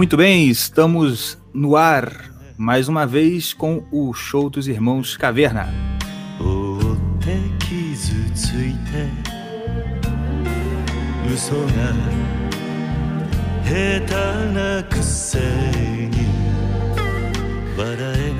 [0.00, 5.68] Muito bem, estamos no ar mais uma vez com o show dos irmãos Caverna.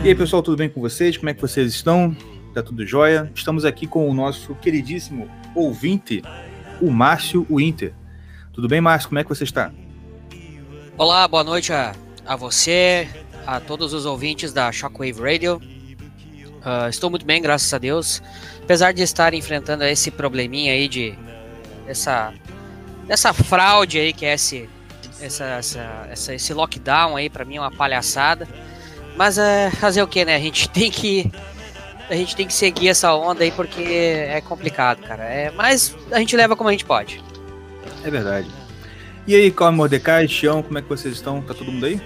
[0.02, 1.18] E aí pessoal, tudo bem com vocês?
[1.18, 2.16] Como é que vocês estão?
[2.54, 3.30] Tá tudo jóia?
[3.34, 6.22] Estamos aqui com o nosso queridíssimo ouvinte,
[6.80, 7.92] o Márcio Winter.
[8.50, 9.10] Tudo bem, Márcio?
[9.10, 9.70] Como é que você está?
[11.00, 11.94] Olá, boa noite a,
[12.26, 13.08] a você,
[13.46, 15.56] a todos os ouvintes da Shockwave Radio.
[15.56, 18.22] Uh, estou muito bem, graças a Deus.
[18.62, 21.18] Apesar de estar enfrentando esse probleminha aí de
[21.86, 22.34] essa
[23.06, 24.68] dessa fraude aí que é esse
[25.18, 28.46] essa, essa, essa esse lockdown aí para mim é uma palhaçada.
[29.16, 30.36] Mas é fazer o que, né?
[30.36, 31.32] A gente tem que
[32.10, 35.24] a gente tem que seguir essa onda aí porque é complicado, cara.
[35.24, 37.24] É, mas a gente leva como a gente pode.
[38.04, 38.59] É verdade.
[39.26, 41.40] E aí, Calma Mordecai, Tião, como é que vocês estão?
[41.42, 42.00] Tá todo mundo aí?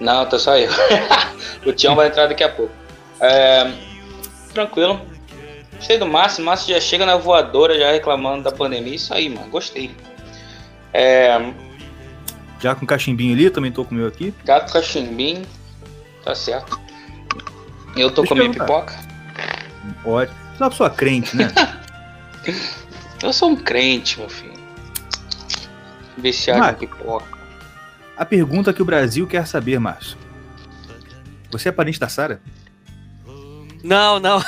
[0.00, 0.70] Não, tô só eu.
[1.64, 2.72] o Tião vai entrar daqui a pouco.
[3.20, 3.72] É,
[4.52, 5.00] tranquilo.
[5.76, 6.44] Gostei do Márcio.
[6.44, 8.94] Márcio já chega na voadora, já reclamando da pandemia.
[8.94, 9.48] Isso aí, mano.
[9.48, 9.90] Gostei.
[10.92, 11.38] É...
[12.60, 14.34] Já com cachimbinho ali, também tô com o meu aqui.
[14.44, 15.46] Gato cachimbinho.
[16.22, 16.78] Tá certo.
[17.96, 18.94] Eu tô Deixa com minha pipoca.
[20.02, 20.30] Pode.
[20.30, 21.50] Você é uma pessoa crente, né?
[23.22, 24.59] eu sou um crente, meu filho.
[26.20, 27.38] Viciado em pipoca.
[28.16, 30.18] A pergunta que o Brasil quer saber, Márcio.
[31.50, 32.40] Você é parente da Sara?
[33.82, 34.42] Não, não.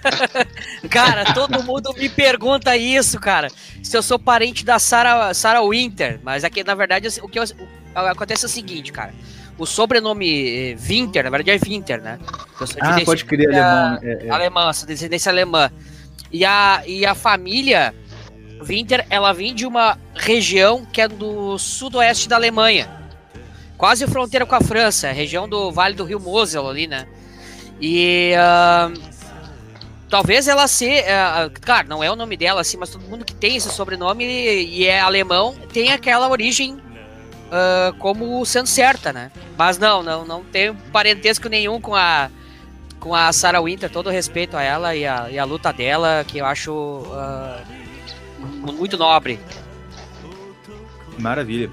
[0.90, 3.48] cara, todo mundo me pergunta isso, cara.
[3.82, 6.20] Se eu sou parente da Sarah, Sarah Winter.
[6.22, 9.14] Mas aqui, na verdade, o que eu, o, acontece é o seguinte, cara.
[9.58, 12.18] O sobrenome Winter, na verdade é Winter, né?
[12.80, 13.90] ah, pode crer, alemão.
[13.92, 14.00] Né?
[14.02, 14.30] É, é.
[14.30, 15.70] Alemã, descendência alemã.
[16.30, 17.94] E a, e a família
[18.62, 22.88] Winter, ela vem de uma região que é do sudoeste da Alemanha.
[23.76, 27.06] Quase fronteira com a França, região do Vale do Rio Mosel ali, né?
[27.80, 29.00] E uh,
[30.08, 33.34] talvez ela ser, uh, claro, não é o nome dela assim, mas todo mundo que
[33.34, 39.32] tem esse sobrenome e é alemão tem aquela origem uh, como sendo certa, né?
[39.58, 42.30] Mas não, não, não tem parentesco nenhum com a
[43.02, 46.38] com a Sarah Winter, todo respeito a ela e a, e a luta dela, que
[46.38, 47.81] eu acho uh,
[48.62, 49.38] muito nobre.
[51.18, 51.70] Maravilha.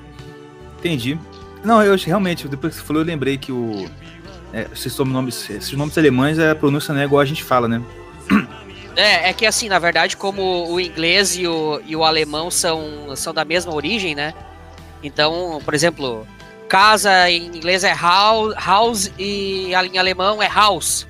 [0.80, 1.20] Entendi.
[1.64, 3.90] Não, eu realmente, depois que você falou, eu lembrei que o.
[4.54, 7.82] É, esses, nomes, esses nomes alemães, a pronúncia não é igual a gente fala, né?
[8.96, 13.16] É, é que assim, na verdade, como o inglês e o, e o alemão são,
[13.16, 14.34] são da mesma origem, né?
[15.02, 16.28] Então, por exemplo,
[16.68, 21.08] casa em inglês é house, house e em alemão é house.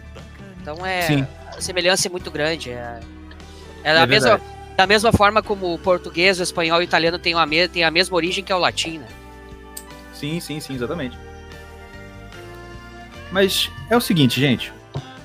[0.62, 1.28] Então é Sim.
[1.58, 2.70] a semelhança é muito grande.
[2.70, 3.00] É,
[3.84, 4.40] é, é mesma,
[4.80, 7.84] da mesma forma como o português, o espanhol e o italiano têm a, me, têm
[7.84, 9.08] a mesma origem que é o latim, né?
[10.14, 11.20] Sim, sim, sim, exatamente.
[13.30, 14.72] Mas é o seguinte, gente.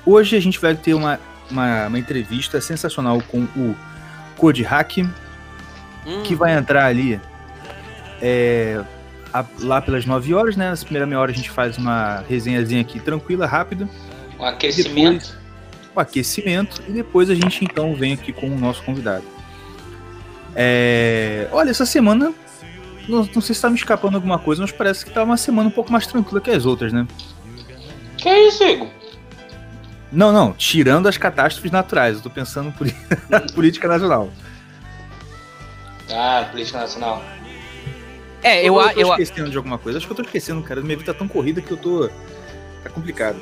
[0.04, 3.76] Hoje a gente vai ter uma, uma, uma entrevista sensacional com o
[4.36, 6.22] Code Hack, hum.
[6.24, 7.20] que vai entrar ali
[8.20, 8.82] é,
[9.32, 10.68] a, lá pelas 9 horas, né?
[10.70, 13.88] Nessa primeira meia hora a gente faz uma resenhazinha aqui tranquila, rápida.
[14.36, 15.28] Um aquecimento.
[15.28, 15.38] Depois,
[15.94, 16.82] o aquecimento.
[16.88, 19.33] E depois a gente então vem aqui com o nosso convidado.
[20.54, 22.32] É, olha, essa semana.
[23.08, 25.68] Não, não sei se tá me escapando alguma coisa, mas parece que tá uma semana
[25.68, 27.06] um pouco mais tranquila que as outras, né?
[28.16, 28.88] Que é isso, Igor?
[30.10, 34.30] Não, não, tirando as catástrofes naturais, eu tô pensando em política nacional.
[36.10, 37.22] Ah, política nacional.
[38.42, 39.98] É, eu, eu, eu tô esquecendo de alguma coisa.
[39.98, 40.80] Acho que eu tô esquecendo, cara.
[40.82, 42.08] Minha vida tá tão corrida que eu tô.
[42.82, 43.38] Tá complicado.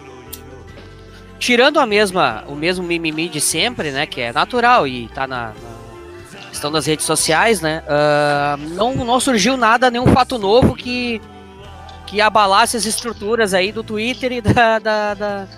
[1.41, 4.07] Tirando a mesma, o mesmo mimimi de sempre, né?
[4.07, 5.72] Que é natural e tá na, na
[6.53, 7.83] questão das redes sociais, né?
[7.87, 11.19] Uh, não, não surgiu nada, nenhum fato novo que,
[12.07, 15.49] que abalasse as estruturas aí do Twitter e da, da, da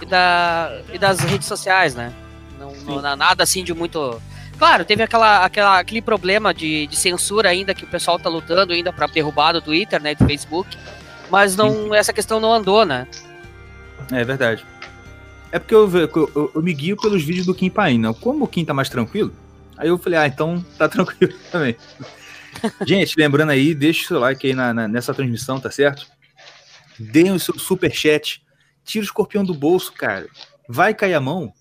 [0.00, 2.10] e, da, e das redes sociais, né?
[2.58, 4.18] Não, não, nada assim de muito
[4.58, 8.72] Claro, teve aquela, aquela, aquele problema de, de censura ainda que o pessoal tá lutando
[8.72, 10.76] ainda para derrubar do Twitter, né, do Facebook,
[11.30, 13.06] mas não essa questão não andou, né?
[14.10, 14.64] É verdade.
[15.52, 18.12] É porque eu, eu, eu, eu me guio pelos vídeos do Kim Paim, né?
[18.20, 19.32] Como o Kim tá mais tranquilo,
[19.78, 21.76] aí eu falei, ah, então tá tranquilo também.
[22.86, 26.06] Gente, lembrando aí, deixa o seu like aí na, na, nessa transmissão, tá certo?
[26.98, 28.42] Deem o seu super chat.
[28.84, 30.26] Tira o escorpião do bolso, cara.
[30.68, 31.52] Vai cair a mão?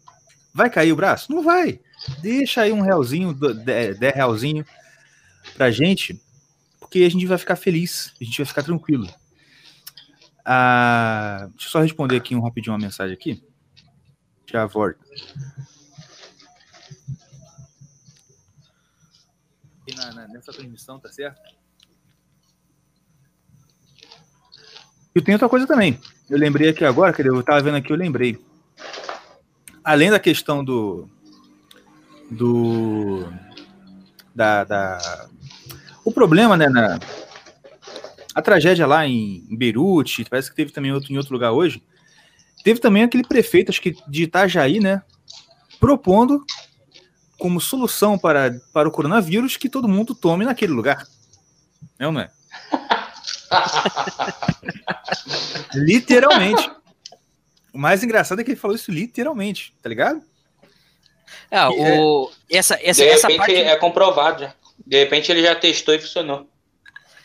[0.53, 1.31] Vai cair o braço?
[1.31, 1.79] Não vai.
[2.21, 4.65] Deixa aí um realzinho, dez realzinho
[5.55, 6.19] pra gente,
[6.79, 9.07] porque a gente vai ficar feliz, a gente vai ficar tranquilo.
[10.45, 13.43] Ah, deixa eu só responder aqui um rapidinho uma mensagem aqui.
[14.49, 14.99] Já volto.
[20.47, 21.41] essa transmissão, tá certo?
[25.15, 25.99] E tem outra coisa também.
[26.29, 28.39] Eu lembrei aqui agora, que eu estava vendo aqui, eu lembrei.
[29.83, 31.09] Além da questão do.
[32.29, 33.27] do.
[34.33, 34.63] da.
[34.63, 35.29] da
[36.05, 36.99] o problema, né, na,
[38.33, 41.83] a tragédia lá em, em Beirute, parece que teve também outro, em outro lugar hoje.
[42.63, 45.01] Teve também aquele prefeito, acho que de Itajaí, né?
[45.79, 46.45] Propondo
[47.37, 51.05] como solução para, para o coronavírus que todo mundo tome naquele lugar.
[51.99, 52.31] É ou não é?
[55.73, 56.69] literalmente.
[57.73, 60.21] O mais engraçado é que ele falou isso literalmente, tá ligado?
[61.51, 63.55] É, o, essa, essa, de essa repente parte...
[63.55, 64.53] é comprovado já.
[64.85, 66.49] De repente ele já testou e funcionou.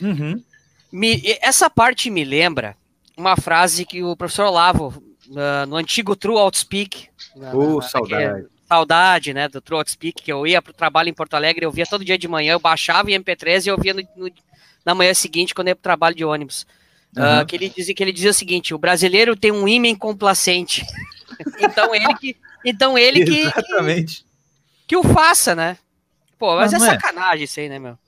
[0.00, 0.42] Uhum.
[0.90, 2.76] Me, essa parte me lembra
[3.16, 7.08] uma frase que o professor Olavo, uh, no antigo True Outspeak.
[7.52, 8.46] Oh, saudade.
[8.72, 11.70] Saudade, né, do True Outspeak, que eu ia para o trabalho em Porto Alegre, eu
[11.70, 14.30] via todo dia de manhã, eu baixava em MP3 e eu via no, no,
[14.82, 16.66] na manhã seguinte, quando eu ia para o trabalho de ônibus.
[17.14, 17.42] Uhum.
[17.42, 20.82] Uh, que, ele dizia, que ele dizia o seguinte: o brasileiro tem um ímã complacente.
[21.60, 22.36] então ele que.
[22.64, 24.22] Então ele que, Exatamente.
[24.22, 24.24] que,
[24.88, 25.76] que o faça, né?
[26.38, 27.98] Pô, mas, mas é, é sacanagem isso aí, né, meu?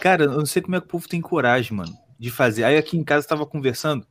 [0.00, 2.64] Cara, eu não sei como é que o povo tem coragem, mano, de fazer.
[2.64, 4.06] Aí aqui em casa tava conversando,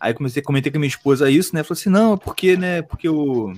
[0.00, 1.62] aí comecei, comentei com a minha esposa isso, né?
[1.62, 2.80] Falei assim, não, é porque, né?
[2.80, 3.52] Porque o.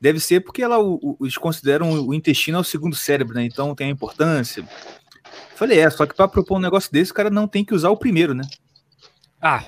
[0.00, 3.44] Deve ser porque ela, o, eles consideram o intestino é o segundo cérebro, né?
[3.44, 4.64] Então tem a importância.
[5.56, 7.90] Falei, é, só que para propor um negócio desse, o cara não tem que usar
[7.90, 8.44] o primeiro, né?
[9.42, 9.64] Ah,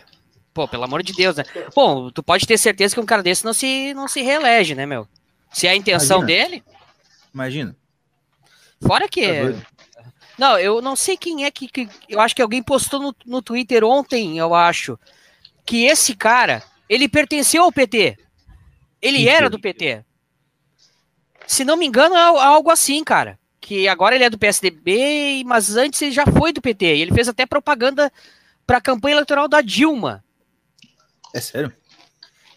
[0.54, 1.44] pô, pelo amor de Deus, né?
[1.74, 4.86] Bom, tu pode ter certeza que um cara desse não se, não se reelege, né,
[4.86, 5.08] meu?
[5.52, 6.44] Se é a intenção Imagina.
[6.48, 6.64] dele.
[7.34, 7.76] Imagina.
[8.80, 9.26] Fora que.
[9.26, 9.66] Tá doido.
[10.38, 11.88] Não, eu não sei quem é que, que.
[12.08, 14.98] eu acho que alguém postou no, no Twitter ontem, eu acho.
[15.66, 18.16] Que esse cara, ele pertenceu ao PT.
[19.02, 20.04] Ele era do PT.
[21.50, 23.36] Se não me engano, é algo assim, cara.
[23.60, 26.86] Que agora ele é do PSDB, mas antes ele já foi do PT.
[26.86, 28.12] Ele fez até propaganda
[28.64, 30.22] para a campanha eleitoral da Dilma.
[31.34, 31.74] É sério?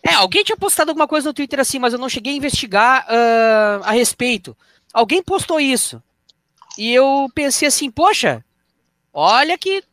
[0.03, 3.07] É, alguém tinha postado alguma coisa no Twitter assim, mas eu não cheguei a investigar
[3.07, 4.55] uh, a respeito.
[4.93, 5.99] Alguém postou isso.
[6.77, 8.45] E eu pensei assim, poxa,
[9.11, 9.83] olha que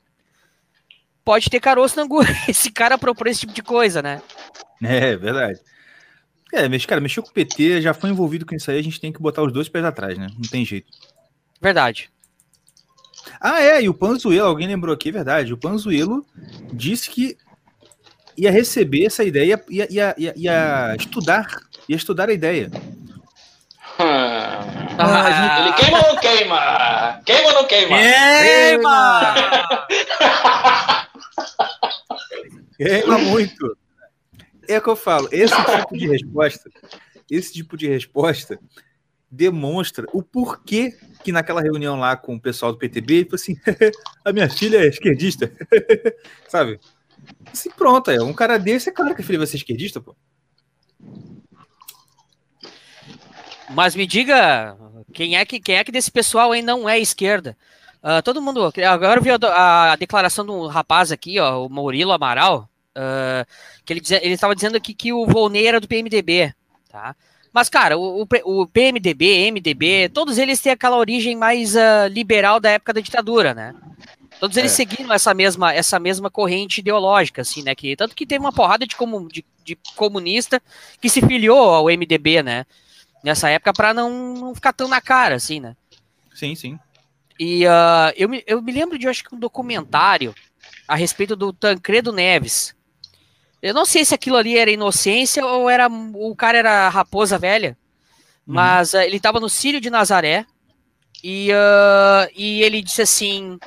[1.25, 2.21] pode ter caroço na angu.
[2.47, 4.21] Esse cara propôs esse tipo de coisa, né?
[4.83, 5.59] É, verdade.
[6.53, 9.01] É, mas, cara, mexeu com o PT, já foi envolvido com isso aí, a gente
[9.01, 10.29] tem que botar os dois pés atrás, né?
[10.35, 10.89] Não tem jeito.
[11.61, 12.11] Verdade.
[13.41, 15.53] Ah, é, e o Panzuelo, alguém lembrou aqui, é verdade.
[15.53, 16.27] O Panzuelo
[16.73, 17.37] disse que
[18.37, 21.47] ia receber essa ideia, ia, ia, ia, ia estudar,
[21.89, 22.71] ia estudar a ideia.
[23.99, 27.21] Ah, Ele queima ou não queima?
[27.25, 27.97] Queima ou não queima?
[27.99, 29.35] Queima!
[32.79, 33.77] Queima muito.
[34.71, 36.71] É que eu falo, esse tipo de resposta,
[37.31, 38.59] esse tipo de resposta
[39.31, 43.57] demonstra o porquê que naquela reunião lá com o pessoal do PTB, ele falou assim,
[44.25, 45.53] a minha filha é esquerdista,
[46.49, 46.81] sabe?
[47.53, 50.17] Assim, pronto, é um cara desse, é claro que a filha vai ser esquerdista, pô.
[53.71, 54.77] Mas me diga,
[55.13, 57.57] quem é que, quem é que desse pessoal aí não é esquerda?
[58.03, 58.73] Uh, todo mundo.
[58.89, 63.47] Agora eu vi a, a, declaração de um rapaz aqui, ó, o Murilo Amaral, uh,
[63.85, 64.01] que ele
[64.35, 66.53] estava dizendo aqui que o Volney era do PMDB,
[66.89, 67.15] tá?
[67.53, 72.71] Mas, cara, o, o, PMDB, MDB, todos eles têm aquela origem mais uh, liberal da
[72.71, 73.75] época da ditadura, né?
[74.39, 74.77] Todos eles é.
[74.77, 77.75] seguiram essa mesma, essa mesma corrente ideológica, assim, né?
[77.75, 80.63] Que, tanto que teve uma porrada de, comun, de, de comunista
[81.01, 82.65] que se filiou ao MDB, né?
[83.23, 85.77] Nessa época, para não, não ficar tão na cara, assim, né?
[86.33, 86.79] Sim, sim.
[87.39, 90.35] E uh, eu, me, eu me lembro de, acho que um documentário
[90.87, 92.75] a respeito do Tancredo Neves.
[93.63, 97.77] Eu não sei se aquilo ali era inocência ou era o cara era raposa velha,
[98.47, 98.55] uhum.
[98.55, 100.47] mas uh, ele estava no Círio de Nazaré
[101.23, 103.59] e, uh, e ele disse assim,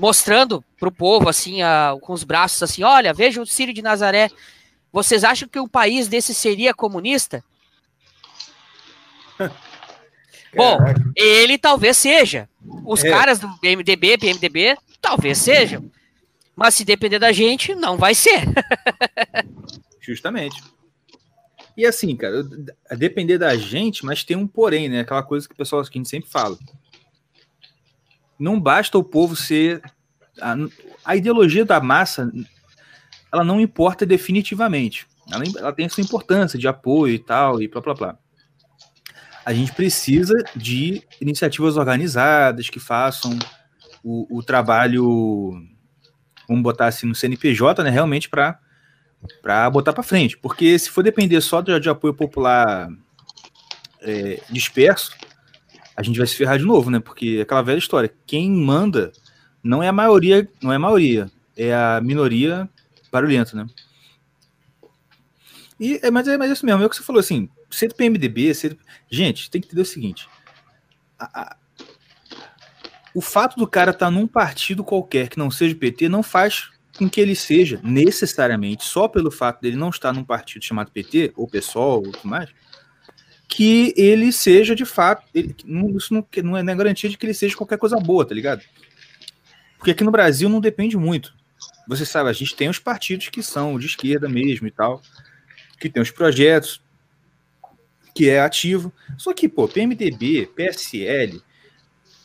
[0.00, 1.58] mostrando para o povo, assim,
[2.00, 4.30] com os braços assim, olha, veja o Círio de Nazaré,
[4.90, 7.44] vocês acham que um país desse seria comunista?
[10.54, 10.78] Bom,
[11.16, 12.48] ele talvez seja.
[12.84, 13.10] Os é.
[13.10, 15.90] caras do MDB, PMDB, talvez sejam.
[16.54, 18.42] Mas se depender da gente, não vai ser.
[20.00, 20.62] Justamente.
[21.76, 22.44] E assim, cara,
[22.90, 25.00] a depender da gente, mas tem um porém, né?
[25.00, 26.58] Aquela coisa que o pessoal que a gente sempre fala.
[28.38, 29.80] Não basta o povo ser.
[30.40, 30.54] A,
[31.04, 32.30] a ideologia da massa,
[33.32, 35.06] ela não importa definitivamente.
[35.30, 38.18] Ela, ela tem sua importância de apoio e tal, e blá blá blá
[39.44, 43.38] a gente precisa de iniciativas organizadas que façam
[44.02, 45.52] o, o trabalho,
[46.48, 48.58] vamos botar assim, no CNPJ, né, realmente para
[49.70, 52.88] botar para frente, porque se for depender só de, de apoio popular
[54.00, 55.12] é, disperso,
[55.96, 56.98] a gente vai se ferrar de novo, né?
[56.98, 59.12] Porque é aquela velha história, quem manda
[59.62, 62.68] não é a maioria, não é a maioria, é a minoria
[63.12, 63.66] barulhento, né?
[65.78, 67.88] E, é, mas, é, mas é isso mesmo, é o que você falou assim, ser
[67.88, 68.76] do PMDB, ser...
[69.10, 70.28] gente, tem que entender o seguinte,
[71.18, 71.56] a,
[73.14, 76.22] o fato do cara estar tá num partido qualquer que não seja o PT não
[76.22, 80.90] faz com que ele seja necessariamente, só pelo fato dele não estar num partido chamado
[80.90, 82.50] PT, ou PSOL, ou tudo mais,
[83.48, 85.54] que ele seja de fato, ele,
[85.96, 88.62] isso não, não é garantia de que ele seja qualquer coisa boa, tá ligado?
[89.78, 91.34] Porque aqui no Brasil não depende muito.
[91.88, 95.02] Você sabe, a gente tem os partidos que são de esquerda mesmo e tal,
[95.80, 96.80] que tem os projetos,
[98.14, 98.92] que é ativo.
[99.18, 101.42] Só que, pô, PMDB, PSL,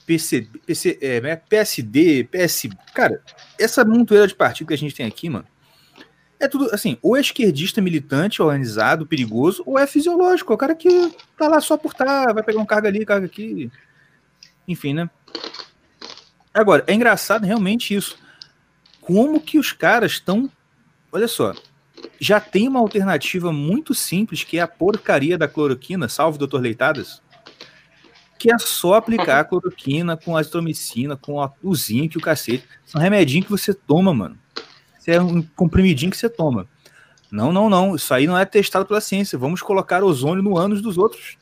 [0.07, 2.69] PC, PC, é, né, PSD, PS.
[2.95, 3.21] Cara,
[3.59, 5.45] essa montoeira de partido que a gente tem aqui, mano,
[6.39, 10.73] é tudo assim, ou é esquerdista militante, organizado, perigoso, ou é fisiológico, é o cara
[10.73, 13.69] que tá lá só por tá, vai pegar um cargo ali, cargo aqui.
[14.65, 15.09] Enfim, né?
[16.53, 18.17] Agora, é engraçado realmente isso.
[19.01, 20.49] Como que os caras estão.
[21.11, 21.53] Olha só.
[22.19, 27.21] Já tem uma alternativa muito simples, que é a porcaria da cloroquina, salve doutor Leitadas
[28.37, 32.63] que é só aplicar cloroquina com azitromicina, com a, o zinco, o cacete.
[32.85, 34.37] São remedinhos que você toma, mano.
[34.99, 36.67] Isso é um comprimidinho que você toma.
[37.31, 37.95] Não, não, não.
[37.95, 39.37] Isso aí não é testado pela ciência.
[39.37, 41.37] Vamos colocar ozônio no ânus dos outros.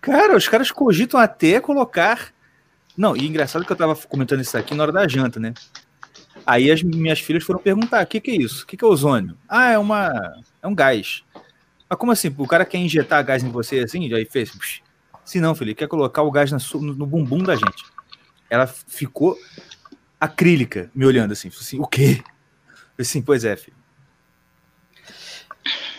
[0.00, 2.32] Cara, os caras cogitam até colocar.
[2.96, 5.52] Não, e engraçado que eu tava comentando isso aqui na hora da janta, né?
[6.46, 8.64] Aí as minhas filhas foram perguntar: o que, que é isso?
[8.64, 9.36] O que, que é ozônio?
[9.48, 10.10] Ah, é uma.
[10.62, 11.22] É um gás.
[11.88, 12.34] Mas como assim?
[12.36, 14.12] O cara quer injetar gás em você assim?
[14.14, 14.50] Aí fez.
[14.50, 14.80] Psh,
[15.30, 17.84] se não, Felipe, quer colocar o gás no, no bumbum da gente.
[18.50, 19.38] Ela ficou
[20.18, 21.46] acrílica, me olhando assim.
[21.46, 22.20] assim o quê?
[22.98, 23.76] Eu assim, pois é, filho.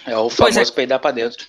[0.06, 0.72] É o famoso é.
[0.72, 1.48] peidar pra dentro.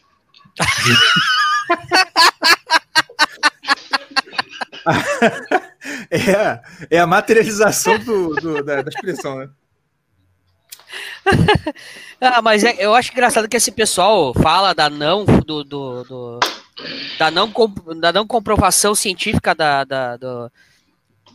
[6.08, 9.50] é, é a materialização do, do da, da, expressão, né?
[12.20, 16.38] ah, mas é, eu acho engraçado que esse pessoal fala da não do, do, do
[17.18, 17.52] da não,
[18.00, 20.52] da não comprovação científica da, da, do,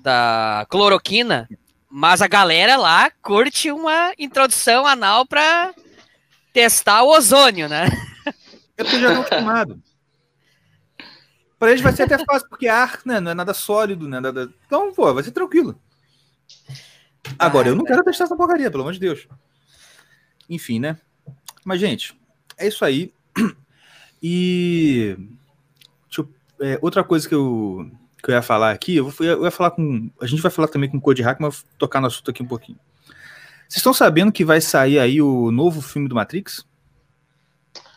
[0.02, 1.50] da cloroquina,
[1.90, 5.74] mas a galera lá curte uma introdução anal para
[6.52, 7.88] testar o ozônio, né?
[8.78, 9.82] Eu tô já acostumado.
[11.58, 14.20] Para eles vai ser até fácil, porque ar né, não é nada sólido, né?
[14.20, 14.54] Nada...
[14.66, 15.80] Então, pô, vai ser tranquilo.
[17.40, 19.28] Agora, eu não quero testar essa porcaria, pelo amor de Deus.
[20.48, 20.98] Enfim, né?
[21.66, 22.16] Mas, gente,
[22.58, 23.12] é isso aí.
[24.22, 25.18] E
[26.16, 27.90] eu, é, outra coisa que eu,
[28.24, 30.10] que eu ia falar aqui, eu, eu ia falar com.
[30.22, 32.42] A gente vai falar também com o Code Hack, mas vou tocar no assunto aqui
[32.42, 32.80] um pouquinho.
[33.68, 36.66] Vocês estão sabendo que vai sair aí o novo filme do Matrix?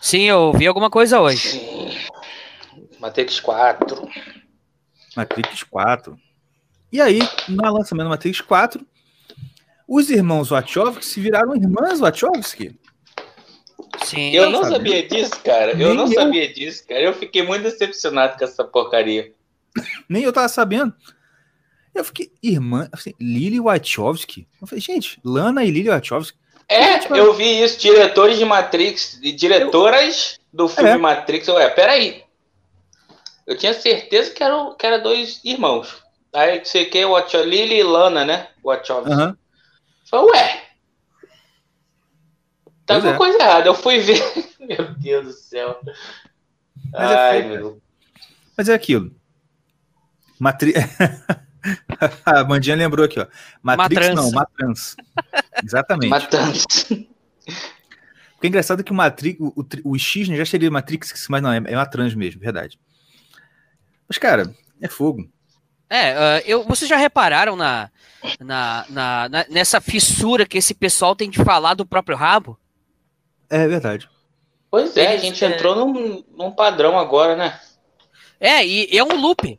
[0.00, 1.50] Sim, eu vi alguma coisa hoje.
[1.50, 1.90] Sim.
[2.98, 4.08] Matrix 4.
[5.16, 6.18] Matrix 4.
[6.92, 8.84] E aí, no lançamento do Matrix 4,
[9.86, 12.78] os irmãos Wachowski se viraram irmãs Wachowski.
[14.10, 14.30] Sim.
[14.30, 15.74] Eu não sabia disso, cara.
[15.74, 16.12] Nem eu não eu...
[16.12, 17.00] sabia disso, cara.
[17.00, 19.32] Eu fiquei muito decepcionado com essa porcaria.
[20.08, 20.92] Nem eu tava sabendo.
[21.94, 24.46] Eu fiquei, irmã, assim, Lily Wachowski.
[24.60, 26.38] Eu falei, gente, Lana e Lily Wachowski.
[26.68, 30.56] É, gente, eu vi isso, diretores de Matrix, e diretoras eu...
[30.56, 30.96] do filme é.
[30.96, 31.48] Matrix.
[31.48, 32.24] Ué, peraí.
[33.46, 36.02] Eu tinha certeza que eram que era dois irmãos.
[36.32, 38.48] Aí você quer o Lily e Lana, né?
[38.64, 39.10] Wachowski.
[39.10, 39.36] Uhum.
[40.08, 40.62] Falei, ué,
[42.90, 43.16] Tá alguma é.
[43.16, 43.68] coisa errada.
[43.68, 44.20] Eu fui ver.
[44.58, 45.80] meu Deus do céu.
[46.92, 47.80] Mas é Ai, é meu.
[48.56, 49.14] Mas é aquilo.
[50.38, 50.74] Matri...
[52.24, 53.26] a Mandinha lembrou aqui, ó.
[53.62, 54.16] Matrix Matrans.
[54.16, 54.96] não, Matrans.
[55.62, 56.10] Exatamente.
[56.10, 56.66] Matrans.
[56.84, 61.42] Porque é engraçado que o Matrix, o, o, o X né, já seria Matrix, mas
[61.42, 62.80] não, é, é Matrans mesmo, verdade.
[64.08, 65.30] Mas, cara, é fogo.
[65.88, 67.90] É, uh, eu, vocês já repararam na,
[68.40, 72.58] na, na, na, nessa fissura que esse pessoal tem de falar do próprio rabo?
[73.50, 74.08] É verdade.
[74.70, 75.48] Pois é, Eles, a gente é...
[75.48, 77.60] entrou num, num padrão agora, né?
[78.38, 79.58] É, e é um loop.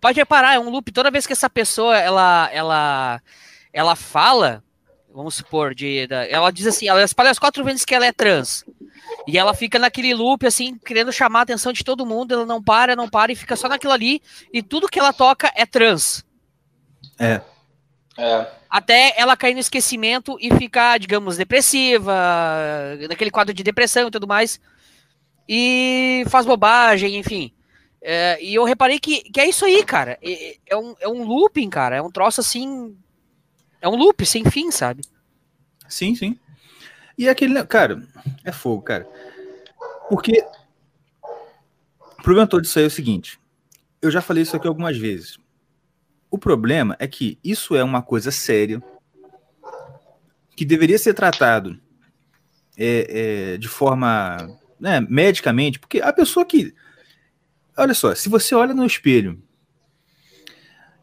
[0.00, 0.90] Pode reparar, é um loop.
[0.92, 3.20] Toda vez que essa pessoa ela ela
[3.72, 4.62] ela fala,
[5.12, 8.64] vamos supor, de, ela diz assim, ela espalha as quatro vezes que ela é trans.
[9.26, 12.62] E ela fica naquele loop, assim, querendo chamar a atenção de todo mundo, ela não
[12.62, 14.22] para, não para, e fica só naquilo ali,
[14.52, 16.24] e tudo que ela toca é trans.
[17.18, 17.40] É.
[18.16, 18.46] É.
[18.68, 22.14] Até ela cair no esquecimento e ficar, digamos, depressiva,
[23.08, 24.60] naquele quadro de depressão e tudo mais.
[25.48, 27.52] E faz bobagem, enfim.
[28.00, 30.18] É, e eu reparei que, que é isso aí, cara.
[30.22, 31.96] É, é, um, é um looping, cara.
[31.96, 32.96] É um troço assim.
[33.80, 35.02] É um loop sem fim, sabe?
[35.88, 36.38] Sim, sim.
[37.16, 37.64] E aquele.
[37.64, 38.02] Cara,
[38.44, 39.08] é fogo, cara.
[40.08, 40.44] Porque.
[42.18, 43.38] O problema todo disso aí é o seguinte.
[44.00, 45.38] Eu já falei isso aqui algumas vezes.
[46.32, 48.82] O problema é que isso é uma coisa séria
[50.56, 51.78] que deveria ser tratado
[52.74, 54.38] é, é, de forma
[54.80, 56.74] né, medicamente, porque a pessoa que.
[57.76, 59.42] Olha só, se você olha no espelho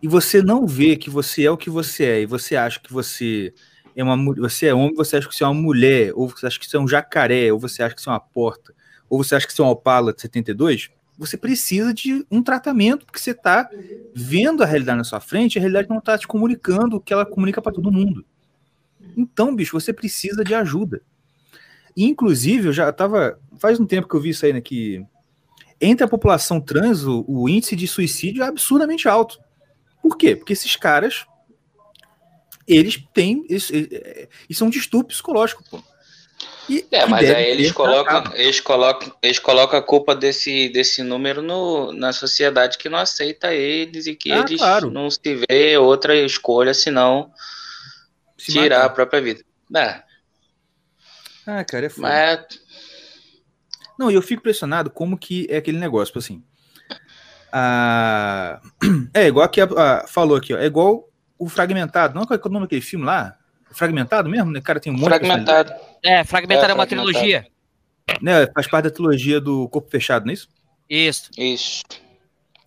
[0.01, 2.91] e você não vê que você é o que você é, e você acha que
[2.91, 3.53] você
[3.95, 6.59] é uma você é homem, você acha que você é uma mulher, ou você acha
[6.59, 8.73] que você é um jacaré, ou você acha que você é uma porta,
[9.07, 10.89] ou você acha que você é uma opala de 72,
[11.19, 13.69] você precisa de um tratamento, porque você está
[14.15, 17.25] vendo a realidade na sua frente, a realidade não está te comunicando o que ela
[17.25, 18.25] comunica para todo mundo.
[19.17, 21.01] Então, bicho, você precisa de ajuda.
[21.95, 23.37] Inclusive, eu já estava.
[23.57, 24.61] Faz um tempo que eu vi isso aí, né?
[24.61, 25.05] Que
[25.81, 29.39] entre a população trans, o, o índice de suicídio é absurdamente alto.
[30.01, 30.37] Por quê?
[30.37, 31.25] Porque esses caras.
[32.65, 33.45] Eles têm.
[33.49, 35.83] Eles, eles, são um distúrbio psicológico, pô.
[36.69, 41.41] E, é, mas aí eles colocam, eles colocam, eles colocam a culpa desse, desse número
[41.41, 44.91] no, na sociedade que não aceita eles e que ah, eles claro.
[44.91, 47.31] não se vê outra escolha senão
[48.37, 48.85] se tirar matar.
[48.85, 49.43] a própria vida.
[49.75, 50.03] É.
[51.45, 52.07] Ah, cara, é foda.
[52.07, 52.61] Mas...
[53.97, 56.43] Não, e eu fico impressionado como que é aquele negócio, tipo assim.
[59.11, 62.13] É igual que a, a, falou aqui, ó, é igual o Fragmentado.
[62.13, 63.35] Não é o nome daquele filme lá?
[63.71, 64.51] Fragmentado mesmo?
[64.51, 64.61] Né?
[64.61, 65.73] Cara, tem um monte Fragmentado.
[66.03, 67.45] É, Fragmentado é, é uma trilogia.
[68.21, 70.47] Né, faz parte da trilogia do Corpo Fechado, não é isso?
[70.89, 71.29] Isso.
[71.37, 71.83] Isso.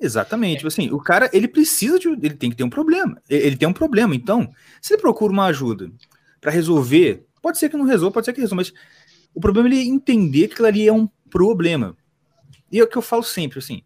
[0.00, 0.58] Exatamente.
[0.58, 2.08] Tipo assim, o cara, ele precisa de.
[2.08, 3.20] Ele tem que ter um problema.
[3.28, 4.14] Ele tem um problema.
[4.14, 5.90] Então, se ele procura uma ajuda
[6.40, 8.72] para resolver Pode ser que não resolva, pode ser que resolva, mas
[9.34, 11.96] o problema é ele entender que aquilo ali é um problema.
[12.70, 13.82] E é o que eu falo sempre, assim,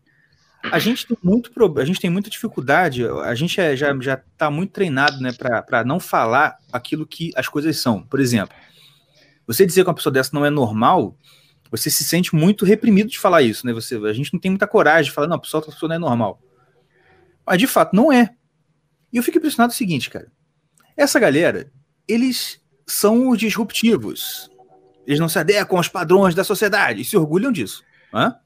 [0.62, 1.50] a gente tem muito
[1.80, 5.84] a gente tem muita dificuldade, a gente é, já já está muito treinado, né, para
[5.84, 8.02] não falar aquilo que as coisas são.
[8.02, 8.54] Por exemplo,
[9.46, 11.16] você dizer que uma pessoa dessa não é normal,
[11.70, 13.72] você se sente muito reprimido de falar isso, né?
[13.72, 15.96] Você, a gente não tem muita coragem de falar, não, a pessoa, a pessoa não
[15.96, 16.40] é normal.
[17.46, 18.34] Mas de fato não é.
[19.12, 20.30] E eu fico impressionado o seguinte, cara.
[20.96, 21.70] Essa galera,
[22.08, 24.50] eles são os disruptivos.
[25.06, 27.84] Eles não se adequam aos padrões da sociedade e se orgulham disso.
[28.12, 28.36] Hã?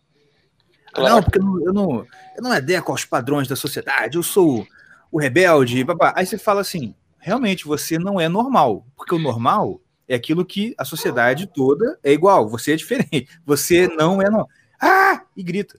[0.92, 1.14] Claro.
[1.14, 4.66] Não, porque eu não, eu não, eu não adequo aos padrões da sociedade, eu sou
[5.10, 5.84] o rebelde.
[5.84, 6.12] Babá.
[6.16, 10.74] Aí você fala assim: realmente você não é normal, porque o normal é aquilo que
[10.76, 14.48] a sociedade toda é igual, você é diferente, você não é normal.
[14.80, 15.22] Ah!
[15.36, 15.78] E grita.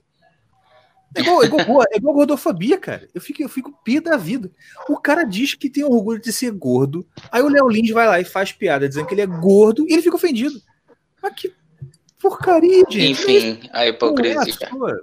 [1.14, 3.06] É igual, é igual, é igual gordofobia, cara.
[3.14, 4.50] Eu fico, eu fico pia da vida.
[4.88, 7.06] O cara diz que tem orgulho de ser gordo.
[7.30, 9.92] Aí o Léo Lins vai lá e faz piada dizendo que ele é gordo e
[9.92, 10.58] ele fica ofendido.
[11.22, 11.52] Mas que
[12.18, 13.10] porcaria, gente.
[13.10, 14.34] Enfim, a hipocrisia.
[14.72, 15.02] Não é a sua,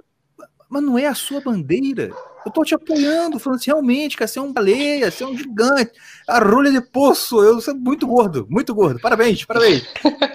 [0.68, 2.10] mas não é a sua bandeira.
[2.44, 5.36] Eu tô te apoiando, falando assim, realmente, cara, você é um baleia, você é um
[5.36, 5.92] gigante.
[6.26, 9.00] A rolha de poço, eu sou muito gordo, muito gordo.
[9.00, 9.86] Parabéns, parabéns.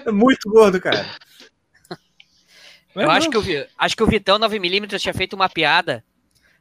[0.04, 1.06] É muito gordo, cara.
[2.94, 6.02] Eu acho que, o, acho que o Vitão 9mm tinha feito uma piada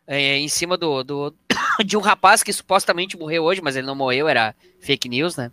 [0.05, 1.35] é, em cima do, do,
[1.85, 5.51] de um rapaz que supostamente morreu hoje, mas ele não morreu, era fake news, né?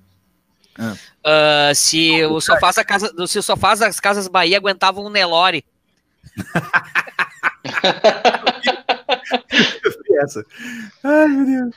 [0.79, 1.71] Ah.
[1.71, 5.65] Uh, se, o sofás da casa, se o sofás das Casas Bahia aguentavam um Nelore.
[10.17, 10.45] essa.
[11.03, 11.77] Ai, meu Deus.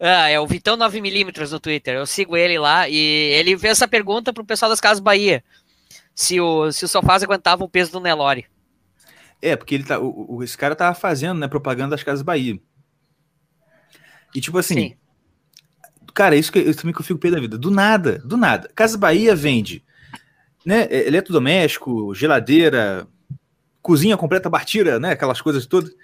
[0.00, 1.96] Ah, é o Vitão 9mm no Twitter.
[1.96, 5.42] Eu sigo ele lá e ele fez essa pergunta pro pessoal das Casas Bahia
[6.18, 8.46] se o, se o Sofás aguentava o peso do Nelore.
[9.40, 12.60] É, porque ele tá, o, o, esse cara tava fazendo, né, propaganda das Casas Bahia.
[14.34, 14.96] E tipo assim, Sim.
[16.12, 17.56] cara, isso que, isso também que eu fico pé da vida.
[17.56, 18.68] Do nada, do nada.
[18.74, 19.84] Casas Bahia vende,
[20.66, 23.06] né, é, eletrodoméstico, geladeira,
[23.80, 25.94] cozinha completa, batira, né, aquelas coisas todas.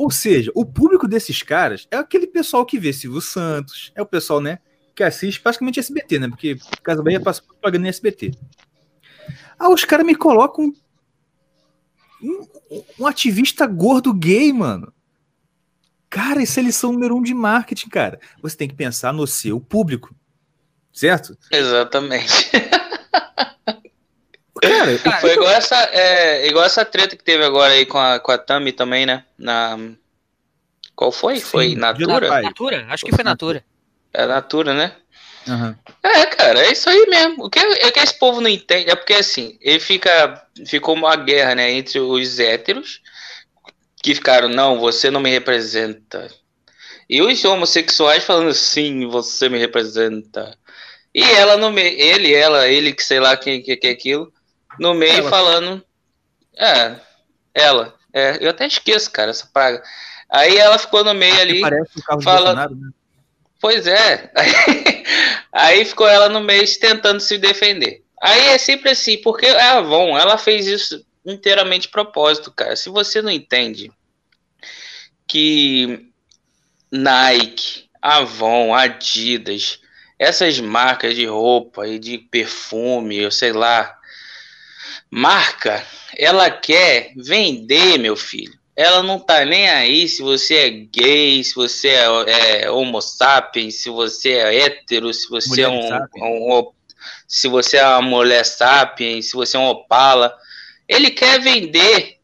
[0.00, 4.06] Ou seja, o público desses caras é aquele pessoal que vê Silvio Santos, é o
[4.06, 4.58] pessoal, né,
[4.94, 8.30] que assiste praticamente SBT, né, porque Casa Bahia passa propaganda em SBT.
[9.58, 10.72] Ah, os caras me colocam
[12.22, 12.46] um,
[12.98, 14.90] um, ativista gordo gay, mano.
[16.08, 18.18] Cara, isso é lição número um de marketing, cara.
[18.40, 20.14] Você tem que pensar no seu público.
[20.90, 21.36] Certo?
[21.52, 22.50] Exatamente.
[24.60, 28.30] Cara, foi igual essa, é, igual essa treta que teve agora aí com a, com
[28.30, 29.24] a Tami também, né?
[29.38, 29.78] Na.
[30.94, 31.36] Qual foi?
[31.36, 32.42] Sim, foi Natura?
[32.42, 32.86] Natura?
[32.90, 33.64] Acho que foi Natura.
[34.12, 34.92] É Natura, né?
[35.46, 35.74] Uhum.
[36.02, 37.44] É, cara, é isso aí mesmo.
[37.44, 40.46] O que, é que esse povo não entende é porque assim, ele fica.
[40.66, 43.00] Ficou uma guerra, né, entre os héteros,
[44.02, 46.28] que ficaram, não, você não me representa.
[47.08, 50.56] E os homossexuais falando, sim, você me representa.
[51.14, 54.32] E ela no meio, ele, ela, ele, que sei lá quem que, que é aquilo,
[54.80, 55.30] no meio ela.
[55.30, 55.84] falando.
[56.56, 56.96] É,
[57.54, 57.94] ela.
[58.12, 59.82] É, eu até esqueço, cara, essa praga.
[60.28, 61.60] Aí ela ficou no meio ali.
[61.60, 62.90] Parece o carro falando, né?
[63.60, 64.32] Pois é.
[65.52, 68.02] Aí ficou ela no meio tentando se defender.
[68.22, 72.74] Aí é sempre assim, porque a Avon, ela fez isso inteiramente de propósito, cara.
[72.74, 73.92] Se você não entende
[75.28, 76.06] que
[76.90, 79.80] Nike, Avon, Adidas,
[80.18, 83.99] essas marcas de roupa e de perfume, eu sei lá,
[85.10, 85.84] marca,
[86.16, 88.58] ela quer vender, meu filho.
[88.76, 93.82] Ela não tá nem aí se você é gay, se você é, é homo sapiens,
[93.82, 96.72] se você é hétero, se você mulher é um, um,
[97.26, 100.34] se você é uma mulher sapiens, se você é um opala.
[100.88, 102.18] Ele quer vender.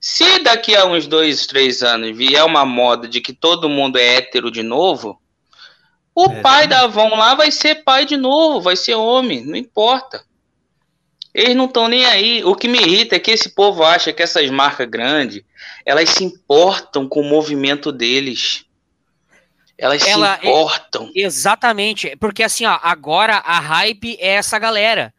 [0.00, 4.16] Se daqui a uns dois, três anos vier uma moda de que todo mundo é
[4.16, 5.20] hétero de novo,
[6.12, 9.56] o é, pai da Avon lá vai ser pai de novo, vai ser homem, não
[9.56, 10.24] importa.
[11.34, 12.44] Eles não estão nem aí.
[12.44, 15.42] O que me irrita é que esse povo acha que essas marcas grandes,
[15.84, 18.66] elas se importam com o movimento deles.
[19.78, 21.10] Elas Ela se é importam.
[21.14, 22.14] Exatamente.
[22.16, 25.12] Porque assim, ó, agora a hype é essa galera.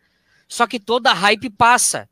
[0.47, 2.07] Só que toda a hype passa.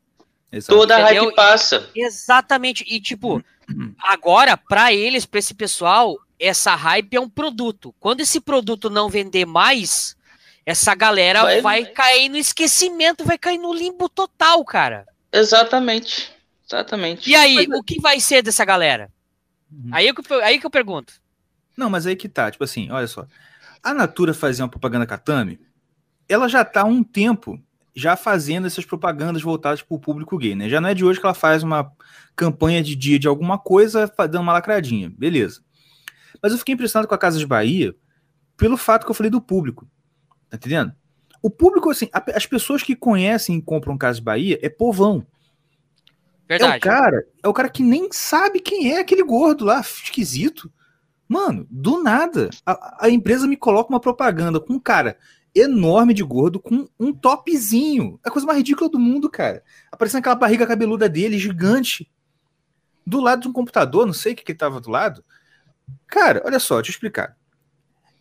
[0.50, 0.78] Exato.
[0.78, 1.88] Toda a hype passa.
[1.94, 2.84] Exatamente.
[2.86, 3.42] E tipo,
[3.98, 7.94] agora, para eles, para esse pessoal, essa hype é um produto.
[8.00, 10.16] Quando esse produto não vender mais,
[10.64, 15.06] essa galera vai, vai cair no esquecimento, vai cair no limbo total, cara.
[15.32, 16.30] Exatamente.
[16.66, 17.28] Exatamente.
[17.28, 17.78] E aí, mas...
[17.78, 19.10] o que vai ser dessa galera?
[19.70, 19.90] Uhum.
[19.92, 21.14] Aí, que eu, aí que eu pergunto.
[21.76, 23.26] Não, mas aí que tá, tipo assim, olha só.
[23.82, 25.58] A Natura fazia uma propaganda Katami,
[26.28, 27.60] ela já tá há um tempo
[27.94, 30.68] já fazendo essas propagandas voltadas para o público gay, né?
[30.68, 31.92] Já não é de hoje que ela faz uma
[32.34, 35.62] campanha de dia de alguma coisa, dando uma lacradinha, beleza.
[36.42, 37.94] Mas eu fiquei impressionado com a Casa de Bahia
[38.56, 39.86] pelo fato que eu falei do público.
[40.52, 40.92] Tá entendendo?
[41.40, 45.26] O público, assim, as pessoas que conhecem e compram Casa de Bahia é povão.
[46.46, 46.74] Verdade.
[46.74, 50.70] É o cara, é o cara que nem sabe quem é aquele gordo lá, esquisito.
[51.26, 55.16] Mano, do nada, a, a empresa me coloca uma propaganda com um cara
[55.54, 58.20] enorme de gordo com um topzinho.
[58.22, 59.64] É a coisa mais ridícula do mundo, cara.
[59.90, 62.12] Aparecendo aquela barriga cabeluda dele, gigante.
[63.06, 65.24] Do lado de um computador, não sei o que que tava do lado.
[66.06, 67.38] Cara, olha só, deixa eu explicar.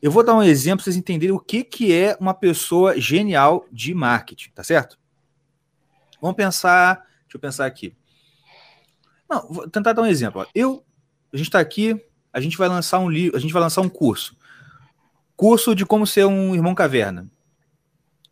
[0.02, 3.68] Eu vou dar um exemplo para vocês entenderem o que, que é uma pessoa genial
[3.72, 4.98] de marketing, tá certo?
[6.20, 6.96] Vamos pensar.
[7.24, 7.96] Deixa eu pensar aqui.
[9.30, 10.46] Não, vou tentar dar um exemplo.
[10.54, 10.84] Eu,
[11.32, 12.00] a gente está aqui,
[12.34, 14.36] a gente vai lançar um livro, a gente vai lançar um curso.
[15.36, 17.30] Curso de como ser um irmão caverna.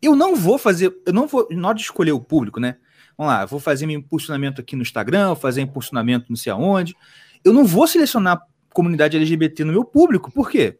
[0.02, 2.78] Eu não vou fazer, eu não vou, na hora de escolher o público, né?
[3.18, 6.96] Vamos lá, vou fazer meu impulsionamento aqui no Instagram, vou fazer impulsionamento não sei aonde.
[7.44, 8.42] Eu não vou selecionar
[8.74, 10.80] comunidade LGBT no meu público, por quê?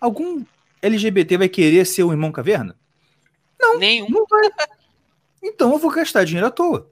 [0.00, 0.44] Algum
[0.80, 2.76] LGBT vai querer ser o irmão caverna?
[3.58, 3.78] Não.
[3.78, 4.08] Nenhum.
[4.08, 4.48] Não vai.
[5.42, 6.90] Então eu vou gastar dinheiro à toa.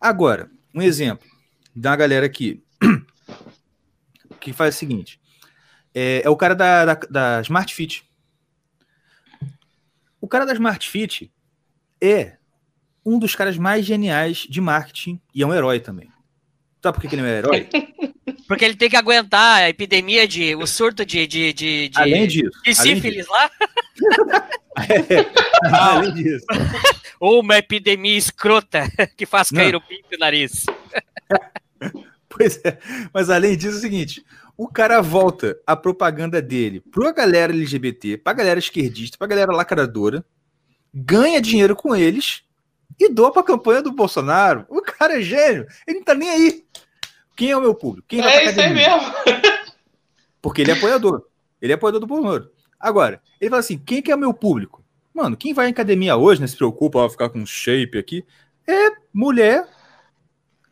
[0.00, 1.26] Agora, um exemplo
[1.74, 2.62] da galera aqui
[4.40, 5.20] que faz o seguinte:
[5.94, 8.08] é, é o cara da, da, da, Smart Fit.
[10.20, 11.32] O cara da Smart Fit
[12.00, 12.36] é
[13.04, 16.10] um dos caras mais geniais de marketing e é um herói também.
[16.82, 17.68] Sabe por que, que ele é um herói?
[18.46, 20.54] Porque ele tem que aguentar a epidemia de.
[20.54, 21.26] o surto de.
[21.26, 22.50] de, de, de além disso.
[22.64, 23.50] De sífilis lá.
[24.78, 26.46] é, além disso.
[27.18, 29.78] Ou uma epidemia escrota que faz cair Não.
[29.78, 30.66] o pinto e o nariz.
[32.28, 32.78] pois é.
[33.12, 34.24] Mas além disso, é o seguinte:
[34.56, 40.24] o cara volta a propaganda dele pra galera LGBT, pra galera esquerdista, pra galera lacradora,
[40.94, 42.42] ganha dinheiro com eles
[42.98, 44.64] e doa pra campanha do Bolsonaro.
[44.68, 45.66] O cara é gênio.
[45.86, 46.64] Ele não tá nem aí.
[47.36, 48.08] Quem é o meu público?
[48.08, 49.12] Quem é isso aí mesmo.
[50.40, 51.26] Porque ele é apoiador.
[51.60, 52.50] Ele é apoiador do Bolsonaro.
[52.78, 54.84] Agora, ele fala assim: quem que é o meu público?
[55.12, 58.24] Mano, quem vai em academia hoje, não se preocupa, vai ficar com shape aqui,
[58.66, 59.66] é mulher,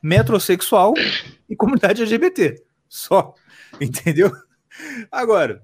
[0.02, 0.94] metrosexual
[1.48, 2.62] e comunidade LGBT.
[2.88, 3.34] Só.
[3.80, 4.32] Entendeu?
[5.10, 5.62] Agora.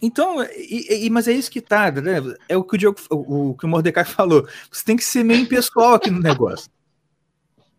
[0.00, 2.20] Então, e, e, mas é isso que tá, né?
[2.48, 4.46] É o que o, Diogo, o, o que o Mordecai falou.
[4.70, 6.68] Você tem que ser meio impessoal aqui no negócio.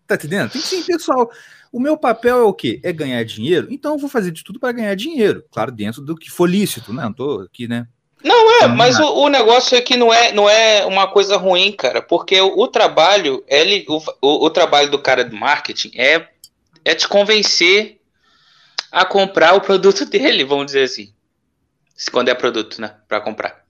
[0.08, 0.52] Tá entendendo?
[0.52, 1.30] Tem que ser impessoal.
[1.74, 2.80] O meu papel é o quê?
[2.84, 3.68] É ganhar dinheiro?
[3.72, 5.44] Então eu vou fazer de tudo para ganhar dinheiro.
[5.52, 7.02] Claro, dentro do que for lícito, né?
[7.02, 7.88] Não tô aqui, né?
[8.24, 11.72] Não é, mas o, o, negócio é que não é, não é uma coisa ruim,
[11.72, 16.30] cara, porque o, o trabalho, ele, o, o, o, trabalho do cara do marketing é,
[16.86, 18.00] é te convencer
[18.92, 21.12] a comprar o produto dele, vamos dizer assim.
[22.12, 22.96] Quando é produto, né?
[23.08, 23.64] Para comprar.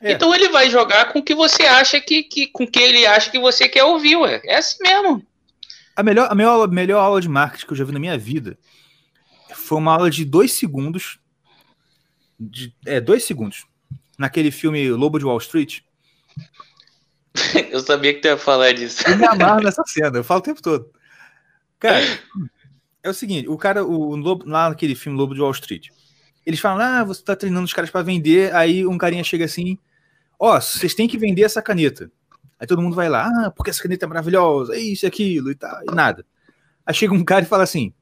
[0.00, 0.12] É.
[0.12, 2.46] Então ele vai jogar com o que você acha que, que.
[2.46, 4.40] com que ele acha que você quer ouvir, ué.
[4.44, 5.22] É assim mesmo.
[5.94, 8.58] A melhor, a melhor, melhor aula de marketing que eu já vi na minha vida
[9.54, 11.18] foi uma aula de dois segundos.
[12.38, 13.66] De, é, dois segundos.
[14.18, 15.80] Naquele filme Lobo de Wall Street.
[17.70, 19.02] eu sabia que tu ia falar disso.
[19.06, 20.90] Eu me amarro nessa cena, eu falo o tempo todo.
[21.78, 22.04] Cara,
[23.02, 25.88] é o seguinte: o cara, o Lobo, lá naquele filme Lobo de Wall Street,
[26.44, 28.54] eles falam, ah, você tá treinando os caras para vender.
[28.54, 29.78] Aí um carinha chega assim:
[30.38, 32.10] ó, oh, vocês têm que vender essa caneta.
[32.62, 35.82] Aí todo mundo vai lá, ah, porque essa caneta é maravilhosa, isso aquilo e tal,
[35.82, 36.24] e nada.
[36.86, 37.92] Aí chega um cara e fala assim: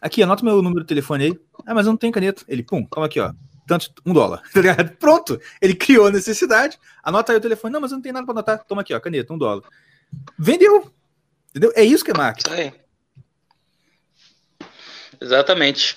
[0.00, 1.40] aqui, anota meu número de telefone aí.
[1.66, 2.44] Ah, mas eu não tenho caneta.
[2.46, 3.32] Ele, pum, toma aqui, ó.
[3.66, 4.96] tanto, um dólar, tá ligado?
[4.98, 8.24] Pronto, ele criou a necessidade, anota aí o telefone, não, mas eu não tenho nada
[8.24, 9.64] para anotar, toma aqui, ó, caneta, um dólar.
[10.38, 10.88] Vendeu,
[11.50, 11.72] entendeu?
[11.74, 12.48] É isso que é marketing.
[12.48, 12.72] Isso aí.
[15.20, 15.96] Exatamente.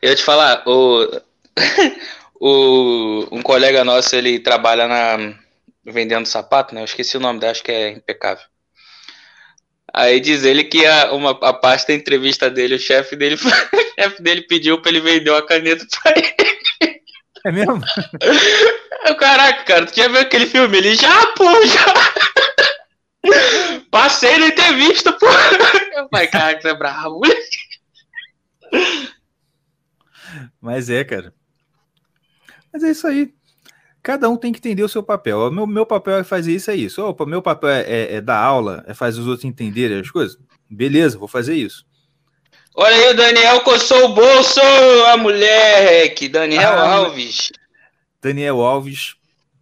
[0.00, 1.20] Eu ia te falar, o,
[2.40, 5.41] o, um colega nosso, ele trabalha na
[5.84, 6.80] vendendo sapato, né?
[6.80, 8.44] Eu esqueci o nome dela, acho que é impecável.
[9.94, 14.00] Aí diz ele que a, uma, a parte da entrevista dele, o chefe dele, o
[14.00, 16.34] chefe dele pediu para ele vender uma caneta para ele.
[17.44, 17.80] É mesmo?
[19.18, 20.78] Caraca, cara, tu já viu aquele filme?
[20.78, 21.84] Ele já, pô, já.
[23.90, 25.26] Passei na entrevista, pô.
[25.94, 27.20] Eu falei, cara, você é bravo.
[30.60, 31.34] Mas é, cara.
[32.72, 33.34] Mas é isso aí.
[34.02, 35.38] Cada um tem que entender o seu papel.
[35.38, 37.00] O meu, meu papel é fazer isso, é isso.
[37.04, 40.36] Opa, meu papel é, é, é dar aula, é fazer os outros entenderem as coisas.
[40.68, 41.86] Beleza, vou fazer isso.
[42.74, 44.60] Olha aí, Daniel coçou o bolso,
[45.12, 47.52] a mulher, que Daniel ah, Alves.
[48.20, 49.14] Daniel Alves.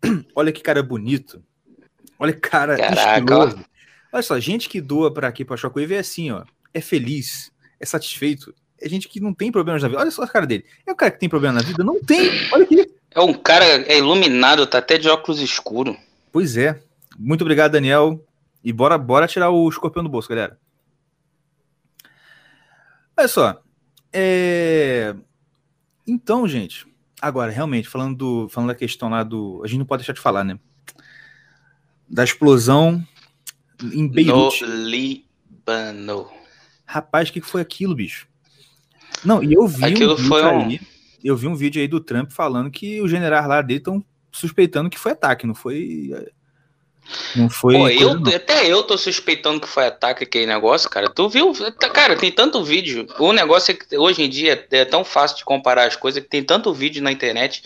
[0.35, 1.43] Olha que cara bonito.
[2.19, 3.59] Olha que cara Caraca.
[4.13, 6.45] Olha só, gente que doa para aqui para Shockwave é assim, ó.
[6.73, 8.55] É feliz, é satisfeito.
[8.81, 10.01] É gente que não tem problemas na vida.
[10.01, 10.65] Olha só a cara dele.
[10.87, 11.85] É o cara que tem problema na vida?
[11.85, 12.31] Não tem.
[12.53, 13.00] Olha aqui.
[13.11, 15.97] É um cara é iluminado, tá até de óculos escuro.
[16.31, 16.81] Pois é.
[17.19, 18.25] Muito obrigado, Daniel.
[18.63, 20.59] E bora, bora tirar o escorpião do bolso, galera.
[23.17, 23.63] Olha só.
[24.13, 25.15] É...
[26.07, 26.87] Então, gente,
[27.21, 29.61] agora, realmente, falando, do, falando da questão lá do.
[29.65, 30.59] A gente não pode deixar de falar, né?
[32.09, 33.07] Da explosão
[33.83, 34.65] em Beirute.
[34.65, 36.31] No Líbano.
[36.87, 38.27] Rapaz, o que foi aquilo, bicho?
[39.25, 39.85] Não, e eu vi.
[39.85, 40.67] Aquilo um foi um.
[40.67, 40.81] Aí,
[41.23, 44.91] eu vi um vídeo aí do Trump falando que os generais lá dele estão suspeitando
[44.91, 46.11] que foi ataque, não foi.
[47.35, 47.75] Não foi.
[47.75, 51.09] Pô, eu, até eu tô suspeitando que foi ataque aquele negócio, cara.
[51.09, 51.53] Tu viu?
[51.93, 53.07] Cara, tem tanto vídeo.
[53.19, 56.29] O negócio é que hoje em dia é tão fácil de comparar as coisas que
[56.29, 57.63] tem tanto vídeo na internet.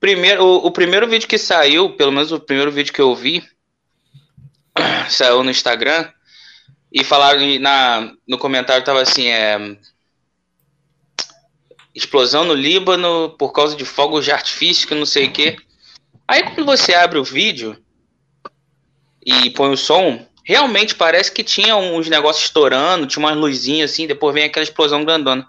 [0.00, 3.44] Primeiro, o, o primeiro vídeo que saiu, pelo menos o primeiro vídeo que eu vi,
[5.08, 6.08] saiu no Instagram.
[6.92, 9.76] E falaram na, no comentário tava assim, é
[12.00, 15.56] explosão no Líbano por causa de fogos de artifício, que não sei o quê.
[16.26, 17.76] Aí quando você abre o vídeo
[19.24, 24.06] e põe o som, realmente parece que tinha uns negócios estourando, tinha umas luzinhas assim,
[24.06, 25.46] depois vem aquela explosão grandona.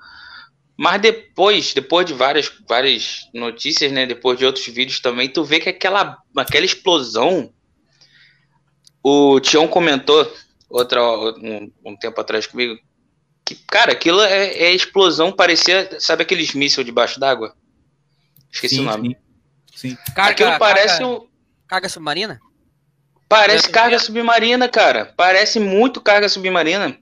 [0.78, 5.60] Mas depois, depois de várias, várias notícias, né, depois de outros vídeos também, tu vê
[5.60, 7.54] que aquela, aquela explosão,
[9.04, 10.32] o Tião comentou
[10.70, 12.80] outra, um, um tempo atrás comigo,
[13.56, 17.54] que, cara, aquilo é, é, explosão, parecia, sabe aqueles mísseis debaixo d'água?
[18.52, 19.18] Esqueci sim, o nome.
[19.74, 19.90] Sim.
[19.90, 19.98] sim.
[20.16, 21.28] Carga, aquilo parece carga, um...
[21.68, 22.40] carga submarina?
[23.28, 25.14] Parece carga submarina, cara.
[25.16, 26.98] Parece muito carga submarina.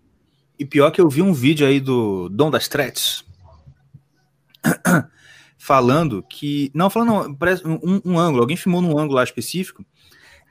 [0.57, 3.23] E pior que eu vi um vídeo aí do Dom das Threats
[5.57, 6.69] falando que.
[6.73, 8.41] Não, falando não, parece um, um, ângulo.
[8.41, 9.83] Alguém filmou num ângulo lá específico.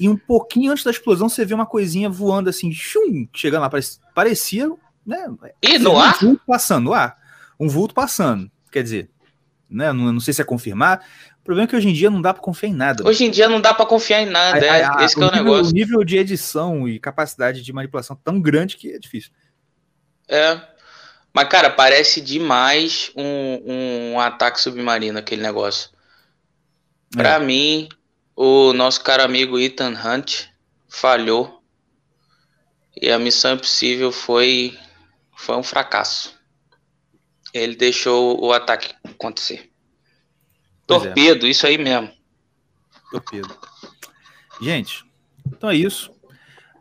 [0.00, 3.70] E um pouquinho antes da explosão você vê uma coisinha voando assim, chum, chegando lá.
[4.14, 4.70] Parecia
[5.08, 5.26] né?
[5.62, 6.18] E no um ar?
[6.20, 7.16] Vulto passando no ar.
[7.58, 8.50] Um vulto passando.
[8.70, 9.10] Quer dizer,
[9.68, 9.90] né?
[9.90, 11.02] Não, não sei se é confirmar.
[11.40, 13.08] O problema é que hoje em dia não dá para confiar em nada.
[13.08, 14.58] Hoje em dia não dá para confiar em nada.
[14.58, 15.72] É, a, a, esse é o, nível, negócio.
[15.72, 19.30] O nível de edição e capacidade de manipulação tão grande que é difícil.
[20.28, 20.60] É.
[21.32, 25.90] Mas, cara, parece demais um, um ataque submarino aquele negócio.
[27.10, 27.38] Para é.
[27.38, 27.88] mim,
[28.36, 30.48] o nosso caro amigo Ethan Hunt
[30.86, 31.62] falhou.
[33.00, 34.76] E a missão impossível foi
[35.38, 36.36] foi um fracasso.
[37.54, 39.70] Ele deixou o ataque acontecer.
[40.86, 41.04] Pois é.
[41.06, 41.50] Torpedo, é.
[41.50, 42.10] isso aí mesmo.
[43.10, 43.56] Torpedo.
[44.60, 45.04] Gente,
[45.46, 46.12] então é isso.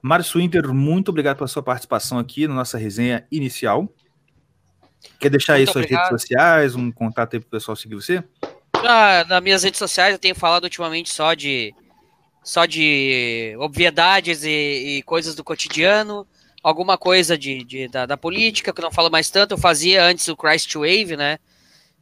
[0.01, 3.87] Márcio Inter, muito obrigado pela sua participação aqui na nossa resenha inicial.
[5.19, 6.09] Quer deixar muito aí suas obrigado.
[6.09, 8.23] redes sociais, um contato aí para o pessoal seguir você?
[8.73, 11.73] Ah, nas minhas redes sociais eu tenho falado ultimamente só de
[12.43, 16.27] só de obviedades e, e coisas do cotidiano
[16.63, 19.53] alguma coisa de, de da, da, política, que eu não falo mais tanto.
[19.53, 21.39] Eu fazia antes o Christ Wave, né?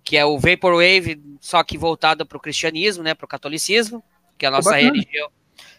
[0.04, 3.14] Que é o Vaporwave, só que voltado para o cristianismo, né?
[3.14, 4.04] Para o catolicismo,
[4.38, 5.30] que é a nossa religião,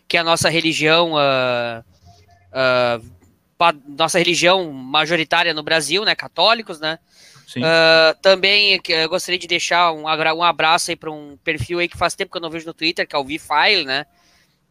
[0.08, 1.84] que é a nossa religião, uh,
[2.52, 6.14] uh, nossa religião majoritária no Brasil, né?
[6.14, 6.98] Católicos, né?
[7.56, 11.96] Uh, também eu gostaria de deixar um, um abraço aí para um perfil aí que
[11.96, 14.04] faz tempo que eu não vejo no Twitter, que é o V-File, né?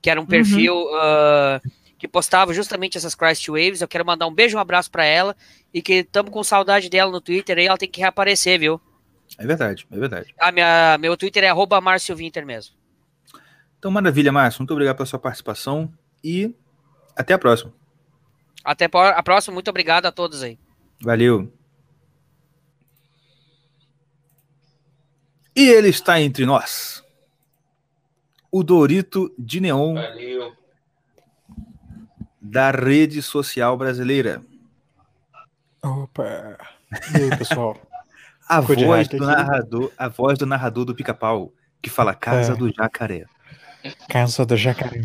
[0.01, 0.29] Que era um uhum.
[0.29, 1.59] perfil uhum
[2.05, 3.81] que postava justamente essas Christ Waves.
[3.81, 5.35] Eu quero mandar um beijo, um abraço para ela
[5.73, 8.79] e que estamos com saudade dela no Twitter aí, ela tem que reaparecer, viu?
[9.37, 10.35] É verdade, é verdade.
[10.39, 12.75] A minha, meu Twitter é arroba Márcio Winter mesmo.
[13.79, 14.61] Então, maravilha, Márcio.
[14.61, 15.91] Muito obrigado pela sua participação
[16.23, 16.53] e
[17.15, 17.73] até a próxima.
[18.63, 19.53] Até a próxima.
[19.53, 20.59] Muito obrigado a todos aí.
[21.01, 21.51] Valeu.
[25.55, 27.03] E ele está entre nós.
[28.51, 30.64] O Dorito de Neon Valeu.
[32.55, 34.41] Da rede social brasileira.
[35.83, 36.57] Opa!
[37.13, 37.77] E aí, pessoal?
[38.47, 39.25] A Ficou voz do aqui.
[39.25, 42.55] narrador, a voz do narrador do Pica-Pau, que fala Casa É.
[42.55, 43.25] do Jacaré.
[44.07, 45.01] Casa do Jacaré.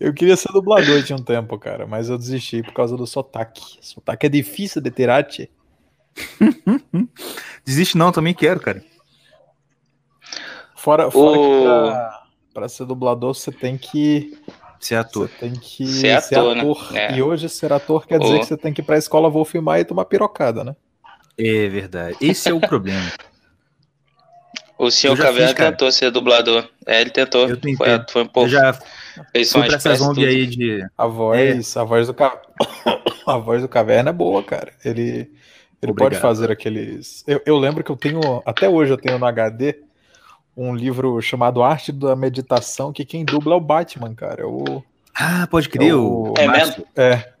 [0.00, 3.78] Eu queria ser dublador de um tempo, cara, mas eu desisti por causa do sotaque.
[3.82, 5.50] Sotaque é difícil de tirar, tchê.
[7.64, 8.82] Desiste não, também quero, cara.
[10.74, 12.21] Fora, fora O- que
[12.52, 14.36] pra ser dublador você tem que
[14.80, 15.28] Ser ator.
[15.28, 16.92] Você tem que Ser ser ator, ator.
[16.92, 17.06] né?
[17.06, 17.16] É.
[17.16, 18.40] E hoje ser ator quer dizer Ô.
[18.40, 20.74] que você tem que ir pra escola Wolf Maia e tomar pirocada, né?
[21.38, 22.16] É verdade.
[22.20, 23.12] Esse é o problema.
[24.76, 25.70] O senhor Caverna cara.
[25.70, 26.68] tentou ser dublador.
[26.84, 27.48] É, ele tentou.
[27.48, 27.76] Eu tentei.
[27.76, 28.48] Foi, foi um pouco.
[28.48, 28.72] Eu já
[29.30, 30.84] Fez pra essa zombie aí de.
[30.98, 32.40] A voz, a voz do ca...
[33.26, 34.72] a voz do Caverna é boa, cara.
[34.84, 35.30] Ele
[35.82, 37.24] ele pode fazer aqueles.
[37.26, 39.76] Eu, eu lembro que eu tenho até hoje eu tenho no HD
[40.56, 44.42] um livro chamado Arte da Meditação que quem dubla é o Batman, cara.
[44.42, 44.82] É o
[45.14, 45.90] Ah, pode crer.
[45.90, 46.86] É o É Márcio.
[46.96, 47.32] é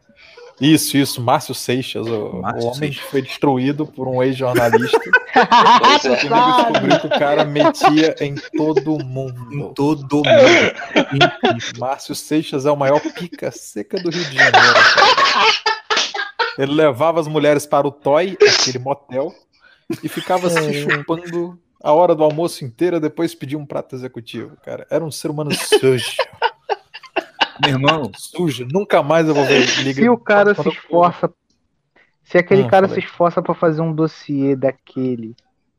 [0.60, 3.04] Isso, isso, Márcio Seixas, o, Márcio o homem Seixas.
[3.04, 4.96] que foi destruído por um ex-jornalista
[5.34, 5.98] é.
[6.00, 9.72] que ele descobriu que o cara metia em todo Em mundo.
[9.74, 11.78] todo mundo.
[11.78, 14.74] Márcio Seixas é o maior pica seca do Rio de Janeiro.
[14.74, 15.52] cara.
[16.58, 19.32] Ele levava as mulheres para o Toy, aquele motel,
[20.02, 24.86] e ficava se chupando a hora do almoço inteira, depois pedia um prato executivo, cara.
[24.90, 26.16] Era um ser humano sujo,
[27.60, 28.66] Meu irmão, sujo.
[28.70, 30.00] Nunca mais eu vou ver liga.
[30.02, 31.32] Se o cara se esforça.
[32.24, 35.36] Se aquele Hum, cara fala se esforça pra fazer um dossiê daquele.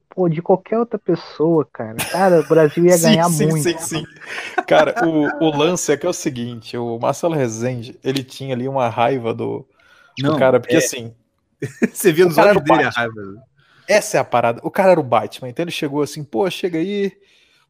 [0.10, 1.96] Pô, de qualquer outra pessoa, cara.
[2.12, 3.64] Cara, o Brasil ia Sim, ganhar sim, muito.
[3.64, 4.04] Sim, sim,
[4.68, 8.68] Cara, o, o lance é que é o seguinte: o Marcelo Rezende, ele tinha ali
[8.68, 9.66] uma raiva do,
[10.18, 10.38] do não.
[10.38, 11.14] cara, porque é, assim,
[11.92, 13.44] você viu nos olhos dele a raiva.
[13.94, 14.62] Essa é a parada.
[14.64, 17.12] O cara era o Batman, então ele chegou assim, pô, chega aí,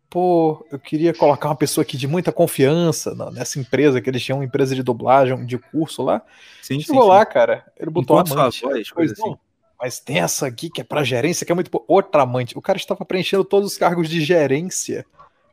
[0.09, 4.39] pô, eu queria colocar uma pessoa aqui de muita confiança nessa empresa, que eles tinham
[4.39, 6.21] uma empresa de dublagem, de curso lá.
[6.61, 7.09] Sim, sim, Chegou sim.
[7.09, 8.61] lá, cara, ele botou Enquanto amante.
[8.61, 9.35] voz, coisa assim.
[9.79, 11.83] mas tem essa aqui que é pra gerência, que é muito...
[11.87, 12.57] Outra amante.
[12.57, 15.05] O cara estava preenchendo todos os cargos de gerência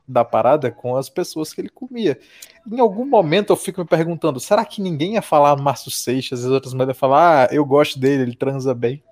[0.07, 2.19] da parada com as pessoas que ele comia.
[2.71, 6.47] Em algum momento eu fico me perguntando, será que ninguém ia falar Márcio Seixas e
[6.47, 9.03] as outras mulheres falar, ah, eu gosto dele, ele transa bem.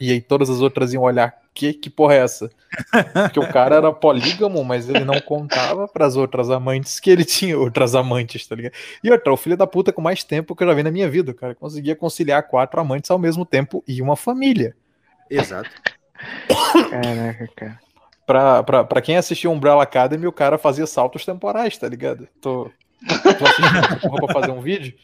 [0.00, 2.50] E aí todas as outras iam olhar, que, que porra é essa?
[3.24, 7.58] Porque o cara era polígamo, mas ele não contava pras outras amantes que ele tinha
[7.58, 8.74] outras amantes, tá ligado?
[9.02, 11.10] E outra, o filho da puta com mais tempo que eu já vi na minha
[11.10, 14.76] vida, o cara conseguia conciliar quatro amantes ao mesmo tempo e uma família.
[15.28, 15.70] Exato.
[16.90, 17.80] Caraca, cara.
[18.24, 22.28] Pra, pra, pra quem assistiu Umbrella Academy, o cara fazia saltos temporais, tá ligado?
[22.40, 22.70] Tô,
[23.08, 24.94] tô assistindo porra pra fazer um vídeo.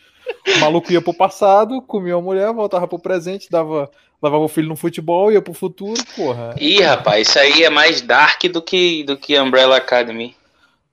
[0.57, 3.91] O maluco ia pro passado, comia uma mulher, voltava pro presente, dava,
[4.25, 6.55] levava o filho no futebol, ia pro futuro, porra.
[6.59, 10.35] Ih, rapaz, isso aí é mais dark do que, do que Umbrella Academy.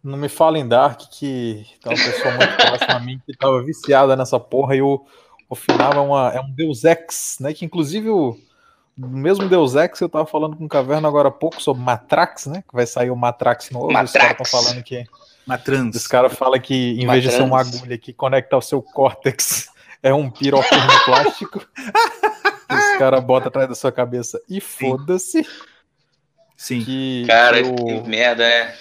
[0.03, 3.61] Não me fala em Dark que tem uma pessoa muito próxima a mim que tava
[3.61, 5.05] viciada nessa porra e o,
[5.47, 7.53] o final é, uma, é um Deus Ex, né?
[7.53, 8.35] Que inclusive o,
[8.99, 12.47] o mesmo Deus Ex eu tava falando com o Caverna agora há pouco sobre Matrax,
[12.47, 12.63] né?
[12.67, 13.87] Que vai sair o Matrax novo.
[13.87, 14.41] Os caras Matrax.
[14.41, 15.05] estão falando que
[15.45, 15.95] Uma trans.
[15.95, 17.77] Os caras falam que em vez de ser uma Matrans.
[17.77, 19.69] agulha que conecta ao seu córtex,
[20.01, 21.61] é um piroquinho de plástico.
[22.77, 24.39] que Os caras botam atrás da sua cabeça.
[24.49, 25.45] E foda-se
[26.57, 26.83] Sim.
[26.83, 28.75] que, Cara, que que merda, é.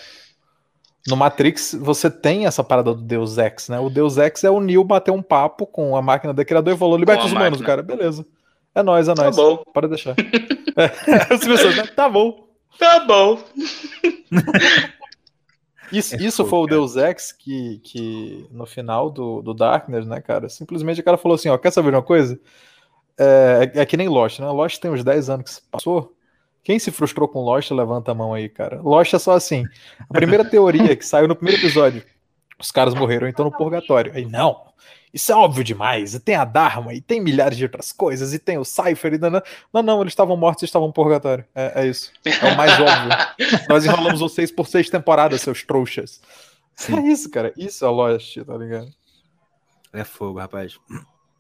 [1.07, 3.79] no Matrix você tem essa parada do Deus Ex, né?
[3.81, 6.79] O Deus Ex é o Neo bater um papo com a máquina do criador e
[6.79, 7.67] falou: liberta os humanos, máquina.
[7.67, 7.83] cara.
[7.83, 8.27] Beleza.
[8.75, 9.37] É nóis, é Tá nóis.
[9.37, 10.15] bom, Pode deixar.
[10.77, 10.85] É,
[11.35, 11.85] As pessoas, né?
[11.89, 12.47] tá bom.
[12.79, 13.43] tá bom.
[15.93, 16.67] Isso, É isso foi o.
[16.69, 20.49] Deus Ex que, que no final do, do Darkness, né, cara?
[20.49, 22.39] Simplesmente o cara falou assim: ó, quer saber uma coisa?
[23.19, 24.47] É, é, que nem Lost, né?
[24.47, 26.15] Lost tem uns 10 anos que se passou.
[26.63, 28.81] Quem se frustrou com Lost, levanta a mão aí, cara.
[28.83, 29.65] Lost é só assim.
[30.09, 32.03] A primeira teoria que saiu no primeiro episódio:
[32.59, 34.13] os caras morreram então no purgatório.
[34.15, 34.61] Aí, não,
[35.13, 36.15] isso é óbvio demais.
[36.15, 39.15] E tem a Dharma, e tem milhares de outras coisas, e tem o Cypher.
[39.15, 39.31] E não,
[39.73, 41.45] não, não, eles estavam mortos e estavam no purgatório.
[41.55, 42.13] É, é isso.
[42.25, 43.67] É o mais óbvio.
[43.69, 46.21] Nós enrolamos vocês por seis temporadas, seus trouxas.
[46.77, 46.99] Sim.
[46.99, 47.53] É isso, cara.
[47.57, 48.89] Isso é Lost, tá ligado?
[49.93, 50.79] É fogo, rapaz.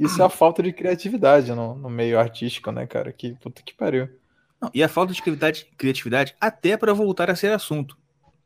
[0.00, 3.12] Isso é a falta de criatividade no, no meio artístico, né, cara?
[3.12, 4.08] Que puta que pariu.
[4.60, 7.96] Não, e a falta de criatividade, criatividade até para voltar a ser assunto.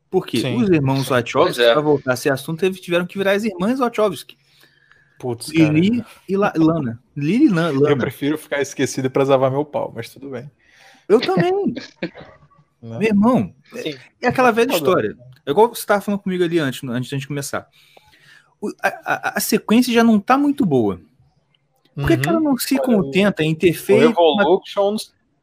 [0.09, 0.61] Porque Sim.
[0.61, 1.73] os irmãos Wachowski, Pois é.
[1.73, 4.37] para voltar a ser assunto, tiveram que virar as irmãs Wachowski.
[5.19, 5.71] Putz, cara.
[5.71, 7.01] Lili e La- Lana.
[7.15, 7.97] Lili e Lan- Eu Lana.
[7.97, 10.49] prefiro ficar esquecido e preservar meu pau, mas tudo bem.
[11.07, 11.51] Eu também.
[12.81, 12.99] Né?
[12.99, 13.95] Meu irmão, Sim.
[14.21, 15.17] é aquela velha história.
[15.43, 17.67] É igual você estava falando comigo ali antes, antes da gente começar.
[18.61, 21.01] O- a, a- a sequência já não tá muito boa.
[21.95, 24.59] Por que, que ela não se contenta em ter O feito uma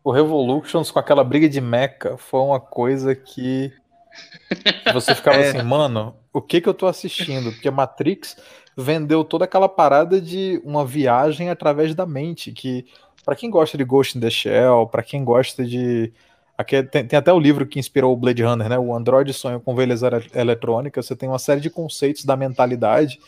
[0.05, 3.73] o Revolutions com aquela briga de mecha foi uma coisa que
[4.93, 5.49] você ficava É.
[5.49, 7.53] assim, mano, o que que eu tô assistindo?
[7.53, 8.37] Porque Matrix
[8.77, 12.87] vendeu toda aquela parada de uma viagem através da mente, que
[13.25, 16.13] pra quem gosta de Ghost in the Shell, pra quem gosta de
[16.57, 18.79] aqui tem, tem até o livro que inspirou o Blade Runner, né?
[18.79, 21.07] O Android sonha com ovelhas ele- eletrônicas.
[21.07, 23.19] Você tem uma série de conceitos da mentalidade.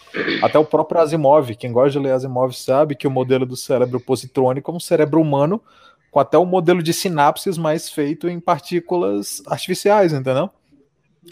[0.42, 4.00] Até o próprio Asimov, quem gosta de ler Asimov sabe que o modelo do cérebro
[4.00, 5.60] positrônico é um cérebro humano
[6.10, 10.48] com até o modelo de sinapses mais feito em partículas artificiais, entendeu?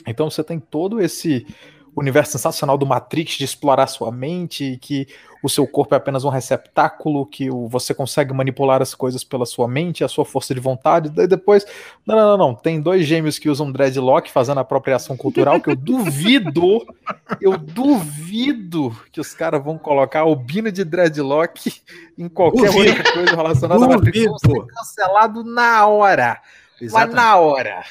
[0.07, 1.47] Então você tem todo esse
[1.95, 5.07] universo sensacional do Matrix de explorar sua mente, que
[5.43, 9.67] o seu corpo é apenas um receptáculo, que você consegue manipular as coisas pela sua
[9.67, 11.11] mente, a sua força de vontade.
[11.11, 11.67] Daí depois,
[12.07, 12.55] não, não, não, não.
[12.55, 16.87] Tem dois gêmeos que usam dreadlock fazendo apropriação cultural, que eu duvido,
[17.43, 21.73] eu duvido que os caras vão colocar albino de dreadlock
[22.17, 22.91] em qualquer Duvido.
[22.91, 24.25] outra coisa relacionada a Matrix.
[24.25, 24.67] Vão ser Duvido.
[24.69, 26.41] cancelado na hora.
[26.81, 27.17] Mas Exatamente.
[27.17, 27.85] na hora.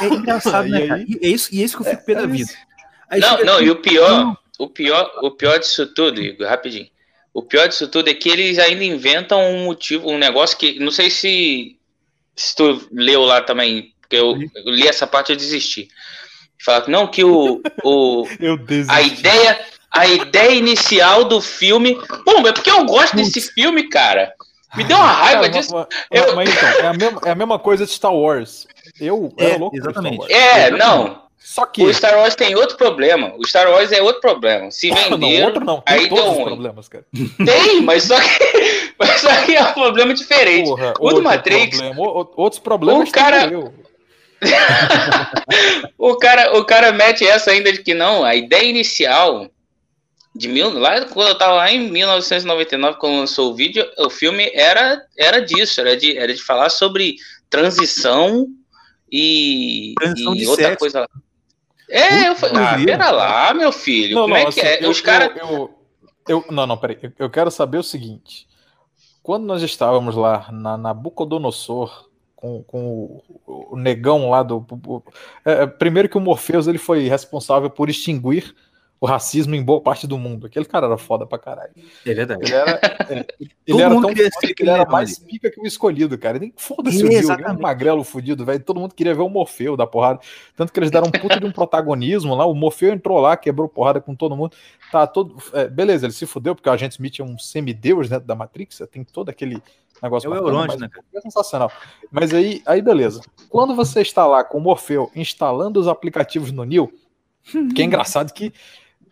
[0.00, 0.88] É engraçado, E né, aí?
[0.88, 1.04] cara?
[1.06, 2.52] E é isso, e é isso que eu fico pé da É vida.
[3.10, 4.38] Aí Não, não, aqui, e o pior, não.
[4.58, 6.88] o pior, o pior disso tudo, Igor, rapidinho.
[7.32, 10.78] O pior disso tudo é que eles ainda inventam um motivo, um negócio que.
[10.80, 11.76] Não sei se,
[12.36, 15.88] se tu leu lá também, porque eu, eu li essa parte e eu desisti.
[16.64, 18.92] Fala que não, que o, o, Eu desisti.
[18.94, 19.66] a ideia.
[19.90, 21.94] A ideia inicial do filme.
[22.24, 24.34] Pô, é porque eu gosto desse filme, cara.
[24.76, 25.74] Me deu uma raiva Cara, disso.
[25.74, 28.66] mas, Eu- mas então, é a, mesma, é a mesma coisa de Star Wars.
[29.00, 30.16] Eu É, era louco exatamente.
[30.24, 30.32] Star Wars.
[30.58, 31.22] É, não.
[31.38, 31.82] Só que.
[31.82, 33.32] O Star Wars tem outro problema.
[33.38, 34.70] O Star Wars é outro problema.
[34.70, 35.44] Se não, vender.
[35.46, 35.80] outro não.
[35.80, 36.46] Tem aí todos deu os ruim.
[36.48, 37.04] problemas, cara.
[37.46, 40.68] Tem, mas só que, mas só que é um problema diferente.
[40.68, 42.00] Porra, o do outro Matrix, problema,
[42.36, 43.50] outros problemas O cara-
[45.98, 49.48] o cara, o cara mete essa ainda de que não, a ideia inicial
[50.38, 54.50] de mil, lá quando eu tava lá em 1999 quando lançou o vídeo, o filme
[54.54, 57.16] era era disso, era de era de falar sobre
[57.50, 58.46] transição
[59.10, 60.78] e, Transição e de outra sexo.
[60.78, 61.08] coisa lá.
[61.90, 64.84] É, eu falei, ah, pera lá, meu filho, Não, como não, é que assim, é?
[64.84, 65.74] eu, Os caras eu, eu,
[66.28, 66.98] eu- Não, não, peraí.
[67.02, 68.46] Eu, eu quero saber o seguinte.
[69.22, 72.86] Quando nós estávamos lá na Nabucodonosor, com, com
[73.46, 74.58] o, o negão lá do.
[74.86, 75.02] o-
[75.44, 78.54] é, é, primeiro que o Morpheus ele foi responsável por extinguir
[79.00, 80.46] o racismo em boa parte do mundo.
[80.46, 81.70] Aquele cara era foda pra caralho.
[82.04, 82.42] É verdade.
[82.44, 85.18] Ele era, é, ele Todo era mundo tão queria foda que aquele ele era mais
[85.18, 86.38] pica que o escolhido, cara.
[86.38, 87.62] Nem foda-se o um Exatamente.
[87.62, 88.62] magrelo fudido, velho.
[88.62, 90.18] Todo mundo queria ver o Morfeu da porrada.
[90.56, 92.44] Tanto que eles deram um puta de um protagonismo lá.
[92.44, 94.56] O Morfeu entrou lá, quebrou porrada com todo mundo.
[94.90, 95.36] Tá todo.
[95.52, 98.82] é, beleza, ele se fudeu, porque o agente Smith é um semideus dentro da Matrix.
[98.90, 99.62] Tem todo aquele
[100.02, 100.26] negócio.
[100.26, 101.04] É o bacana, mas né, cara?
[101.14, 101.70] É sensacional.
[102.10, 103.20] Mas aí, aí, beleza.
[103.48, 106.92] Quando você está lá com o Morfeu instalando os aplicativos no Neo,
[107.74, 108.52] que é engraçado que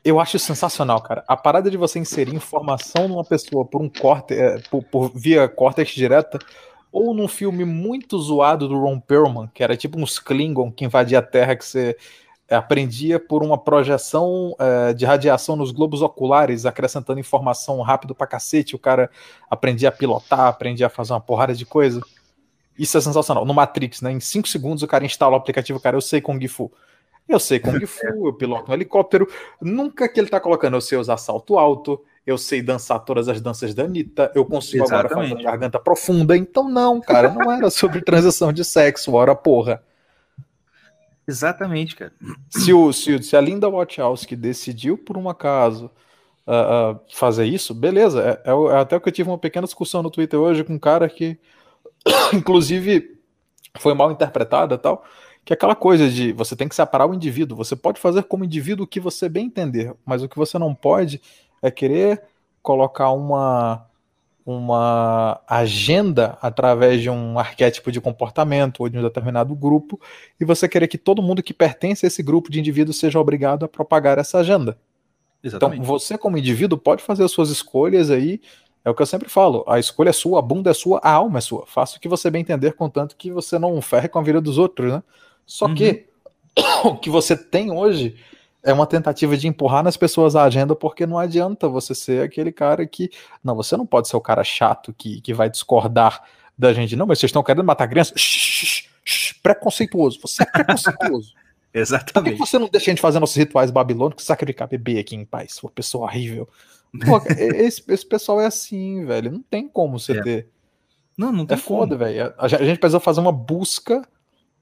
[0.07, 1.25] eu acho sensacional, cara.
[1.27, 5.49] A parada de você inserir informação numa pessoa por um corte, é, por, por via
[5.49, 6.39] córtex direta,
[6.93, 11.19] ou num filme muito zoado do Ron Perlman, que era tipo uns Klingon que invadia
[11.19, 11.97] a Terra, que você
[12.49, 18.77] aprendia por uma projeção é, de radiação nos globos oculares, acrescentando informação rápido pra cacete,
[18.77, 19.11] o cara
[19.51, 22.01] aprendia a pilotar, aprendia a fazer uma porrada de coisa.
[22.79, 23.45] Isso é sensacional.
[23.45, 24.13] No Matrix, né?
[24.13, 26.71] Em 5 segundos o cara instala o aplicativo, cara, eu sei Kung Fu.
[27.29, 29.29] Eu sei Kung Fu, eu piloto um helicóptero.
[29.61, 33.41] Nunca que ele tá colocando, eu sei usar salto alto, eu sei dançar todas as
[33.41, 35.31] danças da Anitta, eu consigo agora Exatamente.
[35.31, 36.37] fazer uma garganta profunda.
[36.37, 39.83] Então, não, cara, não era sobre transição de sexo, ora porra.
[41.27, 42.13] Exatamente, cara.
[42.49, 45.91] Se, o, se, se a Linda Wachowski decidiu, por um acaso,
[46.47, 48.41] ah, ah, fazer isso, beleza.
[48.45, 50.79] É, é é até que eu tive uma pequena discussão no Twitter hoje com um
[50.79, 51.37] cara que,
[52.33, 53.19] inclusive,
[53.79, 55.05] foi mal interpretada e tal.
[55.47, 57.57] Que é aquela coisa de você tem que separar o indivíduo.
[57.57, 60.75] Você pode fazer como indivíduo o que você bem entender, mas o que você não
[60.75, 61.21] pode
[61.63, 62.21] é querer
[62.61, 63.87] colocar uma,
[64.45, 70.01] uma agenda através de um arquétipo de comportamento ou de um determinado grupo
[70.41, 73.65] e você querer que todo mundo que pertence a esse grupo de indivíduos seja obrigado
[73.65, 74.77] a propagar essa agenda.
[75.45, 75.87] Então, Exatamente.
[75.87, 78.41] você, como indivíduo, pode fazer as suas escolhas aí.
[78.85, 81.13] É o que eu sempre falo: a escolha é sua, a bunda é sua, a
[81.13, 81.65] alma é sua.
[81.67, 84.59] Faça o que você bem entender, contanto que você não ferre com a vida dos
[84.59, 85.03] outros, né?
[85.47, 86.07] Só que
[86.85, 88.17] o que você tem hoje
[88.63, 92.51] é uma tentativa de empurrar nas pessoas a agenda, porque não adianta você ser aquele
[92.51, 93.11] cara que.
[93.43, 96.23] Não, você não pode ser o cara chato que, que vai discordar
[96.59, 96.97] da gente.
[96.97, 98.13] Não, mas vocês estão querendo matar criança?
[98.17, 100.19] Shh, shh, shh, preconceituoso.
[100.21, 101.33] Você é preconceituoso.
[101.73, 102.39] Por que Exatamente.
[102.39, 105.53] você não deixa a gente fazer nossos rituais babilônicos sacrificar bebê aqui em paz?
[105.55, 106.49] Sua pessoa horrível.
[107.05, 109.31] Pô, esse, esse pessoal é assim, velho.
[109.31, 110.23] Não tem como você É.
[110.23, 110.49] ter.
[111.17, 111.99] Não, não É tem foda, como.
[112.11, 112.33] velho.
[112.39, 114.03] A gente a gente precisa fazer uma busca,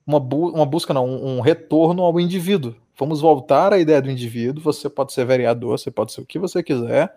[0.06, 2.74] uma, bu uma busca não, um, um retorno ao indivíduo.
[2.96, 4.62] Vamos voltar à ideia do indivíduo.
[4.62, 7.14] Você pode ser vereador, você pode ser o que você quiser.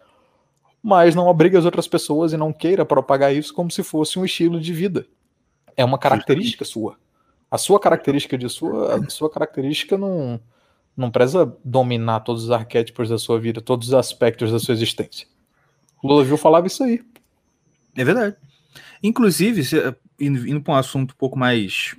[0.81, 4.25] mas não obrigue as outras pessoas e não queira propagar isso como se fosse um
[4.25, 5.05] estilo de vida.
[5.75, 6.97] É uma característica sua.
[7.49, 10.39] A sua característica de sua, a sua característica não,
[10.95, 15.27] não preza dominar todos os arquétipos da sua vida, todos os aspectos da sua existência.
[16.03, 17.03] Lula viu falava isso aí.
[17.95, 18.35] É verdade.
[19.01, 19.61] Inclusive,
[20.19, 21.95] indo para um assunto um pouco mais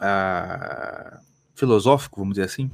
[0.00, 1.20] ah,
[1.54, 2.70] filosófico, vamos dizer assim,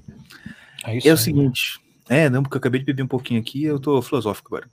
[0.86, 1.80] É, é o seguinte.
[2.08, 4.70] É, não, porque eu acabei de beber um pouquinho aqui eu tô filosófico agora.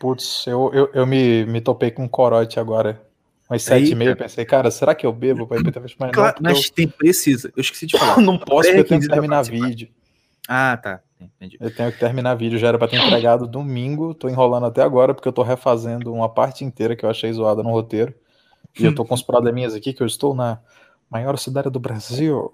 [0.00, 3.00] Putz, eu, eu, eu me, me topei com um corote agora.
[3.48, 5.46] Umas sete e meia, pensei, cara, será que eu bebo?
[5.46, 7.52] Depois, mas não, Claro, porque mas tem, precisa.
[7.56, 8.18] Eu esqueci de falar.
[8.18, 9.88] eu não posso, porque eu tenho que terminar vídeo.
[10.48, 11.00] Ah, tá.
[11.20, 11.56] Entendi.
[11.60, 15.14] Eu tenho que terminar vídeo, já era pra ter entregado domingo, tô enrolando até agora,
[15.14, 18.12] porque eu tô refazendo uma parte inteira que eu achei zoada no roteiro.
[18.78, 20.58] E eu tô com uns probleminhas aqui, que eu estou na
[21.10, 22.50] maior cidade do Brasil,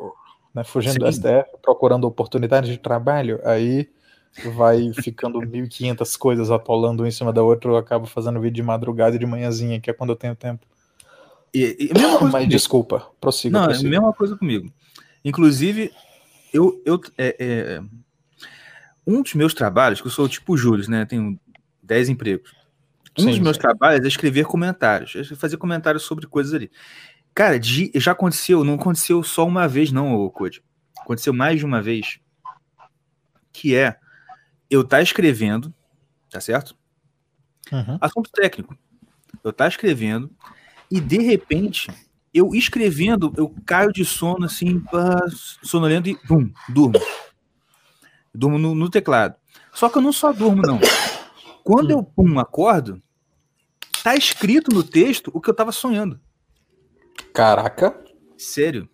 [0.54, 1.20] né, fugindo do Sim.
[1.20, 3.88] STF, procurando oportunidades de trabalho, aí
[4.54, 8.62] vai ficando 1.500 coisas atolando uma em cima da outra, eu acabo fazendo vídeo de
[8.62, 10.66] madrugada e de manhãzinha, que é quando eu tenho tempo.
[11.54, 12.50] E, e a mesma coisa Mas comigo.
[12.50, 13.90] desculpa, prossiga, Não, é a prossiga.
[13.90, 14.72] mesma coisa comigo.
[15.24, 15.92] Inclusive,
[16.52, 17.82] eu, eu é, é,
[19.06, 21.04] um dos meus trabalhos, que eu sou tipo Júlio, né?
[21.04, 21.38] Tenho
[21.82, 22.54] 10 empregos.
[23.18, 23.62] Um Sim, dos meus sim.
[23.62, 26.70] trabalhos é escrever comentários, é fazer comentários sobre coisas ali.
[27.34, 30.62] Cara, de- já aconteceu, não aconteceu só uma vez, não, Code.
[30.98, 32.20] Aconteceu mais de uma vez.
[33.52, 33.96] Que é
[34.70, 35.72] eu tá escrevendo,
[36.30, 36.76] tá certo?
[37.70, 37.98] Uhum.
[38.00, 38.76] Assunto técnico.
[39.42, 40.30] Eu tá escrevendo
[40.90, 41.90] e de repente
[42.32, 44.82] eu escrevendo, eu caio de sono assim,
[45.62, 46.98] sonolento e pum, durmo.
[48.34, 49.36] Durmo no, no teclado.
[49.74, 50.80] Só que eu não só durmo, não.
[51.62, 53.02] Quando eu pum, acordo,
[54.02, 56.18] tá escrito no texto o que eu tava sonhando.
[57.32, 58.02] Caraca,
[58.42, 58.88] Sério.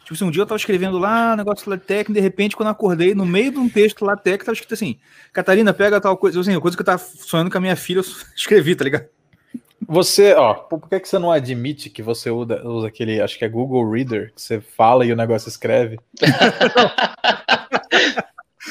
[0.00, 2.68] Tipo assim, um dia eu tava escrevendo lá, um negócio lá técnico, de repente, quando
[2.68, 5.00] eu acordei, no meio de um texto lá técnico, tava escrito assim,
[5.32, 8.04] Catarina, pega tal coisa, assim, coisa que eu tava sonhando com a minha filha, eu
[8.36, 9.06] escrevi, tá ligado?
[9.88, 13.44] Você, ó, por que, que você não admite que você usa, usa aquele, acho que
[13.44, 15.98] é Google Reader, que você fala e o negócio escreve?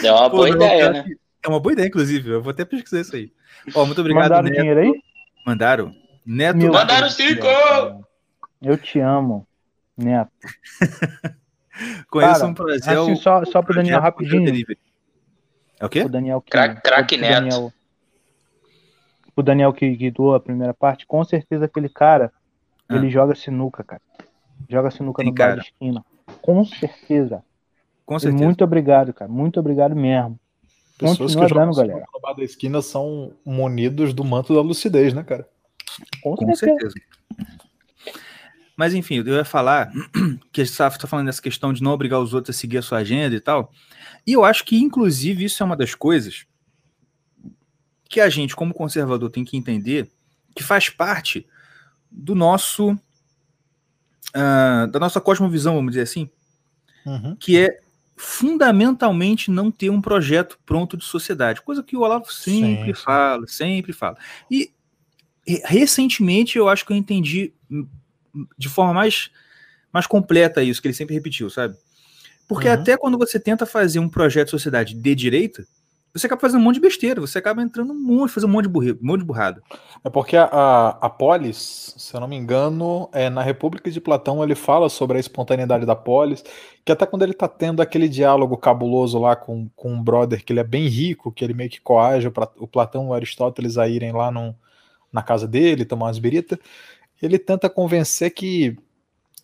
[0.04, 1.06] É uma Pô, boa não, ideia, né?
[1.44, 2.32] É uma boa ideia, inclusive.
[2.32, 3.32] Eu vou até pesquisar isso aí.
[3.74, 4.58] Ó, muito obrigado, Mandaram Neto.
[4.58, 4.92] dinheiro aí?
[5.46, 5.96] Mandaram?
[6.26, 6.58] Neto.
[6.58, 7.44] Mandaram cinco!
[7.44, 8.06] céu,
[8.62, 9.48] Eu te amo,
[9.98, 10.32] Neto.
[12.10, 12.88] Conheço Cara, um projeto.
[13.02, 14.50] assim, só- só pro Daniel rapidinho.
[15.80, 16.02] É o quê?
[16.04, 16.52] O Daniel que.
[16.52, 17.34] Crack- Neto.
[17.34, 17.74] Daniel,
[19.36, 22.32] o Daniel que, que doou a primeira parte, com certeza aquele cara,
[22.88, 22.96] Ah.
[22.96, 24.02] ele joga sinuca, cara.
[24.70, 25.60] Joga sinuca Tem no bar cara.
[25.62, 26.06] de esquina.
[26.42, 27.44] Com certeza.
[28.06, 28.44] Com E certeza.
[28.44, 29.30] muito obrigado, cara.
[29.30, 30.40] Muito obrigado mesmo.
[30.98, 32.06] Pessoas Continua que jogam dando, galera.
[32.14, 35.46] no bar da esquina são munidos do manto da lucidez, né, cara?
[36.24, 36.90] Com, Com certeza.
[36.92, 37.65] certeza.
[38.78, 39.92] Mas enfim, eu ia falar
[40.52, 42.82] que a gente está falando dessa questão de não obrigar os outros a seguir a
[42.82, 43.72] sua agenda e tal.
[44.28, 46.46] E eu acho que, inclusive, isso é uma das coisas
[48.10, 50.10] que a gente, como conservador, tem que entender
[50.56, 51.48] que faz parte
[52.12, 52.98] do nosso.
[54.34, 56.30] ah, da nossa cosmovisão, vamos dizer assim,
[57.06, 57.36] Uhum.
[57.36, 57.80] que é
[58.18, 63.02] fundamentalmente não ter um projeto pronto de sociedade, coisa que o Olavo sempre sim.
[63.04, 64.18] fala, sempre fala.
[64.50, 64.72] E
[65.66, 67.54] recentemente eu acho que eu entendi
[68.58, 69.30] de forma mais,
[69.92, 71.76] mais completa isso, que ele sempre repetiu, sabe?
[72.48, 72.74] Porque Uhum.
[72.74, 75.66] até quando você tenta fazer um projeto de sociedade de direita,
[76.14, 78.64] você acaba fazendo um monte de besteira, você acaba entrando um monte, fazendo um monte
[78.64, 79.62] de, burri, um monte de burrada.
[80.02, 80.46] É porque a,
[81.02, 85.18] a, polis, se eu não me engano, é, na República de Platão ele fala sobre
[85.18, 86.42] a espontaneidade da polis,
[86.86, 90.54] que até quando ele tá tendo aquele diálogo cabuloso lá com, com um brother que
[90.54, 93.78] ele é bem rico, que ele meio que coage o, o Platão e o Aristóteles
[93.78, 94.56] a irem lá num-
[95.12, 96.58] na casa dele, tomar umas birita,
[97.22, 98.78] ele tenta convencer que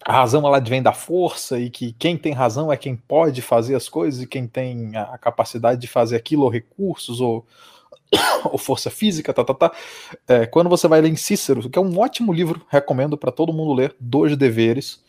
[0.04, 3.76] a razão ela vem da força e que quem tem razão é quem pode fazer
[3.76, 7.46] as coisas e quem tem a capacidade de fazer aquilo ou recursos ou,
[8.46, 9.72] ou força física, tá, tá, tá.
[10.28, 13.54] É, quando você vai ler em Cícero, que é um ótimo livro, recomendo para todo
[13.54, 15.04] mundo ler, Dois Deveres,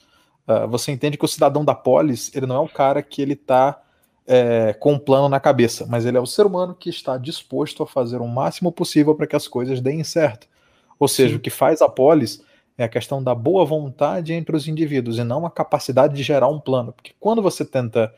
[0.47, 3.35] ah, você entende que o cidadão da polis, ele não é o cara que ele
[3.35, 3.81] está
[4.79, 7.87] com um plano na cabeça, mas ele é o ser humano que está disposto a
[7.87, 10.47] fazer o máximo possível para que as coisas deem certo.
[10.99, 11.37] Ou seja, Sim.
[11.37, 12.41] o que faz a polis
[12.83, 16.49] é a questão da boa vontade entre os indivíduos e não a capacidade de gerar
[16.49, 16.93] um plano.
[16.93, 18.13] Porque quando você tenta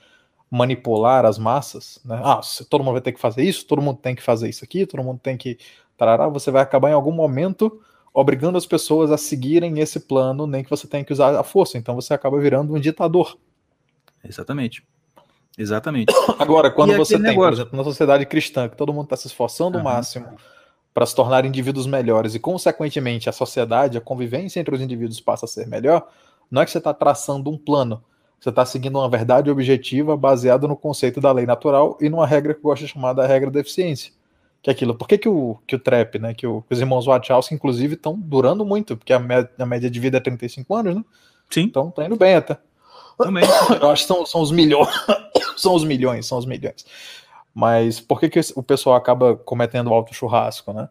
[0.50, 2.20] manipular as massas, né?
[2.22, 2.40] Ah,
[2.70, 5.02] todo mundo vai ter que fazer isso, todo mundo tem que fazer isso aqui, todo
[5.02, 5.58] mundo tem que.
[5.96, 7.80] Tarará, você vai acabar em algum momento
[8.12, 11.76] obrigando as pessoas a seguirem esse plano, nem que você tenha que usar a força.
[11.76, 13.36] Então você acaba virando um ditador.
[14.24, 14.84] Exatamente.
[15.58, 16.12] Exatamente.
[16.38, 17.54] Agora, quando E você tem, por negócio?
[17.54, 19.90] exemplo, na sociedade cristã, que todo mundo está se esforçando o Aham.
[19.90, 20.26] máximo
[20.94, 25.44] para se tornar indivíduos melhores e, consequentemente, a sociedade, a convivência entre os indivíduos passa
[25.44, 26.08] a ser melhor,
[26.50, 28.02] não é que você está traçando um plano.
[28.38, 32.52] Você está seguindo uma verdade objetiva baseada no conceito da lei natural e numa regra
[32.54, 34.12] que eu gosto de chamar da regra da eficiência,
[34.62, 34.94] que é aquilo.
[34.94, 36.34] Por que, que, o, que o trap, né?
[36.34, 39.90] Que, o, que os irmãos Wachowski, inclusive, estão durando muito, porque a, me- a média
[39.90, 41.04] de vida é 35 anos, né?
[41.50, 42.58] Sim, Então tá indo bem até.
[43.18, 43.44] também.
[43.80, 44.88] Eu acho que são, são os milhões.
[45.56, 46.84] são os milhões, são os milhões.
[47.54, 50.88] Mas por que, que o pessoal acaba cometendo alto churrasco, né?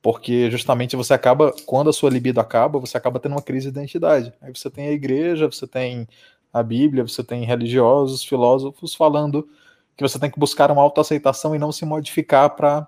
[0.00, 3.78] Porque justamente você acaba, quando a sua libido acaba, você acaba tendo uma crise de
[3.78, 4.32] identidade.
[4.40, 6.06] Aí você tem a igreja, você tem
[6.52, 9.48] a Bíblia, você tem religiosos, filósofos falando
[9.96, 12.86] que você tem que buscar uma autoaceitação e não se modificar para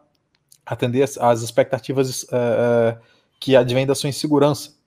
[0.64, 2.98] atender as expectativas eh,
[3.40, 4.77] que advêm da sua insegurança.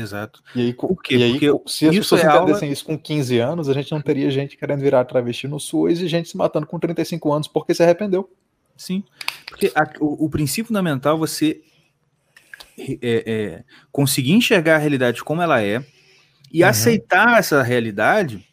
[0.00, 0.42] Exato.
[0.54, 1.16] E aí, Por quê?
[1.16, 3.72] e aí Porque se as isso pessoas é aula- entendessem isso com 15 anos, a
[3.72, 7.32] gente não teria gente querendo virar travesti no SUS e gente se matando com 35
[7.32, 8.30] anos porque se arrependeu.
[8.76, 9.02] Sim.
[9.46, 11.60] Porque a- o, o princípio fundamental é você
[12.78, 15.84] é, é, conseguir enxergar a realidade como ela é
[16.52, 16.68] e Uhum.
[16.68, 18.46] aceitar essa realidade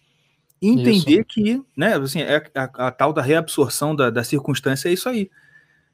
[0.59, 4.93] e entender que, né, assim, é a, a tal da reabsorção da, da circunstância é
[4.93, 5.29] isso aí.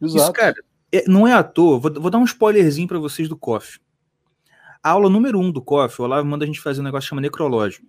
[0.01, 0.55] Isso, cara,
[0.93, 1.77] é- não é à toa.
[1.77, 3.79] Vou, vou dar um spoilerzinho pra vocês do COF.
[4.83, 7.09] A aula número um do COF, o Olavo manda a gente fazer um negócio que
[7.09, 7.83] chama necrológio,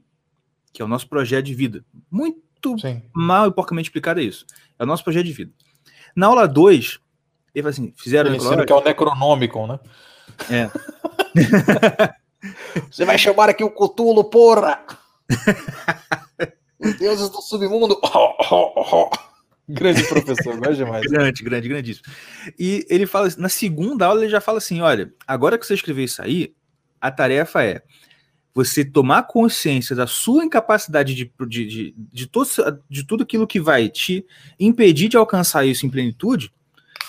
[0.73, 1.85] que é o nosso projeto de vida.
[2.11, 3.03] Muito Sim.
[3.15, 4.45] mal e porcamente explicado é isso.
[4.79, 5.53] É o nosso projeto de vida.
[6.15, 6.99] Na aula 2,
[7.55, 8.67] ele fala assim: fizeram Ele ensina necrológio?
[8.67, 9.81] que é o Necronomicon, né?
[10.51, 10.71] É.
[12.91, 14.85] Você vai chamar aqui o Cutulo, porra!
[16.79, 17.99] Os deuses do submundo!
[19.69, 21.07] Grande professor, gosto demais.
[21.07, 22.07] Grande, grande, grandíssimo.
[22.59, 26.05] E ele fala, na segunda aula, ele já fala assim: olha, agora que você escreveu
[26.05, 26.53] isso aí,
[27.03, 27.83] a tarefa é
[28.55, 32.49] você tomar consciência da sua incapacidade de, de, de, de, todo,
[32.89, 34.25] de tudo aquilo que vai te
[34.61, 36.53] impedir de alcançar isso em plenitude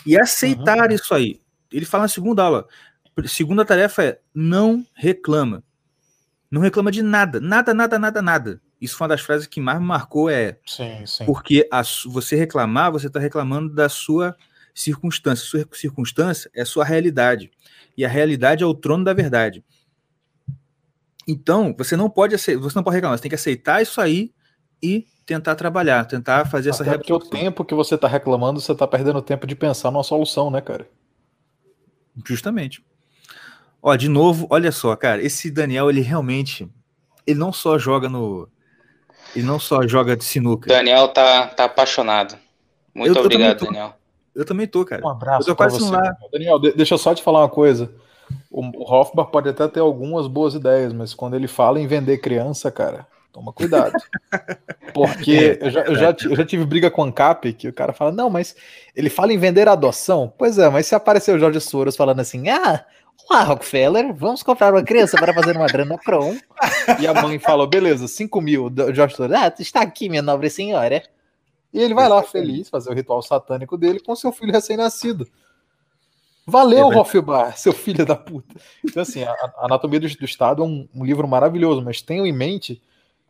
[0.05, 1.39] e aceitar isso aí.
[1.71, 2.67] Ele fala na segunda aula.
[3.27, 5.63] Segunda tarefa é não reclama.
[6.49, 7.39] Não reclama de nada.
[7.39, 8.61] Nada, nada, nada, nada.
[8.79, 11.25] Isso foi uma das frases que mais me marcou é Sim, sim.
[11.25, 14.35] porque a você reclamar, você está reclamando da sua
[14.73, 15.45] circunstância.
[15.45, 17.51] Sua circunstância é sua realidade.
[17.97, 19.63] E a realidade é o trono da verdade.
[21.27, 24.33] Então, você não pode você não pode reclamar, você tem que aceitar isso aí
[24.81, 28.75] e tentar trabalhar, tentar fazer essa Até porque o tempo que você tá reclamando, você
[28.75, 30.87] tá perdendo tempo de pensar numa solução, né, cara?
[32.25, 32.83] Justamente.
[33.81, 36.69] Ó, de novo, olha só, cara, esse Daniel, ele realmente,
[37.25, 38.47] ele não só joga no,
[39.35, 40.67] ele não só joga de sinuca.
[40.67, 42.37] Daniel tá, tá apaixonado.
[42.93, 43.65] Muito Eu- eu obrigado, tô.
[43.65, 43.97] Daniel.
[44.35, 45.03] Eu também tô, cara.
[45.05, 45.91] Um abraço Eu tô pra quase você.
[45.91, 46.17] lá.
[46.31, 47.93] Daniel, de- deixa eu só te falar uma coisa.
[48.51, 52.71] O, Hofbach pode até ter algumas boas ideias, mas quando ele fala em vender criança,
[52.71, 53.93] cara, toma cuidado.
[54.93, 57.73] Porque eu, já, eu, já, ti- eu já tive briga com o Ancap, que o
[57.73, 58.55] cara fala, não, mas
[58.95, 60.31] ele fala em vender adoção.
[60.37, 62.85] Pois é, mas se aparecer o Jorge Soros falando assim, ah,
[63.29, 66.35] olá, Rockefeller, vamos comprar uma criança para fazer uma adrenocrom.
[66.99, 68.65] e a mãe fala, beleza, 5 mil.
[68.67, 71.01] O Jorge Soros, ah, está aqui, minha nobre senhora.
[71.73, 75.27] E ele vai lá feliz fazer o ritual satânico dele com seu filho recém-nascido.
[76.45, 76.97] Valeu, É.
[76.97, 78.55] Hofbar, seu filho da puta.
[78.83, 82.25] Então, assim, a, a Anatomia do, do Estado é um, um livro maravilhoso, mas tenham
[82.25, 82.81] em mente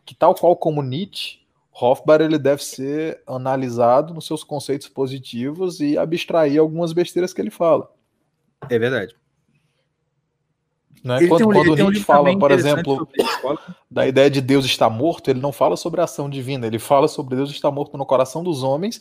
[0.05, 1.39] que, tal qual como Nietzsche,
[1.71, 7.49] Hofbar ele deve ser analisado nos seus conceitos positivos e abstrair algumas besteiras que ele
[7.49, 7.91] fala.
[8.69, 9.15] É verdade.
[11.03, 11.17] Né?
[11.17, 13.59] Ele Quando, um- quando um Nietzsche livro fala, por exemplo, escola.
[13.91, 17.07] da ideia de Deus estar morto, ele não fala sobre a ação divina, ele fala
[17.07, 18.99] sobre Deus estar morto no coração dos homens.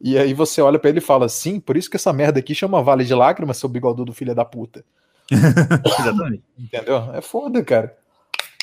[0.00, 2.54] E aí você olha pra ele e fala, sim, por isso que essa merda aqui
[2.54, 4.84] chama Vale de Lágrimas, seu bigodudo filho da puta.
[5.30, 6.42] Exatamente.
[6.58, 7.14] Entendeu?
[7.14, 7.96] É foda, cara.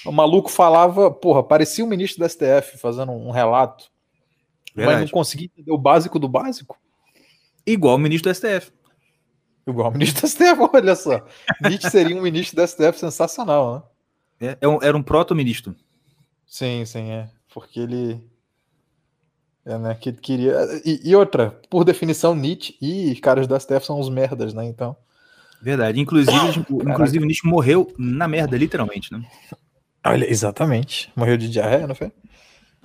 [0.06, 3.86] O maluco falava, porra, parecia um ministro da STF fazendo um relato,
[4.76, 5.12] mas não Verdade.
[5.12, 6.78] conseguia entender o básico do básico.
[7.66, 8.72] Igual o ministro do STF.
[9.66, 11.26] Igual o ministro da STF, olha só.
[11.62, 13.94] Nietzsche seria um ministro da STF sensacional,
[14.40, 14.58] né?
[14.62, 15.74] É, é era um proto-ministro.
[16.46, 17.30] Sim, sim, é.
[17.54, 18.22] Porque ele.
[19.66, 19.96] É, né?
[19.96, 20.56] Que queria.
[20.84, 24.66] E, e outra, por definição, Nietzsche e caras da STF são uns merdas, né?
[24.66, 24.96] Então.
[25.62, 26.00] Verdade.
[26.00, 29.26] Inclusive, inclusive o Nietzsche morreu na merda, literalmente, né?
[30.06, 31.12] Olha, exatamente.
[31.16, 32.12] Morreu de diarreia, não foi?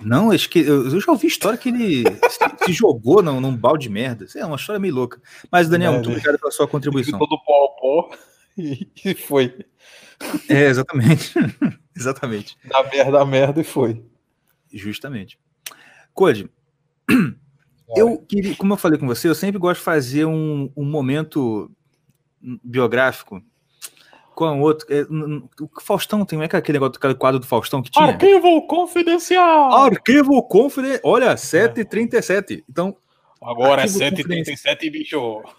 [0.01, 3.55] Não, acho que eu, eu já ouvi história que ele se, se jogou num, num
[3.55, 4.25] balde de merda.
[4.33, 5.21] É uma história meio louca.
[5.51, 7.19] Mas, Daniel, É, muito obrigado pela sua contribuição.
[7.19, 8.15] Todo pó ao pó.
[8.57, 9.65] E, e foi.
[10.47, 11.33] É, exatamente.
[11.95, 12.57] exatamente.
[12.65, 14.03] Da merda, da merda e foi.
[14.71, 15.37] Justamente.
[16.13, 16.49] Code,
[17.95, 21.69] eu queria, como eu falei com você, eu sempre gosto de fazer um, um momento
[22.63, 23.41] biográfico
[24.35, 24.87] com outro.
[24.89, 25.01] é,
[25.61, 28.05] o Faustão tem, não é que aquele negócio, aquele quadro do Faustão que tinha?
[28.05, 29.73] Arquivo confidencial!
[29.73, 31.01] Arquivo Confident.
[31.03, 32.63] Olha, 7h37.
[32.69, 32.95] Então,
[33.41, 35.17] Agora é 7h37, bicho.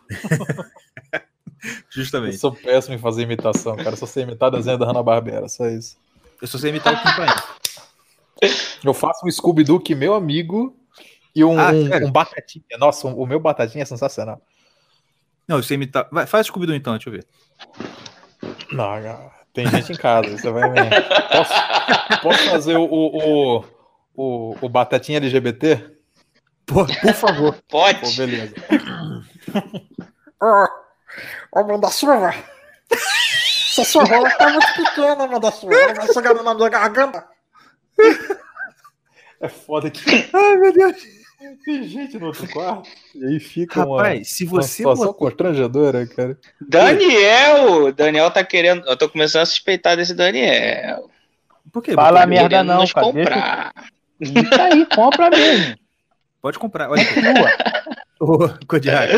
[1.62, 2.38] Eu justamente.
[2.38, 3.94] sou péssimo em fazer imitação, cara.
[3.94, 5.98] Só sei imitar desenho da Hanna-Barbera, só isso.
[6.40, 8.50] Eu só sei imitar o Kim Paim.
[8.82, 10.74] Eu faço um Scooby-Doo que meu amigo
[11.34, 12.64] e um, Ah, um- um Batatinha.
[12.78, 14.40] Nossa, o meu Batatinha é sensacional.
[15.46, 16.08] Não, você imitar.
[16.12, 17.26] Vai, faz Scooby-Doo então, deixa eu ver.
[18.72, 20.90] Não, não, tem gente em casa, você vai ver.
[21.32, 21.52] Posso,
[22.22, 23.64] posso fazer o, o,
[24.14, 25.96] o, o, Batatinha LGBT?
[26.66, 27.52] Por, por favor.
[27.68, 28.16] Pô, Pode.
[28.16, 28.54] beleza.
[30.40, 32.32] Ô, Amanda Silva!
[32.92, 35.24] Essa sua rola tá muito pequena.
[35.24, 37.26] Ela vai chegar na minha garganta.
[39.40, 40.00] É foda que
[40.32, 41.19] Ai, meu Deus.
[41.64, 42.88] Tem gente no outro quarto.
[43.14, 46.38] E aí fica uma, Rapaz, se uma você situação botar- constrangedora, cara.
[46.60, 47.92] Daniel!
[47.92, 48.86] Daniel tá querendo.
[48.86, 51.10] Eu tô começando a suspeitar desse Daniel.
[51.72, 51.94] Por quê?
[51.94, 53.06] Fala Botar- merda não, cara.
[53.06, 53.72] comprar.
[54.20, 55.76] Isso aí, compra mesmo.
[56.42, 56.90] Pode comprar.
[56.90, 57.02] Olha,
[58.20, 59.12] ô, Kodiak.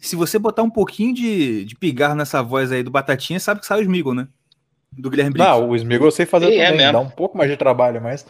[0.00, 3.66] Se você botar um pouquinho de, de pigarro nessa voz aí do Batatinha, sabe que
[3.66, 4.26] sai o Smigol, né?
[4.92, 5.50] Do Guilherme Briggs.
[5.60, 6.78] Não, o Smigol eu sei fazer Sim, é também.
[6.78, 6.92] mesmo.
[6.92, 8.26] dá um pouco mais de trabalho, mas.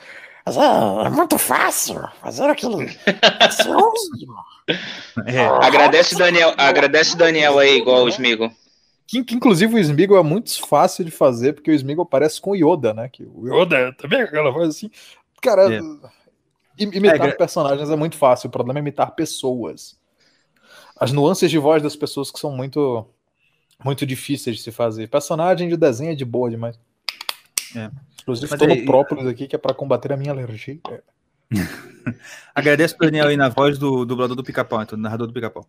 [0.50, 2.78] Mas é, é muito fácil fazer aquilo.
[5.26, 5.46] É.
[5.46, 8.50] Agradece o Daniel, agradece Daniel aí, igual o Smigo.
[9.06, 12.50] Que, que, inclusive o Smigol é muito fácil de fazer, porque o Smigol parece com
[12.52, 13.08] o Yoda, né?
[13.08, 14.88] Que o Yoda também aquela voz assim.
[15.42, 15.78] Cara, É.
[16.78, 19.98] im- imitar É, personagens é muito fácil, o problema é imitar pessoas.
[20.98, 23.04] As nuances de voz das pessoas que são muito
[23.84, 25.08] muito difíceis de se fazer.
[25.08, 26.78] Personagem de desenho é de boa demais.
[27.74, 27.90] É.
[28.22, 30.78] Inclusive, estou é- no própolis aqui, que é para combater a minha alergia.
[32.54, 35.66] Agradece pro Daniel aí na voz do dublador do pica-pau, então, do narrador do pica-pau.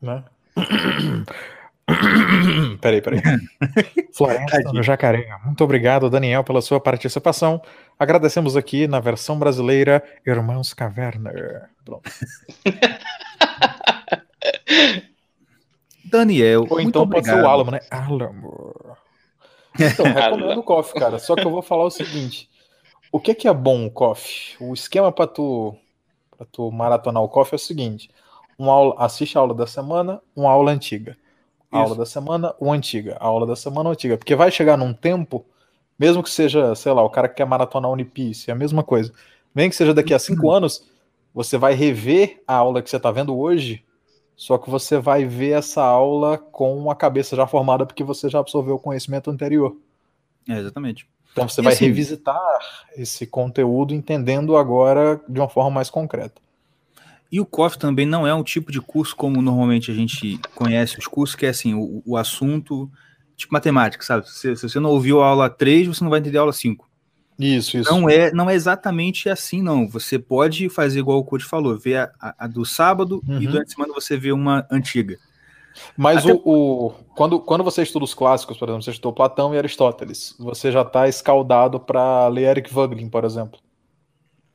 [0.00, 0.24] né?
[2.80, 3.22] peraí, peraí.
[4.12, 5.28] Floresta no Jacaré.
[5.44, 7.62] Muito obrigado, Daniel, pela sua participação.
[7.98, 11.32] Agradecemos aqui na versão brasileira Irmãos Caverna.
[11.84, 12.10] Pronto.
[16.04, 17.80] Daniel, Ou muito então pode ser o Alamo, né?
[17.90, 18.96] Alamo.
[19.80, 21.18] Então, recomendo o coffee, cara.
[21.18, 22.48] Só que eu vou falar o seguinte:
[23.12, 24.56] o que, que é bom o coffee?
[24.60, 25.76] O esquema para tu,
[26.36, 28.10] pra tu maratonar o coffee é o seguinte:
[28.58, 31.16] uma aula, assiste a aula da semana, uma aula antiga.
[31.70, 33.16] A aula da semana, uma antiga.
[33.20, 34.16] A aula da semana, uma antiga.
[34.16, 35.44] Porque vai chegar num tempo,
[35.98, 39.12] mesmo que seja, sei lá, o cara que quer maratonar Unipiece, é a mesma coisa.
[39.54, 40.84] Nem que seja daqui a cinco anos,
[41.34, 43.84] você vai rever a aula que você está vendo hoje,
[44.36, 48.38] só que você vai ver essa aula com a cabeça já formada, porque você já
[48.38, 49.76] absorveu o conhecimento anterior.
[50.48, 51.06] É, exatamente.
[51.32, 52.38] Então você E vai assim- revisitar
[52.96, 56.40] esse conteúdo entendendo agora de uma forma mais concreta.
[57.32, 60.98] E o COF também não é um tipo de curso como normalmente a gente conhece
[60.98, 62.88] os cursos, que é assim, o, o assunto,
[63.36, 64.30] tipo matemática, sabe?
[64.30, 66.85] Se, se você não ouviu a aula 3, você não vai entender a aula 5.
[67.38, 67.90] Isso, isso.
[67.90, 69.86] Não é, não é exatamente assim, não.
[69.88, 73.40] Você pode fazer igual o Coach falou, ver a, a- a do sábado e Uhum.
[73.40, 75.18] durante a semana você vê uma antiga.
[75.96, 79.54] Mas Até- o, o- quando, quando você estuda os clássicos, por exemplo, você estudou Platão
[79.54, 83.58] e Aristóteles, você já está escaldado para ler Eric Voegelin, por exemplo.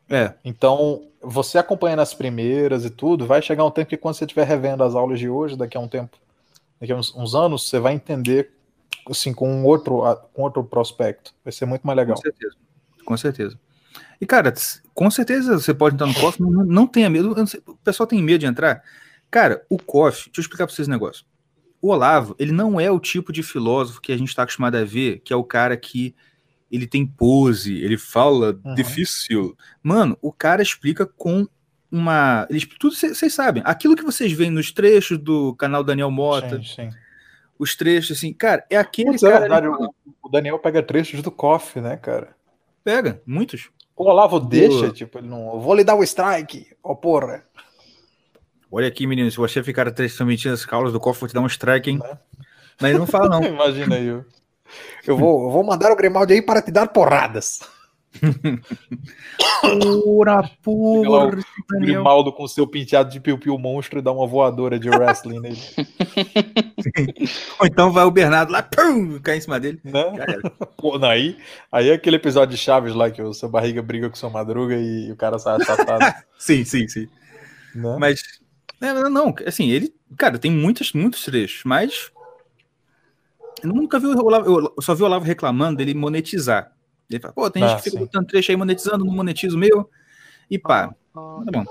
[0.10, 4.26] É, Então, você acompanhando as primeiras e tudo, vai chegar um tempo que quando você
[4.26, 6.18] estiver revendo as aulas de hoje, daqui a um tempo,
[6.80, 8.52] daqui a uns, uns anos, você vai entender
[9.10, 10.02] assim com um outro,
[10.34, 11.34] com outro prospecto.
[11.46, 12.16] Vai ser muito mais legal.
[12.16, 12.56] com certeza.
[13.06, 13.58] Com certeza.
[14.20, 14.54] E, cara,
[14.94, 17.34] com certeza você pode entrar no COF, não, não tenha medo.
[17.48, 18.82] sei, o pessoal tem medo de entrar.
[19.30, 21.26] Cara, o COF, deixa eu explicar pra vocês um negócio.
[21.82, 24.84] O Olavo, ele não é o tipo de filósofo que a gente está acostumado a
[24.84, 26.14] ver, que é o cara que
[26.72, 28.76] ele tem pose, ele fala Uhum.
[28.76, 29.58] difícil.
[29.82, 31.48] Mano, o cara explica com
[31.92, 32.46] uma.
[32.50, 33.64] Ele, tudo vocês sabem.
[33.66, 36.90] Aquilo que vocês veem nos trechos do canal Daniel Mota, Sim, sim.
[37.60, 39.40] os trechos, assim, cara, é aquele Putz, é cara.
[39.42, 39.94] verdade, ali que o,
[40.24, 42.36] o Daniel pega trechos do KOF, né, cara?
[42.84, 43.70] Pega, muitos.
[43.96, 45.54] O Olavo deixa, tipo, ele não.
[45.54, 47.44] Eu vou lhe dar o strike, ó porra.
[48.72, 51.48] Olha aqui, menino, se você ficar transmitindo as aulas do COF, vou te dar um
[51.48, 52.00] strike, hein?
[52.00, 52.18] Né?
[52.80, 53.44] Mas ele não fala, não.
[53.46, 54.08] Imagina aí.
[54.08, 54.26] Eu,
[55.06, 57.60] eu, vou, eu vou mandar o Grimaldi aí para te dar porradas.
[60.62, 61.32] Pura lá o
[61.80, 65.58] Grimaldo com seu penteado de piu-piu monstro e dá uma voadora de wrestling nele.
[67.60, 69.80] Ou então vai o Bernardo lá, pum, cai em cima dele.
[69.84, 70.04] Né?
[70.78, 71.38] Pô, não, aí,
[71.72, 74.76] aí é aquele episódio de Chaves lá que o seu barriga briga com sua madruga
[74.76, 76.14] e o cara sai assatado.
[76.38, 77.08] Sim, sim, sim.
[77.76, 77.98] né?
[78.00, 78.24] Mas,
[78.82, 82.12] é, não, não, assim, ele, cara, tem muitos, muitos trechos, mas
[83.64, 86.72] eu nunca vi o Olavo, eu só vi o Olavo reclamando dele monetizar.
[87.16, 88.06] Ele fala, pô, tem Ah, gente que fica sim.
[88.06, 89.90] botando trecho aí monetizando, não monetiza o meu,
[90.50, 91.66] e pá, tá bom.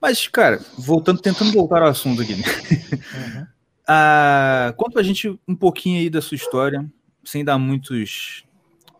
[0.00, 2.34] Mas, cara, voltando, tentando voltar ao assunto aqui.
[2.34, 3.46] Uhum.
[3.88, 6.84] Ah, conta pra gente um pouquinho aí da sua história,
[7.22, 8.44] sem dar muitos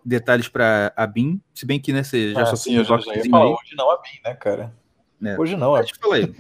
[0.05, 2.97] detalhes pra a BIM, se bem que, né, você já Ah, sofreu sim, eu já,
[2.99, 3.51] já ia falar, aí.
[3.53, 4.73] hoje não é bem, né, cara?
[5.25, 5.37] É.
[5.37, 5.81] Hoje não, é.
[5.81, 6.33] Mas fala aí.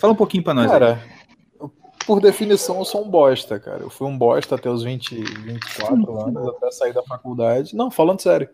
[0.00, 0.72] Fala um pouquinho pra nós aí.
[0.72, 1.17] Cara, eu-
[2.08, 3.82] por definição, eu sou um bosta, cara.
[3.82, 7.76] Eu fui um bosta até os 20, 24 anos, até sair da faculdade.
[7.76, 8.48] Não, falando sério.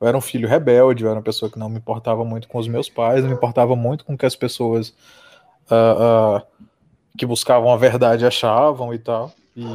[0.00, 2.56] Eu era um filho rebelde, eu era uma pessoa que não me importava muito com
[2.56, 4.94] os meus pais, não me importava muito com o que as pessoas
[5.68, 5.96] ah,
[6.38, 6.42] ah,
[7.18, 9.32] que buscavam a verdade achavam e tal.
[9.56, 9.66] E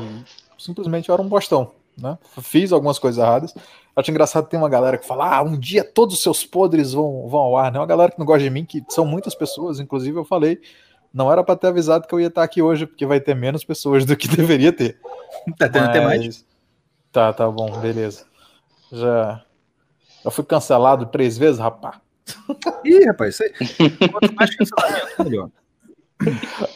[0.58, 2.18] simplesmente eu era um bostão, né?
[2.42, 3.54] Fiz algumas coisas erradas.
[3.98, 7.28] Acho engraçado tem uma galera que fala: ah, um dia todos os seus podres vão,
[7.28, 7.80] vão ao ar, né?
[7.80, 10.62] Uma galera que não gosta de mim, que são muitas pessoas, inclusive eu falei.
[11.14, 13.64] Não era para ter avisado que eu ia estar aqui hoje, porque vai ter menos
[13.64, 15.00] pessoas do que deveria ter.
[15.58, 16.46] Tá tendo até mais.
[17.12, 18.26] Tá, tá bom, beleza.
[18.92, 19.44] Já,
[20.24, 21.98] já fui cancelado três vezes, rapaz.
[22.86, 24.10] Ih, rapaz, isso aí.
[24.10, 25.50] Quanto mais cancelamento, melhor.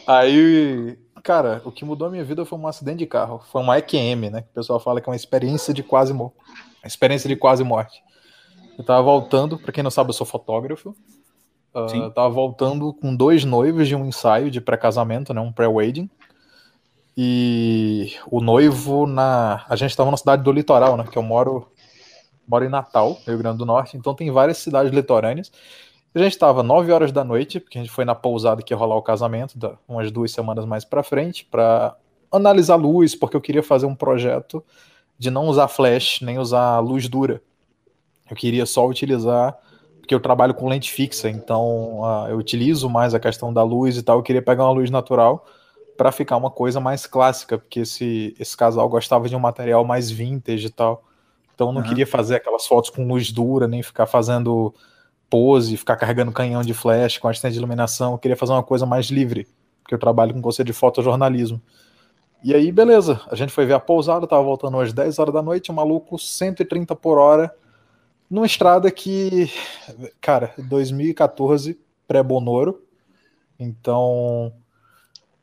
[0.06, 3.40] Aí, cara, o que mudou a minha vida foi um acidente de carro.
[3.50, 4.42] Foi uma EQM, né?
[4.42, 6.36] Que o pessoal fala que é uma experiência de quase morte.
[6.84, 8.02] Experiência de quase morte.
[8.76, 10.94] Eu tava voltando, pra quem não sabe, eu sou fotógrafo.
[11.74, 15.40] Uh, tava voltando com dois noivos de um ensaio de pré-casamento, né?
[15.40, 16.08] Um pré-wedding.
[17.16, 19.64] E o noivo na.
[19.68, 21.04] A gente tava na cidade do litoral, né?
[21.10, 21.68] Que eu moro,
[22.46, 23.96] moro em Natal, Rio Grande do Norte.
[23.96, 25.50] Então tem várias cidades litorâneas.
[26.14, 28.76] A gente estava 9 horas da noite, porque a gente foi na pousada que ia
[28.76, 29.58] rolar o casamento,
[29.88, 31.96] umas duas semanas mais para frente, para
[32.30, 34.64] analisar luz, porque eu queria fazer um projeto
[35.18, 37.42] de não usar flash, nem usar luz dura.
[38.30, 39.58] Eu queria só utilizar,
[40.04, 43.96] porque eu trabalho com lente fixa, então ah, eu utilizo mais a questão da luz
[43.96, 44.18] e tal.
[44.18, 45.46] Eu queria pegar uma luz natural
[45.96, 50.10] para ficar uma coisa mais clássica, porque esse, esse casal gostava de um material mais
[50.10, 51.02] vintage e tal.
[51.54, 51.88] Então eu não Aham.
[51.88, 54.74] queria fazer aquelas fotos com luz dura, nem ficar fazendo
[55.30, 58.12] pose, ficar carregando canhão de flash com assistente de iluminação.
[58.12, 59.48] Eu queria fazer uma coisa mais livre,
[59.82, 61.62] porque eu trabalho com conceito de fotojornalismo.
[62.42, 65.40] E aí, beleza, a gente foi ver a pousada, tava voltando às 10 horas da
[65.40, 67.50] noite, um maluco 130 por hora,
[68.34, 69.48] numa estrada que,
[70.20, 72.82] cara, 2014, pré-Bonoro,
[73.56, 74.52] então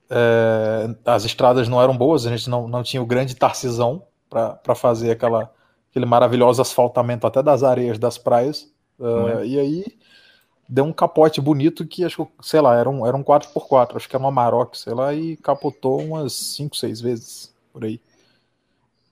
[0.10, 4.76] é, as estradas não eram boas, a gente não, não tinha o grande Tarcisão para
[4.76, 5.50] fazer aquela,
[5.90, 8.70] aquele maravilhoso asfaltamento até das areias das praias.
[9.00, 9.48] Uh, é?
[9.48, 9.86] E aí
[10.68, 14.10] deu um capote bonito que acho que, sei lá, era um, era um 4x4, acho
[14.10, 18.02] que era uma Maroc, sei lá, e capotou umas 5, 6 vezes por aí.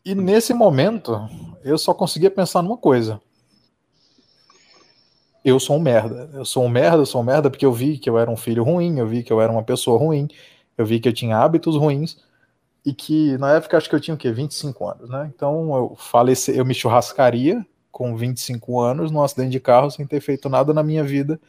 [0.03, 1.17] E nesse momento,
[1.63, 3.21] eu só conseguia pensar numa coisa.
[5.43, 6.29] Eu sou um merda.
[6.33, 8.37] Eu sou um merda, eu sou um merda porque eu vi que eu era um
[8.37, 10.27] filho ruim, eu vi que eu era uma pessoa ruim,
[10.77, 12.17] eu vi que eu tinha hábitos ruins
[12.85, 14.31] e que na época acho que eu tinha o quê?
[14.31, 15.31] 25 anos, né?
[15.33, 20.21] Então eu faleci, eu me churrascaria com 25 anos num acidente de carro sem ter
[20.21, 21.39] feito nada na minha vida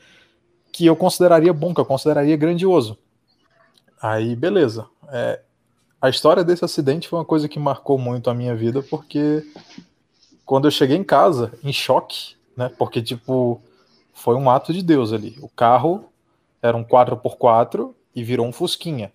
[0.73, 2.97] que eu consideraria bom, que eu consideraria grandioso.
[4.01, 4.87] Aí, beleza.
[5.09, 5.41] É,
[6.01, 9.45] a história desse acidente foi uma coisa que marcou muito a minha vida, porque
[10.47, 12.71] quando eu cheguei em casa, em choque, né?
[12.79, 13.61] Porque, tipo,
[14.21, 15.37] foi um ato de Deus ali.
[15.41, 16.05] O carro
[16.63, 19.11] era um 4x4 e virou um Fusquinha.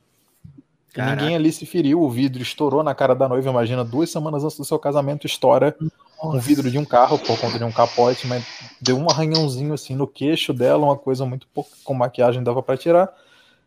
[0.98, 3.50] Ninguém ali se feriu, o vidro estourou na cara da noiva.
[3.50, 5.76] Imagina, duas semanas antes do seu casamento, estoura
[6.24, 8.46] um vidro de um carro por conta de um capote, mas
[8.82, 12.78] deu um arranhãozinho assim no queixo dela, uma coisa muito pouco com maquiagem dava pra
[12.78, 13.14] tirar.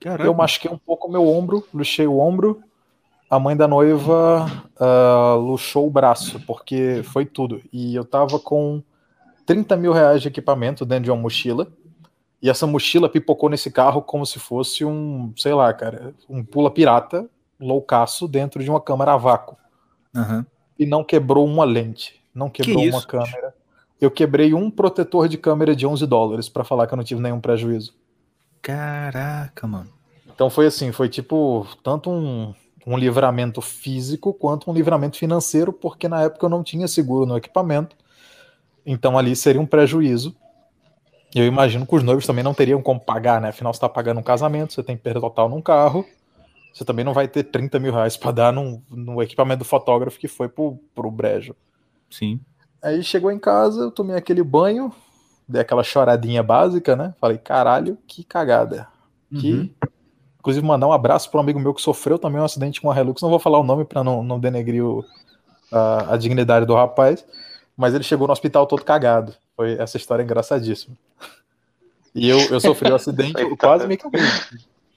[0.01, 0.24] Caraca.
[0.24, 2.62] Eu machuquei um pouco meu ombro, luxei o ombro.
[3.30, 7.61] A mãe da noiva ah, luxou o braço, porque foi tudo.
[7.70, 8.82] E eu tava com
[9.49, 11.68] 30 mil reais de equipamento dentro de uma mochila.
[12.42, 16.70] E essa mochila pipocou nesse carro como se fosse um, sei lá, cara, um pula
[16.70, 17.26] pirata
[17.59, 19.57] loucaço dentro de uma câmera a vácuo
[20.14, 20.46] Aham.
[20.78, 23.55] e não quebrou uma lente, não quebrou isso, uma câmera.
[23.99, 27.20] Eu quebrei um protetor de câmera de 11 dólares pra falar que eu não tive
[27.22, 27.94] nenhum prejuízo.
[28.61, 29.90] Caraca, mano.
[30.32, 32.55] Então foi assim, foi tipo tanto um,
[32.86, 37.36] um livramento físico quanto um livramento financeiro, porque na época eu não tinha seguro no
[37.36, 37.96] equipamento.
[38.85, 40.35] Então ali seria um prejuízo.
[41.35, 43.49] Eu imagino que os noivos também não teriam como pagar, né?
[43.51, 46.07] Afinal, você está pagando um casamento, você tem perda total num carro.
[46.72, 50.18] Você também não vai ter 30 mil reais para dar num, no equipamento do fotógrafo
[50.18, 51.55] que foi pro, pro brejo.
[52.11, 52.41] Sim.
[52.81, 54.93] Aí chegou em casa, eu tomei aquele banho,
[55.47, 57.14] dei aquela choradinha básica, né?
[57.20, 58.87] Falei, caralho, que cagada.
[59.39, 59.53] Que...
[59.53, 59.70] Uhum.
[60.39, 62.99] Inclusive, mandar um abraço para um amigo meu que sofreu também um acidente com a
[62.99, 63.20] Hilux.
[63.20, 65.05] Não vou falar o nome para não, não denegrir o-
[65.70, 67.24] a, a dignidade do rapaz,
[67.79, 69.33] mas ele chegou no hospital todo cagado.
[69.57, 70.97] Foi essa história é engraçadíssima.
[72.12, 74.20] E eu, eu sofri o acidente, eu quase me caguei.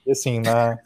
[0.08, 0.80] E assim, na,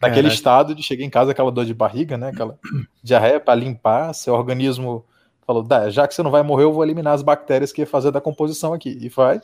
[0.00, 0.34] naquele Caraca.
[0.34, 2.28] estado de cheguei em casa, aquela dor de barriga, né?
[2.28, 2.56] Aquela
[3.02, 5.04] diarreia para limpar, seu organismo
[5.44, 7.86] falou, "Dá, já que você não vai morrer, eu vou eliminar as bactérias que ia
[7.86, 8.96] fazer da composição aqui.
[9.00, 9.40] E vai.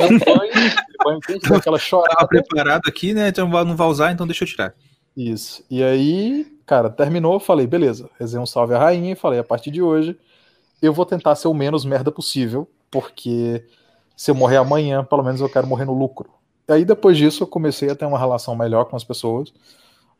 [0.00, 2.14] Um banho quente, deu aquela chorada.
[2.14, 3.28] Tava preparado aqui, né?
[3.28, 4.74] Então não vai usar, então deixa eu tirar.
[5.16, 5.64] Isso.
[5.68, 9.70] E aí, cara, terminou, falei, beleza, rezei um salve à rainha e falei, a partir
[9.70, 10.16] de hoje,
[10.86, 13.64] eu vou tentar ser o menos merda possível, porque
[14.16, 16.30] se eu morrer amanhã, pelo menos eu quero morrer no lucro.
[16.68, 19.52] E aí, depois disso, eu comecei a ter uma relação melhor com as pessoas,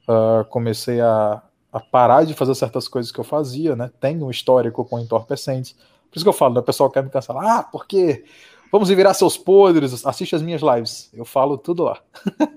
[0.06, 1.42] ah, comecei a,
[1.72, 3.90] a parar de fazer certas coisas que eu fazia, né?
[4.00, 5.72] Tenho um histórico com entorpecentes.
[6.10, 6.60] Por isso que eu falo, né?
[6.60, 7.44] o pessoal quer me cancelar.
[7.44, 8.24] Ah, porque
[8.70, 11.10] vamos virar seus podres, assiste as minhas lives.
[11.12, 11.98] Eu falo tudo lá.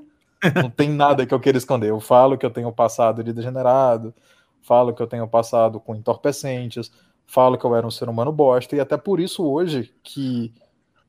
[0.62, 1.90] Não tem nada que eu queira esconder.
[1.90, 4.14] Eu falo que eu tenho passado de degenerado,
[4.62, 6.92] falo que eu tenho passado com entorpecentes,
[7.28, 10.54] falo que eu era um ser humano bosta, e até por isso hoje que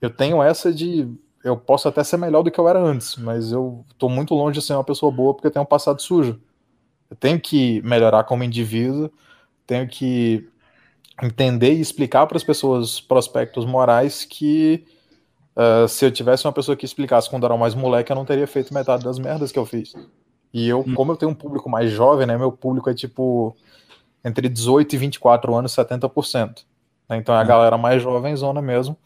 [0.01, 1.09] eu tenho essa de.
[1.43, 4.59] Eu posso até ser melhor do que eu era antes, mas eu tô muito longe
[4.59, 6.39] de ser uma pessoa boa porque eu tenho um passado sujo.
[7.09, 9.11] Eu tenho que melhorar como indivíduo,
[9.66, 10.47] tenho que
[11.23, 14.85] entender e explicar para as pessoas prospectos morais que
[15.57, 18.47] uh, se eu tivesse uma pessoa que explicasse quando era mais moleque, eu não teria
[18.47, 19.95] feito metade das merdas que eu fiz.
[20.53, 20.95] E eu, hum.
[20.95, 23.57] como eu tenho um público mais jovem, né, meu público é tipo
[24.25, 26.64] entre 18 e 24 anos, 70%.
[27.09, 27.47] Né, então é a hum.
[27.47, 28.97] galera mais jovem zona mesmo.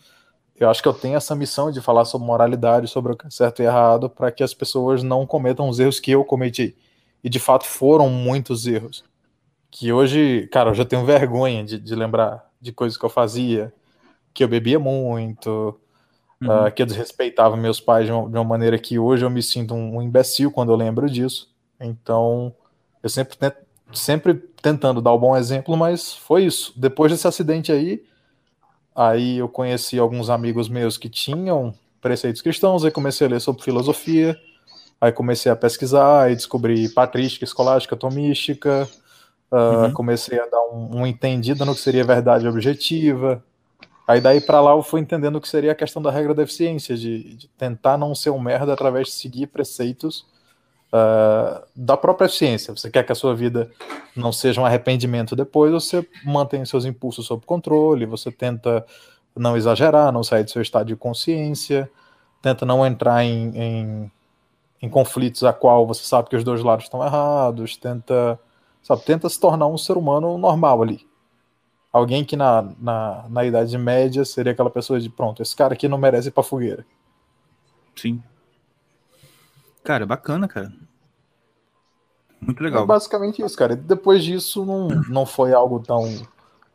[0.59, 3.65] Eu acho que eu tenho essa missão de falar sobre moralidade, sobre o certo e
[3.65, 6.77] errado, para que as pessoas não cometam os erros que eu cometi.
[7.25, 9.05] E de fato foram muitos erros.
[9.71, 13.73] Que hoje, cara, eu já tenho vergonha de, de lembrar de coisas que eu fazia,
[14.33, 15.81] que eu bebia muito,
[16.41, 16.67] uhum.
[16.67, 19.43] uh, que eu desrespeitava meus pais de uma, de uma, maneira que hoje eu me
[19.43, 21.53] sinto um, um, imbecil quando eu lembro disso.
[21.81, 22.55] Então,
[23.03, 23.57] eu sempre, tento,
[23.95, 26.73] sempre tentando dar o um bom exemplo, mas foi isso.
[26.77, 28.03] Depois desse acidente aí,
[28.95, 33.63] aí eu conheci alguns amigos meus que tinham preceitos cristãos, aí comecei a ler sobre
[33.63, 34.39] filosofia,
[35.03, 38.89] Aí comecei a pesquisar e descobri patrística, escolástica, tomística.
[39.51, 39.93] Uh, uhum.
[39.93, 43.43] Comecei a dar um, um, entendido no que seria verdade objetiva.
[44.07, 46.45] Aí daí para lá eu fui entendendo o que seria a questão da regra da
[46.45, 50.25] eficiência, de, de tentar não ser um merda através de seguir preceitos
[50.93, 52.75] uh, da própria ciência.
[52.75, 53.71] Você quer que a sua vida
[54.15, 58.85] não seja um arrependimento depois, você mantém seus impulsos sob controle, você tenta
[59.35, 61.91] não exagerar, não sair do seu estado de consciência,
[62.43, 64.13] tenta não entrar em, em
[64.83, 68.39] em conflitos a qual você sabe que os dois lados estão errados, tenta,
[68.83, 71.07] sabe, tenta se tornar um ser humano normal ali.
[71.93, 75.87] Alguém que na, na, na Idade Média seria aquela pessoa de pronto, esse cara aqui
[75.87, 76.85] não merece ir pra fogueira.
[77.95, 78.21] Sim.
[79.85, 80.73] Cara, bacana, cara.
[82.41, 82.85] Muito legal.
[82.85, 83.77] É basicamente isso, cara.
[83.77, 86.05] Depois disso, não, não foi algo tão.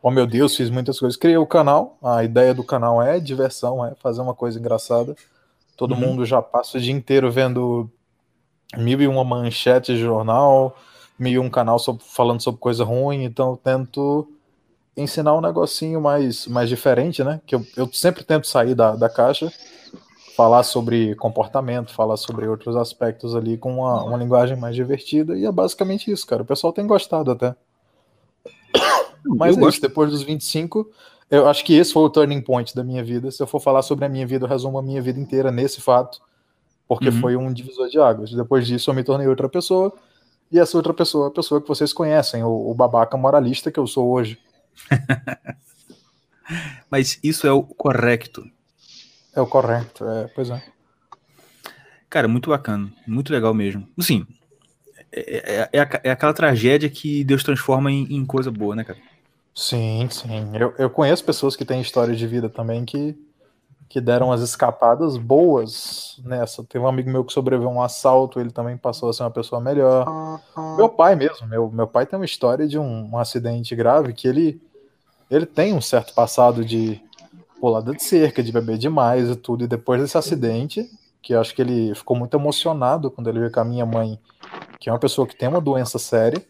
[0.02, 1.18] Oh meu Deus, fiz muitas coisas.
[1.18, 1.98] Criei o canal.
[2.02, 5.16] A ideia do canal é diversão, é fazer uma coisa engraçada.
[5.76, 6.00] Todo uhum.
[6.00, 7.90] mundo já passa o dia inteiro vendo
[8.76, 10.76] mil e uma manchetes de jornal,
[11.18, 14.28] mil e um canal sobre, falando sobre coisa ruim, então eu tento
[14.96, 17.40] ensinar um negocinho mais, mais diferente, né?
[17.46, 19.52] Que eu, eu sempre tento sair da, da caixa,
[20.38, 25.46] falar sobre comportamento, falar sobre outros aspectos ali com uma, uma linguagem mais divertida, e
[25.46, 26.44] é basicamente isso, cara.
[26.44, 27.54] O pessoal tem gostado até.
[29.26, 30.90] Mas eu é isso, depois dos 25,
[31.30, 33.30] eu acho que esse foi o turning point da minha vida.
[33.32, 35.82] Se eu for falar sobre a minha vida, eu resumo a minha vida inteira nesse
[35.82, 36.22] fato
[36.88, 37.20] porque uhum.
[37.20, 38.32] foi um divisor de águas.
[38.32, 39.94] Depois disso, eu me tornei outra pessoa,
[40.52, 43.80] e essa outra pessoa é a pessoa que vocês conhecem, o, o babaca moralista que
[43.80, 44.40] eu sou hoje.
[46.90, 48.50] Mas isso é o correto.
[49.38, 50.60] É o correto, é, pois é.
[52.10, 53.88] Cara, muito bacana, muito legal mesmo.
[53.96, 54.26] Assim,
[55.12, 58.98] é, é, é, é aquela tragédia que Deus transforma em, em, coisa boa, né, cara?
[59.54, 60.58] Sim, sim.
[60.58, 63.16] Eu, eu conheço pessoas que têm histórias de vida também que
[63.90, 66.62] que deram as escapadas boas nessa.
[66.64, 69.32] Teve um amigo meu que sobreviveu a um assalto, ele também passou a ser uma
[69.32, 70.42] pessoa melhor.
[70.76, 74.28] Meu pai mesmo, meu, meu pai tem uma história de um, um acidente grave que
[74.28, 74.62] ele,
[75.32, 77.02] ele tem um certo passado de
[77.60, 79.64] pulada de cerca, de beber demais e tudo.
[79.64, 80.90] E depois desse acidente,
[81.22, 84.20] que eu acho que ele ficou muito emocionado quando ele viu que a minha mãe,
[84.80, 86.44] que é uma pessoa que tem uma doença séria,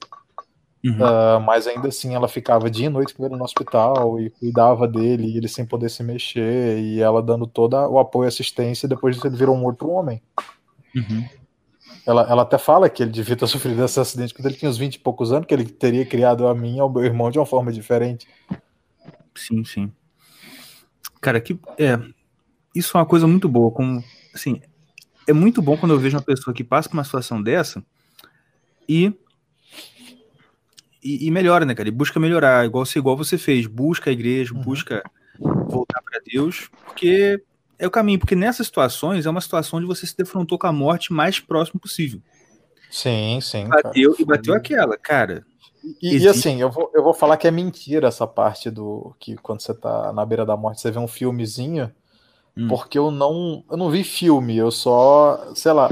[0.86, 0.94] Uhum.
[0.94, 4.88] Uh, mas ainda assim ela ficava dia e noite com ele no hospital e cuidava
[4.88, 8.88] dele, e ele sem poder se mexer, e ela dando todo o apoio e assistência,
[8.88, 10.22] depois disso ele virou um outro homem.
[10.96, 11.28] Uhum.
[12.06, 14.78] Ela, ela até fala que ele devia ter sofrido esse acidente quando ele tinha uns
[14.78, 17.40] 20 e poucos anos, que ele teria criado a mim e ao meu irmão de
[17.40, 18.28] uma forma diferente.
[19.36, 19.92] Sim, sim.
[21.22, 22.00] Cara, que é,
[22.76, 24.04] isso é uma coisa muito boa, como
[24.34, 24.62] assim,
[25.28, 27.84] é muito bom quando eu vejo uma pessoa que passa por uma situação dessa
[28.88, 29.14] e
[31.04, 31.88] e, e, melhora, né, cara?
[31.88, 33.66] E busca melhorar, igual, igual você fez.
[33.66, 34.62] Busca a igreja, uhum.
[34.62, 35.02] busca
[35.40, 37.42] voltar para Deus, porque
[37.80, 38.20] é o caminho.
[38.20, 41.80] Porque nessas situações é uma situação onde você se defrontou com a morte mais próximo
[41.80, 42.22] possível.
[42.90, 43.68] Sim, sim.
[43.68, 44.22] Bateu cara.
[44.22, 45.46] e bateu aquela, cara.
[46.02, 49.36] E, e, assim, eu vou, eu vou falar que é mentira essa parte do que
[49.38, 51.92] quando você tá na beira da morte, você vê um filmezinho,
[52.58, 52.68] hum.
[52.68, 55.90] porque eu não, eu não vi filme, eu só, sei lá,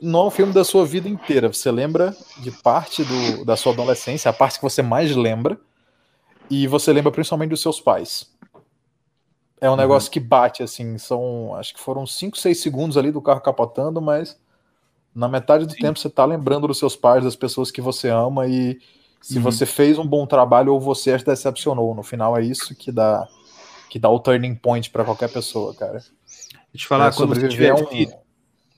[0.00, 1.52] não é um filme da sua vida inteira.
[1.52, 5.58] Você lembra de parte do, da sua adolescência, a parte que você mais lembra,
[6.50, 8.30] e você lembra principalmente dos seus pais.
[9.60, 9.76] É um uhum.
[9.76, 14.00] negócio que bate, assim, são, acho que foram 5, 6 segundos ali do carro capotando,
[14.02, 14.38] mas
[15.14, 15.80] na metade do Sim.
[15.80, 18.78] tempo você tá lembrando dos seus pais, das pessoas que você ama, e
[19.26, 19.42] se uhum.
[19.42, 21.94] você fez um bom trabalho ou você as decepcionou.
[21.94, 23.26] No final é isso que dá,
[23.90, 25.94] que dá o turning point para qualquer pessoa, cara.
[25.94, 26.12] Deixa
[26.74, 27.86] eu te falar, é, quando você tiver um...
[27.86, 28.12] filho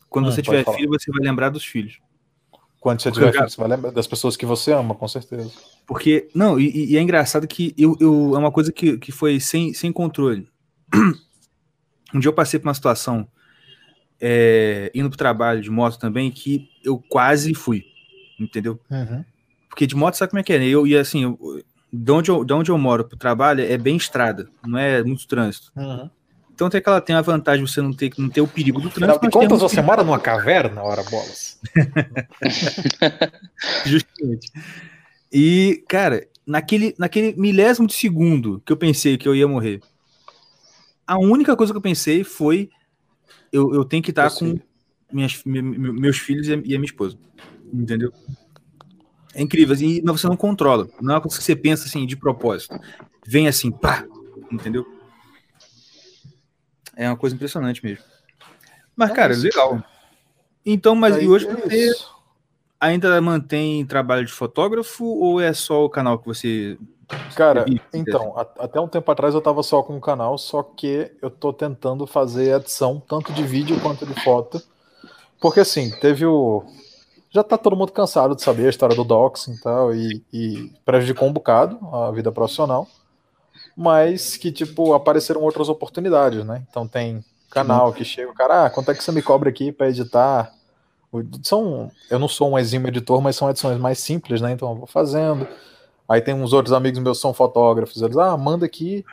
[0.08, 0.78] Quando Hum, você tiver falar.
[0.78, 1.98] filho, você vai lembrar dos filhos.
[2.80, 5.52] Quando você Porque tiver filho, você vai lembrar das pessoas que você ama, com certeza.
[5.86, 9.38] Porque, não, e, e é engraçado que eu, eu- é uma coisa que, que foi
[9.40, 10.48] sem, sem controle.
[12.14, 13.28] Um dia eu passei por uma situação,
[14.18, 17.84] é, indo pro trabalho de moto também, que eu quase fui,
[18.40, 18.80] entendeu?
[18.90, 19.22] Uhum.
[19.78, 20.66] Porque de moto sabe como é que é, né?
[20.66, 21.62] Eu, e assim, eu,
[21.92, 25.24] de, onde eu, de onde eu moro pro trabalho é bem estrada, não é muito
[25.28, 25.70] trânsito.
[25.76, 26.10] Uhum.
[26.52, 28.88] Então tem aquela tem a vantagem de você não ter, não ter o perigo do
[28.88, 29.20] Afinal trânsito.
[29.20, 31.60] de mas tem contas, você mora numa caverna, ora bolas.
[33.86, 34.50] Justamente.
[35.32, 39.80] E, cara, naquele, naquele milésimo de segundo que eu pensei que eu ia morrer,
[41.06, 42.68] a única coisa que eu pensei foi:
[43.52, 44.58] eu, eu tenho que estar com
[45.12, 47.16] minhas, me- me- meus filhos e e a minha esposa.
[47.72, 48.12] Entendeu?
[49.38, 49.76] É incrível.
[49.76, 50.88] E não- você não controla.
[51.00, 52.76] Não é uma coisa que você pensa assim de propósito.
[53.24, 54.04] Vem assim, pá!
[54.50, 54.84] Entendeu?
[56.96, 58.02] É uma coisa impressionante mesmo.
[58.96, 59.42] Mas, É cara, isso.
[59.44, 59.80] legal.
[60.66, 62.08] Então, mas Aí e hoje é você isso.
[62.80, 66.76] ainda mantém trabalho de fotógrafo ou é só o canal que você.
[67.36, 67.64] Cara,
[67.94, 71.30] então, a- até um tempo atrás eu tava só com o canal, só que eu
[71.30, 74.60] tô tentando fazer edição tanto de vídeo quanto de foto.
[75.40, 76.64] Porque assim, teve o.
[77.38, 80.72] Já tá todo mundo cansado de saber a história do doxing e tal, e, e
[80.84, 82.88] prejudicou um bocado a vida profissional.
[83.76, 86.64] Mas que, tipo, apareceram outras oportunidades, né?
[86.68, 89.70] Então tem canal que chega, o cara, ah, quanto é que você me cobra aqui
[89.70, 90.52] pra editar?
[91.44, 94.50] São, eu não sou um exímio editor, mas são edições mais simples, né?
[94.50, 95.46] Então eu vou fazendo.
[96.08, 99.04] Aí tem uns outros amigos meus que são fotógrafos, eles, ah, manda aqui,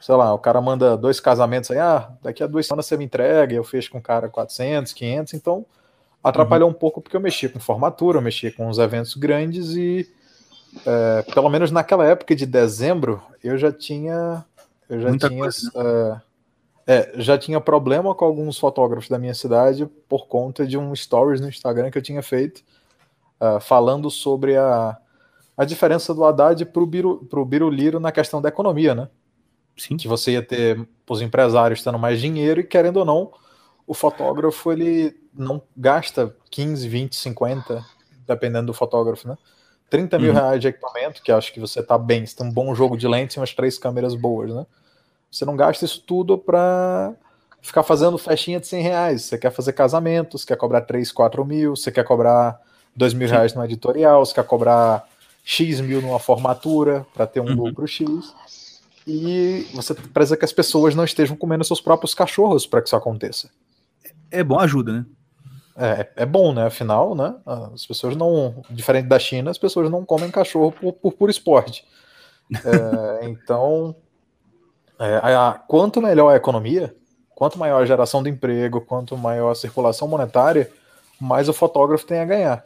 [0.00, 3.04] sei lá, o cara manda dois casamentos aí, ah, daqui a duas semanas você me
[3.04, 5.66] entrega, eu fecho com o cara 400, 500, então
[6.22, 10.08] atrapalhou um pouco porque eu mexia com formatura, eu mexia com uns eventos grandes e
[10.84, 14.44] é, pelo menos naquela época de dezembro eu já tinha
[14.88, 15.72] eu já Muita tinha coisa,
[16.86, 20.94] é, é, já tinha problema com alguns fotógrafos da minha cidade por conta de um
[20.94, 22.62] stories no Instagram que eu tinha feito
[23.40, 24.96] ah, falando sobre a,
[25.56, 29.08] a diferença do Haddad para o Biru, Biruliro na questão da economia, né?
[29.76, 29.96] Sim.
[29.96, 33.30] Que você ia ter os empresários tendo mais dinheiro e, querendo ou não,
[33.88, 37.84] o fotógrafo ele não gasta 15, 20, 50,
[38.26, 39.36] dependendo do fotógrafo, né?
[39.88, 40.34] 30 mil Uhum.
[40.34, 43.08] reais de equipamento, que acho que você tá bem, você tem um bom jogo de
[43.08, 44.66] lentes e umas três câmeras boas, né?
[45.30, 47.14] Você não gasta isso tudo para
[47.62, 49.22] ficar fazendo festinha de 100 reais.
[49.22, 52.60] Você quer fazer casamentos, quer cobrar 3, 4 mil, você quer cobrar
[52.94, 53.34] 2 mil Sim.
[53.34, 55.06] reais no editorial, você quer cobrar
[55.42, 57.54] X mil numa formatura para ter um Uhum.
[57.54, 58.34] lucro X.
[59.06, 62.96] E você precisa que as pessoas não estejam comendo seus próprios cachorros para que isso
[62.96, 63.48] aconteça.
[64.30, 65.06] É bom, ajuda, né?
[65.76, 66.66] É, é bom, né?
[66.66, 67.34] Afinal, né?
[67.46, 68.62] As pessoas não.
[68.70, 71.84] Diferente da China, as pessoas não comem cachorro por, por puro esporte.
[72.64, 73.94] É, então,
[74.98, 76.94] é, a- a- quanto melhor a economia,
[77.34, 80.70] quanto maior a geração de emprego, quanto maior a circulação monetária,
[81.20, 82.64] mais o fotógrafo tem a ganhar.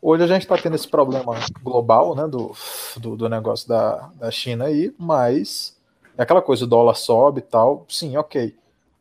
[0.00, 2.52] Hoje a gente está tendo esse problema global, né, do,
[2.98, 5.76] do, do negócio da, da China aí, mas
[6.16, 8.54] é aquela coisa, o dólar sobe e tal, sim, ok.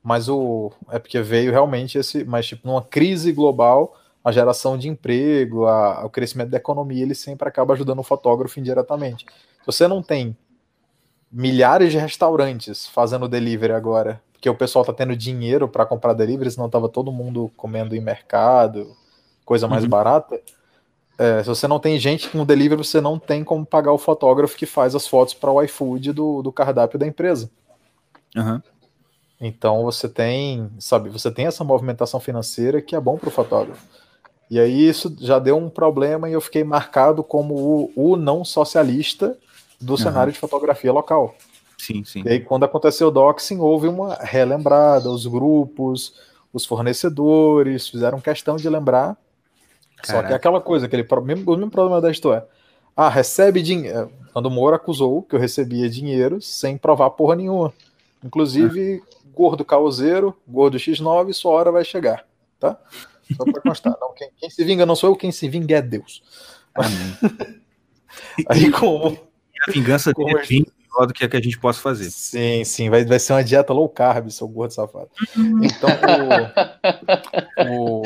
[0.05, 4.87] Mas o é porque veio realmente esse, mas tipo numa crise global, a geração de
[4.87, 9.25] emprego, a- o crescimento da economia, ele sempre acaba ajudando o fotógrafo indiretamente.
[9.25, 10.37] Se você não tem
[11.31, 16.51] milhares de restaurantes fazendo delivery agora, porque o pessoal tá tendo dinheiro para comprar delivery,
[16.51, 18.95] senão tava todo mundo comendo em mercado,
[19.43, 19.89] coisa mais Uhum.
[19.89, 20.39] barata.
[21.17, 24.55] É, se você não tem gente com delivery, você não tem como pagar o fotógrafo
[24.55, 27.49] que faz as fotos para o iFood do, do cardápio da empresa.
[28.37, 28.61] Aham.
[29.45, 33.85] Então você tem, sabe, você tem essa movimentação financeira que é bom para o fotógrafo.
[34.49, 38.43] E aí isso já deu um problema e eu fiquei marcado como o, o não
[38.43, 39.37] socialista
[39.79, 40.03] do Aham.
[40.03, 41.35] cenário de fotografia local.
[41.77, 42.23] Sim, sim.
[42.25, 46.15] E aí quando aconteceu o doxing, houve uma relembrada, os grupos,
[46.51, 49.15] os fornecedores fizeram questão de lembrar.
[50.01, 50.33] Só que Caraca.
[50.33, 52.45] é aquela coisa, aquele pro- mesmo, o mesmo problema da história.
[52.95, 54.11] Ah, recebe dinheiro.
[54.33, 57.73] Quando o Moro acusou que eu recebia dinheiro sem provar porra nenhuma.
[58.23, 59.03] Inclusive,
[59.35, 62.25] gordo causeiro, gordo X9, sua hora vai chegar.
[62.59, 62.79] Tá?
[63.35, 63.95] Só pra constar.
[63.99, 66.23] Não, quem, quem se vinga não sou eu, quem se vinga é Deus.
[66.73, 67.61] Amém.
[68.47, 69.17] Aí, como.
[69.67, 72.09] A vingança Como dele é bem melhor do que a que a gente possa fazer.
[72.11, 75.09] Sim, sim, vai, vai ser uma dieta low carb, seu gordo safado.
[75.35, 75.89] Então,
[77.65, 78.03] o, o-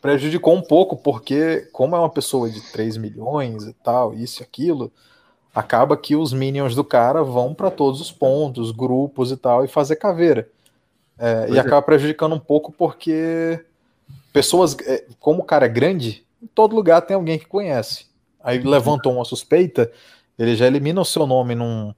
[0.00, 4.44] prejudicou um pouco, porque, como é uma pessoa de 3 milhões e tal, isso e
[4.44, 4.92] aquilo,
[5.54, 9.68] acaba que os minions do cara vão para todos os pontos, grupos e tal, e
[9.68, 10.48] fazer caveira.
[11.20, 11.60] É, e é.
[11.60, 13.62] acaba prejudicando um pouco porque
[14.32, 18.06] pessoas, é, como o cara é grande, em todo lugar tem alguém que conhece.
[18.42, 19.92] Aí levantou uma suspeita,
[20.38, 21.94] ele já elimina o seu nome num,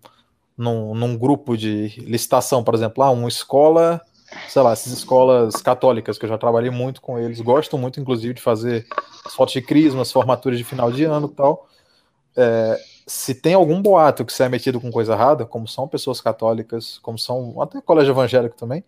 [0.58, 4.02] num, num grupo de licitação, por exemplo, ah, uma escola
[4.48, 8.34] sei lá, essas escolas católicas, que eu já trabalhei muito com eles, gosto muito, inclusive,
[8.34, 8.86] de fazer
[9.24, 11.68] as fotos de crisma, as formaturas de final de ano e tal.
[12.36, 16.20] É, se tem algum boato que você é metido com coisa errada, como são pessoas
[16.20, 18.82] católicas, como são até colégio evangélico também,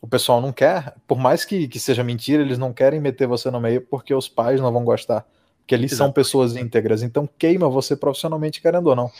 [0.00, 3.50] o pessoal não quer, por mais que, que seja mentira, eles não querem meter você
[3.50, 5.26] no meio porque os pais não vão gostar.
[5.60, 9.10] Porque eles são pessoas íntegras, então queima você profissionalmente, querendo ou não.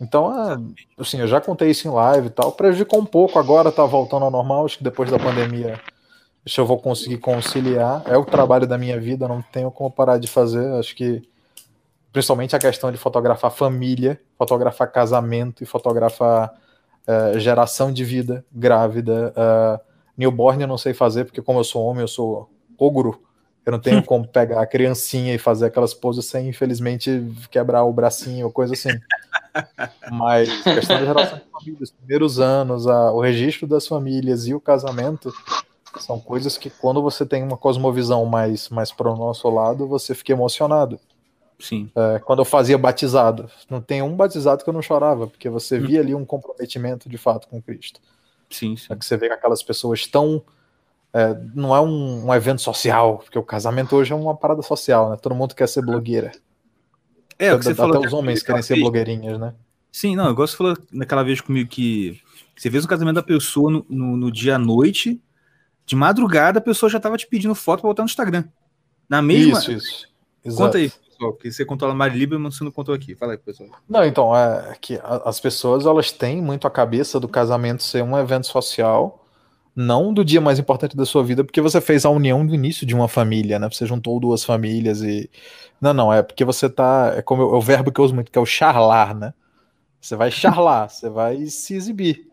[0.00, 0.56] Então, é,
[0.98, 2.52] assim, eu já contei isso em live e tal.
[2.52, 4.64] Prejudicou um pouco, agora tá voltando ao normal.
[4.64, 5.78] Acho que depois da pandemia,
[6.44, 8.02] que eu vou conseguir conciliar.
[8.06, 10.66] É o trabalho da minha vida, não tenho como parar de fazer.
[10.74, 11.22] Acho que,
[12.12, 16.50] principalmente a questão de fotografar família, fotografar casamento e fotografar
[17.10, 19.32] é, geração de vida grávida.
[19.36, 19.80] É,
[20.16, 23.22] newborn eu não sei fazer, porque como eu sou homem, eu sou ogro.
[23.66, 27.92] Eu não tenho como pegar a criancinha e fazer aquelas poses sem, infelizmente, quebrar o
[27.92, 28.90] bracinho ou coisa assim.
[30.10, 34.54] Mas questão da geração de família, os primeiros anos, a, o registro das famílias e
[34.54, 35.32] o casamento
[35.98, 40.14] são coisas que quando você tem uma cosmovisão mais, mais para o nosso lado, você
[40.14, 41.00] fica emocionado.
[41.60, 41.90] Sim.
[41.94, 45.78] É, quando eu fazia batizado, não tem um batizado que eu não chorava, porque você
[45.78, 48.00] via ali um comprometimento de fato com Cristo.
[48.48, 48.86] Sim, sim.
[48.90, 50.42] É que você vê que aquelas pessoas tão
[51.12, 55.10] é, não é um, um, evento social, porque o casamento hoje é uma parada social,
[55.10, 55.16] né?
[55.16, 56.32] Todo mundo quer ser blogueira.
[57.38, 58.04] É, o que você Até falou.
[58.04, 59.54] os homens querem ser blogueirinhas, né?
[59.92, 62.20] Sim, não, igual você falou naquela vez comigo que
[62.56, 65.20] você fez o casamento da pessoa no, no, no dia à noite,
[65.84, 68.44] de madrugada a pessoa já estava te pedindo foto para botar no Instagram.
[69.08, 69.58] Na mesma.
[69.58, 70.08] Isso, isso.
[70.44, 70.62] Exato.
[70.64, 73.14] Conta aí, pessoal, que você contou lá Mari Lieberman, você não contou aqui.
[73.14, 73.68] Fala aí, pessoal.
[73.88, 78.18] Não, então, é que as pessoas elas têm muito a cabeça do casamento ser um
[78.18, 79.18] evento social
[79.76, 82.84] não do dia mais importante da sua vida, porque você fez a união do início
[82.84, 83.68] de uma família, né?
[83.70, 85.30] Você juntou duas famílias e.
[85.80, 87.14] Não, não, é porque você tá.
[87.16, 89.32] É como eu, é o verbo que eu uso muito, que é o charlar, né?
[90.00, 92.26] Você vai charlar, você vai se exibir.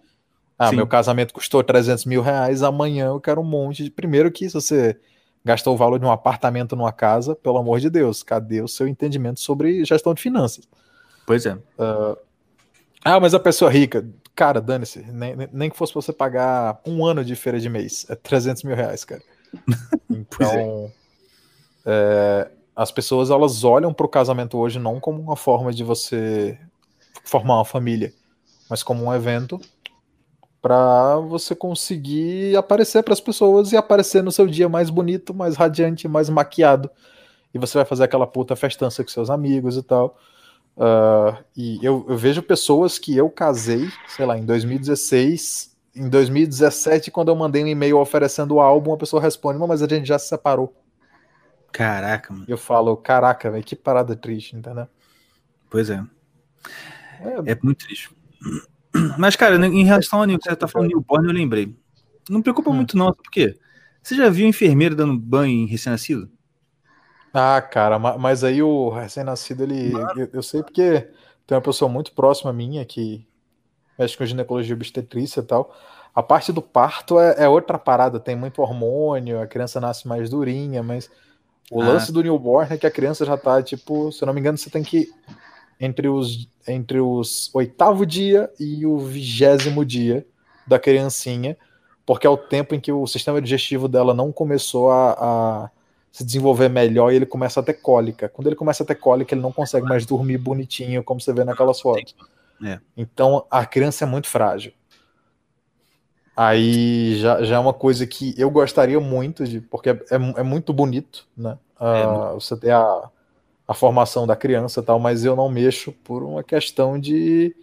[0.58, 0.78] Ah, Sim.
[0.78, 3.92] meu casamento custou 300 mil reais, amanhã eu quero um monte de.
[3.92, 5.00] Primeiro que se você
[5.48, 8.88] gastou o valor de um apartamento numa casa, pelo amor de Deus, cadê o seu
[8.88, 10.68] entendimento sobre gestão de finanças?
[11.26, 11.54] Pois é.
[11.54, 12.18] Uh,
[13.04, 14.06] ah, mas a pessoa rica,
[14.36, 18.16] cara, dane-se, nem, nem que fosse você pagar um ano de feira de mês, é
[18.16, 19.24] 300 mil reais, cara.
[20.10, 20.92] Então,
[21.86, 22.48] é.
[22.50, 26.58] É, as pessoas elas olham para o casamento hoje não como uma forma de você
[27.24, 28.14] formar uma família,
[28.70, 29.60] mas como um evento
[30.62, 35.56] para você conseguir aparecer para as pessoas e aparecer no seu dia mais bonito, mais
[35.56, 36.90] radiante, mais maquiado.
[37.54, 40.18] E você vai fazer aquela puta festança com seus amigos e tal.
[40.76, 47.10] Uh, e eu, eu, vejo pessoas que eu casei, sei lá, em 2016, em 2017,
[47.10, 50.20] quando eu mandei um e-mail oferecendo o álbum, a pessoa responde, mas a gente já
[50.20, 50.76] se separou.
[51.72, 52.46] Caraca, mano.
[52.48, 54.88] E eu falo, caraca, velho, que parada triste, entendeu?
[55.70, 56.04] Pois é.
[57.22, 58.16] É, é muito triste.
[59.18, 61.76] Mas, cara, em relação ao que você tá falando newborn, eu lembrei.
[62.30, 62.74] Não preocupa hum.
[62.74, 63.58] muito, não, porque
[64.02, 66.30] você já viu enfermeiro dando banho em recém-nascido?
[67.34, 69.94] Ah, cara, mas aí o recém-nascido, ele.
[70.16, 71.08] Eu, eu, sei porque
[71.46, 73.28] tem uma pessoa muito próxima minha que
[74.00, 75.76] mexe com ginecologia obstetrícia e tal.
[76.16, 80.30] A parte do parto é, é, outra parada, tem muito hormônio, a criança nasce mais
[80.30, 81.12] durinha, mas
[81.70, 81.86] o ah.
[81.86, 84.58] lance do newborn é que a criança já tá, tipo, se eu não me engano,
[84.58, 85.08] você tem que.
[85.80, 90.26] Entre os, entre os oitavo dia e o vigésimo dia
[90.66, 91.56] da criancinha,
[92.06, 95.70] porque é o tempo em que o sistema digestivo dela não começou a, a
[96.12, 98.28] se desenvolver melhor e ele começa a ter cólica.
[98.28, 101.44] Quando ele começa a ter cólica, ele não consegue mais dormir bonitinho, como você vê
[101.44, 102.16] naquelas fotos.
[102.64, 102.80] É.
[102.96, 104.74] Então a criança é muito frágil.
[106.36, 110.44] Aí já, já é uma coisa que eu gostaria muito de, porque é, é, é
[110.44, 111.58] muito bonito, né?
[111.80, 113.10] Uh, você ter a,
[113.68, 117.56] a formação da criança e tal, mas eu não mexo por uma questão de.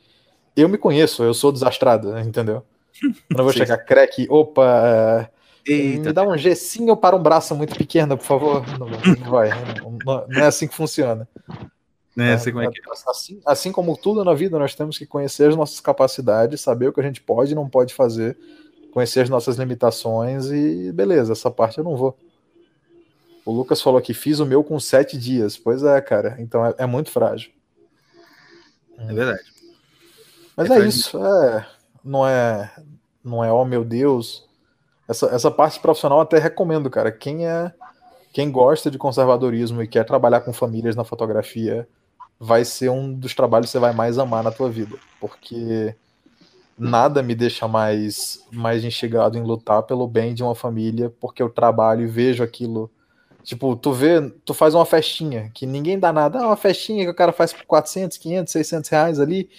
[0.56, 2.62] Eu me conheço, eu sou desastrado, entendeu?
[3.02, 5.28] Eu não vou chegar crack, opa, é,
[5.66, 6.08] Eita.
[6.08, 8.64] Me dá um gessinho para um braço muito pequeno, por favor.
[8.78, 9.48] Não, não vai.
[9.80, 11.26] Não, não, é assim que funciona.
[12.16, 12.92] É, é, como é que é.
[13.08, 16.92] Assim, assim como tudo na vida, nós temos que conhecer as nossas capacidades, saber o
[16.92, 18.36] que a gente pode e não pode fazer,
[18.92, 22.16] conhecer as nossas limitações e beleza, essa parte eu não vou.
[23.44, 25.56] O Lucas falou que fiz o meu com sete dias.
[25.56, 26.36] Pois é, cara.
[26.38, 27.50] Então é, é muito frágil.
[28.98, 29.42] É verdade.
[30.56, 31.24] Mas é, é isso.
[31.24, 31.66] É,
[32.04, 32.72] não é,
[33.22, 34.46] não é, oh meu Deus,
[35.08, 37.10] essa, essa parte profissional até recomendo, cara.
[37.10, 37.72] Quem é
[38.34, 41.88] quem gosta de conservadorismo e quer trabalhar com famílias na fotografia,
[42.38, 45.94] vai ser um dos trabalhos que você vai mais amar na tua vida, porque
[46.76, 51.48] nada me deixa mais mais instigado em lutar pelo bem de uma família, porque eu
[51.48, 52.90] trabalho e vejo aquilo.
[53.44, 57.10] Tipo, tu vê, tu faz uma festinha, que ninguém dá nada, ah, uma festinha que
[57.10, 59.50] o cara faz por 400, 500, 600 reais ali,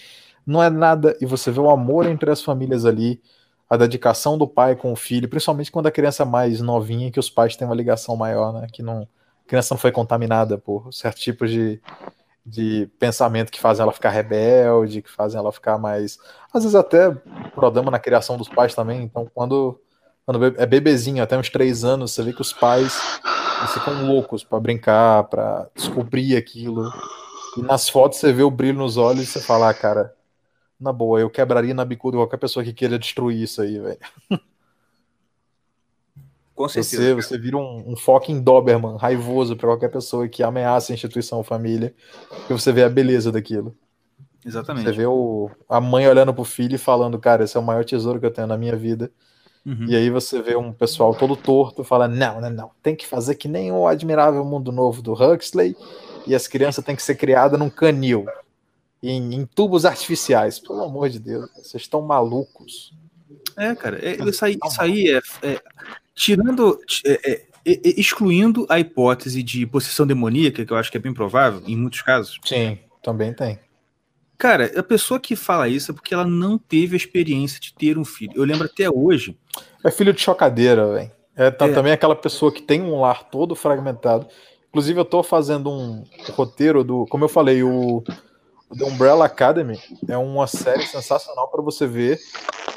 [0.46, 3.22] não é nada, e você vê o amor entre as famílias ali,
[3.70, 7.20] a dedicação do pai com o filho, principalmente quando a criança é mais novinha, que
[7.20, 8.68] os pais têm uma ligação maior, né?
[8.72, 11.80] Que não, a criança não foi contaminada por certos tipos de,
[12.46, 16.18] de pensamento que fazem ela ficar rebelde, que fazem ela ficar mais.
[16.54, 17.12] Às vezes até
[17.54, 19.04] problema na criação dos pais também.
[19.04, 19.80] Então, quando,
[20.26, 23.20] quando é bebezinho, até uns três anos, você vê que os pais
[23.66, 26.92] eles ficam loucos para brincar, para descobrir aquilo.
[27.58, 30.14] E nas fotos você vê o brilho nos olhos e você fala, ah, cara,
[30.80, 34.00] na boa, eu quebraria na bicuda qualquer pessoa que queira destruir isso aí, velho.
[36.54, 37.16] Com Você, certeza.
[37.16, 41.94] você vira um, um fucking Doberman raivoso pra qualquer pessoa que ameaça a instituição família,
[42.50, 43.76] e você vê a beleza daquilo.
[44.42, 44.92] Você Exatamente.
[44.92, 48.20] vê o, a mãe olhando pro filho e falando, cara, esse é o maior tesouro
[48.20, 49.12] que eu tenho na minha vida.
[49.66, 49.86] Uhum.
[49.88, 53.36] E aí você vê um pessoal todo torto fala, não, não, não, tem que fazer
[53.36, 55.76] que nem o Admirável Mundo Novo do Huxley,
[56.28, 58.26] e as crianças têm que ser criadas num canil,
[59.02, 60.60] em, em tubos artificiais.
[60.60, 62.94] Pelo amor de Deus, vocês estão malucos.
[63.58, 65.62] É, cara, é, isso aí, isso aí é, é-
[66.14, 71.14] tirando, é, é, excluindo a hipótese de possessão demoníaca, que eu acho que é bem
[71.14, 72.40] provável em muitos casos.
[72.44, 73.60] Sim, também tem.
[74.38, 77.98] Cara, a pessoa que fala isso é porque ela não teve a experiência de ter
[77.98, 78.34] um filho.
[78.36, 79.38] Eu lembro até hoje.
[79.84, 81.12] É filho de chocadeira, velho.
[81.36, 81.74] É, tá- É.
[81.74, 84.28] também aquela pessoa que tem um lar todo fragmentado.
[84.70, 86.04] Inclusive, eu tô fazendo um
[86.34, 87.06] roteiro do.
[87.08, 88.04] Como eu falei, o,
[88.78, 92.20] The Umbrella Academy é uma série sensacional para você ver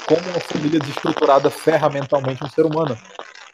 [0.07, 2.97] como uma família desestruturada ferramentalmente um ser humano.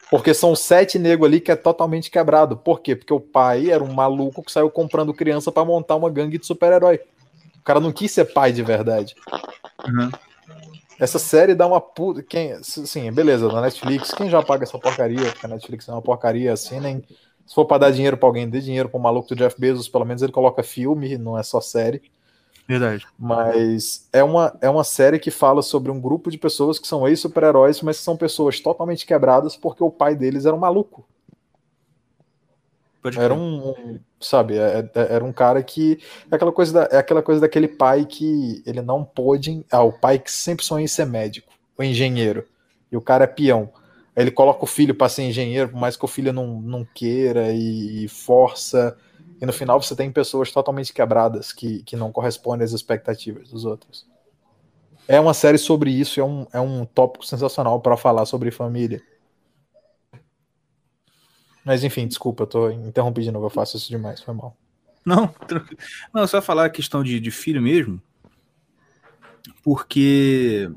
[0.08, 2.56] Porque são sete negros ali que é totalmente quebrado.
[2.56, 2.94] Por quê?
[2.94, 6.46] Porque o pai era um maluco que saiu comprando criança para montar uma gangue de
[6.46, 7.00] super-herói.
[7.66, 9.16] O cara não quis ser pai de verdade.
[9.84, 10.08] Uhum.
[11.00, 12.22] Essa série dá uma puta.
[12.22, 14.12] Quem, sim, beleza, na Netflix.
[14.12, 15.32] Quem já paga essa porcaria?
[15.32, 17.02] Porque a Netflix é uma porcaria assim, nem.
[17.44, 20.04] Se for pra dar dinheiro pra alguém, dê dinheiro pro maluco do Jeff Bezos, pelo
[20.04, 22.02] menos ele coloca filme, não é só série.
[22.68, 23.04] Verdade.
[23.18, 27.08] Mas é uma, é uma série que fala sobre um grupo de pessoas que são
[27.08, 31.04] ex-super-heróis, mas que são pessoas totalmente quebradas porque o pai deles era um maluco.
[33.14, 35.98] Pode Era um, um- sabe, é- é- era um cara que
[36.30, 39.92] é aquela coisa da, é aquela coisa daquele pai que ele não pôde, ah, o
[39.92, 42.44] pai que sempre sonha em ser médico, o engenheiro,
[42.90, 43.70] e o cara é peão.
[44.14, 46.84] Aí ele coloca o filho para ser engenheiro, por mais que o filho não, não
[46.94, 48.96] queira e, e força,
[49.40, 53.64] e no final você tem pessoas totalmente quebradas que, que não correspondem às expectativas dos
[53.64, 54.06] outros.
[55.08, 59.02] É uma série sobre isso, é um, é um tópico sensacional para falar sobre família.
[61.66, 64.56] Mas enfim, desculpa, eu tô interrompi de novo, eu faço isso demais, foi mal.
[65.04, 65.34] Não.
[66.14, 68.00] Não, só falar a questão de, de filho mesmo.
[69.64, 70.70] Porque,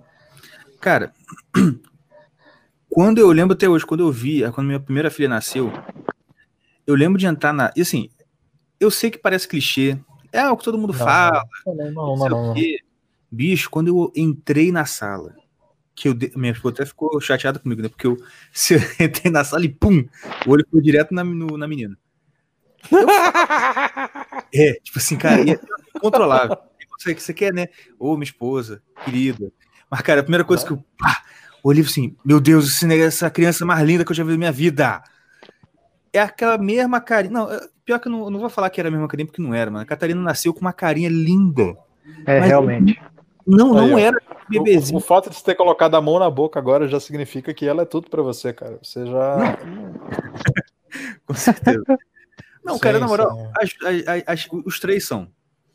[0.82, 1.14] cara,
[2.90, 5.72] quando eu lembro até hoje, quando eu vi, quando minha primeira filha nasceu,
[6.88, 7.72] eu lembro de entrar na.
[7.76, 8.10] E assim,
[8.80, 9.96] eu sei que parece clichê,
[10.32, 12.56] é o que todo mundo Não, fala, Não, não, não, não.
[13.32, 15.36] Bicho, quando eu entrei na sala,
[16.00, 16.32] que eu de...
[16.38, 17.90] minha esposa até ficou chateada comigo, né?
[17.90, 18.18] Porque eu,
[18.54, 20.06] se eu entrei na sala e pum,
[20.46, 21.98] o olho foi direto na, no- na menina.
[24.54, 25.60] É, tipo assim, cara, e é
[25.96, 26.58] incontrolável.
[26.98, 27.68] Você, você quer, né?
[28.00, 29.52] Ô, minha esposa, querida.
[29.90, 31.22] Mas, cara, a primeira coisa que eu pá,
[31.64, 34.38] olhei assim, meu Deus, esse negócio- essa criança mais linda que eu já vi na
[34.38, 35.04] minha vida.
[36.12, 37.32] É aquela mesma carinha.
[37.34, 39.28] Não, é- pior que eu não, eu não vou falar que era a mesma carinha,
[39.28, 39.84] porque não era, mano.
[39.84, 41.78] A Catarina nasceu com uma carinha linda.
[42.26, 43.00] É, realmente.
[43.46, 44.20] Não, não era
[44.58, 45.00] O, o bebezinho.
[45.00, 47.86] fato de você ter colocado a mão na boca agora já significa que ela é
[47.86, 48.80] tudo pra você, cara.
[48.82, 49.58] Você já.
[51.26, 51.84] Com certeza.
[52.64, 53.76] Não, cara, Sim, na moral, as-
[54.08, 55.28] as- as- os três são.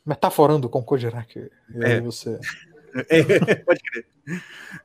[0.04, 1.38] Metaforando com Kojirac.
[1.38, 2.00] E aí É.
[2.00, 2.38] você.
[3.08, 3.22] É,
[3.64, 4.06] pode crer.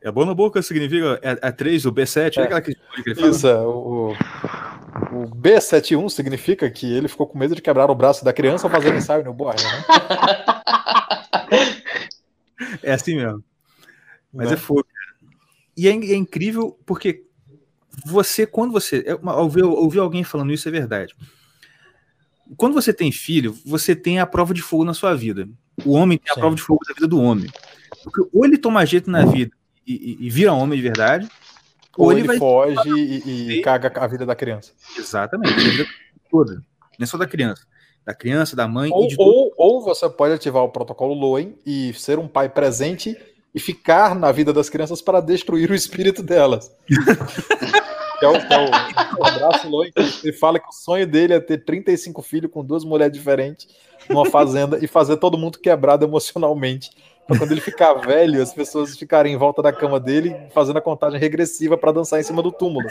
[0.01, 2.41] É bom na boca significa é, é 3, o B7, É.
[2.41, 2.43] é.
[2.45, 3.11] aquela que que?
[3.21, 4.13] Isso, é, o,
[5.13, 8.71] o B71 significa que ele ficou com medo de quebrar o braço da criança ao
[8.71, 9.69] fazer ensaio no borne, né?
[12.83, 13.43] É assim mesmo.
[14.33, 14.53] Mas Né?
[14.53, 14.85] é fogo.
[15.77, 17.23] E é, é incrível porque
[18.05, 19.03] você, quando você.
[19.05, 21.15] é uma- Ouvir, ouvir alguém falando isso é verdade.
[22.57, 25.47] Quando você tem filho, você tem a prova de fogo na sua vida.
[25.85, 26.39] O homem tem a Sim.
[26.41, 27.49] prova de fogo na vida do homem.
[28.03, 29.51] Porque ou ele toma jeito na vida
[29.85, 31.27] e, e- e vira homem de verdade,
[31.97, 34.71] ou, Ou ele, ele foge e, e caga a vida da criança.
[34.97, 35.53] Exatamente.
[35.53, 35.85] A vida
[36.29, 36.55] toda.
[36.55, 37.65] Não é só da criança.
[38.05, 42.17] Da criança, da mãe Ou, ou, ou você pode ativar o protocolo Loen e ser
[42.17, 43.15] um pai presente
[43.53, 46.71] e ficar na vida das crianças para destruir o espírito delas.
[48.19, 48.69] que é o, que é o,
[49.19, 52.83] o abraço que ele fala que o sonho dele é ter 35 filhos com duas
[52.83, 53.67] mulheres diferentes
[54.09, 56.91] numa fazenda e fazer todo mundo quebrado emocionalmente.
[57.27, 60.81] Pra quando ele ficar velho, as pessoas ficarem em volta da cama dele fazendo a
[60.81, 62.87] contagem regressiva para dançar em cima do túmulo.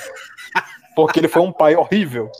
[0.94, 2.30] Porque ele foi um pai horrível.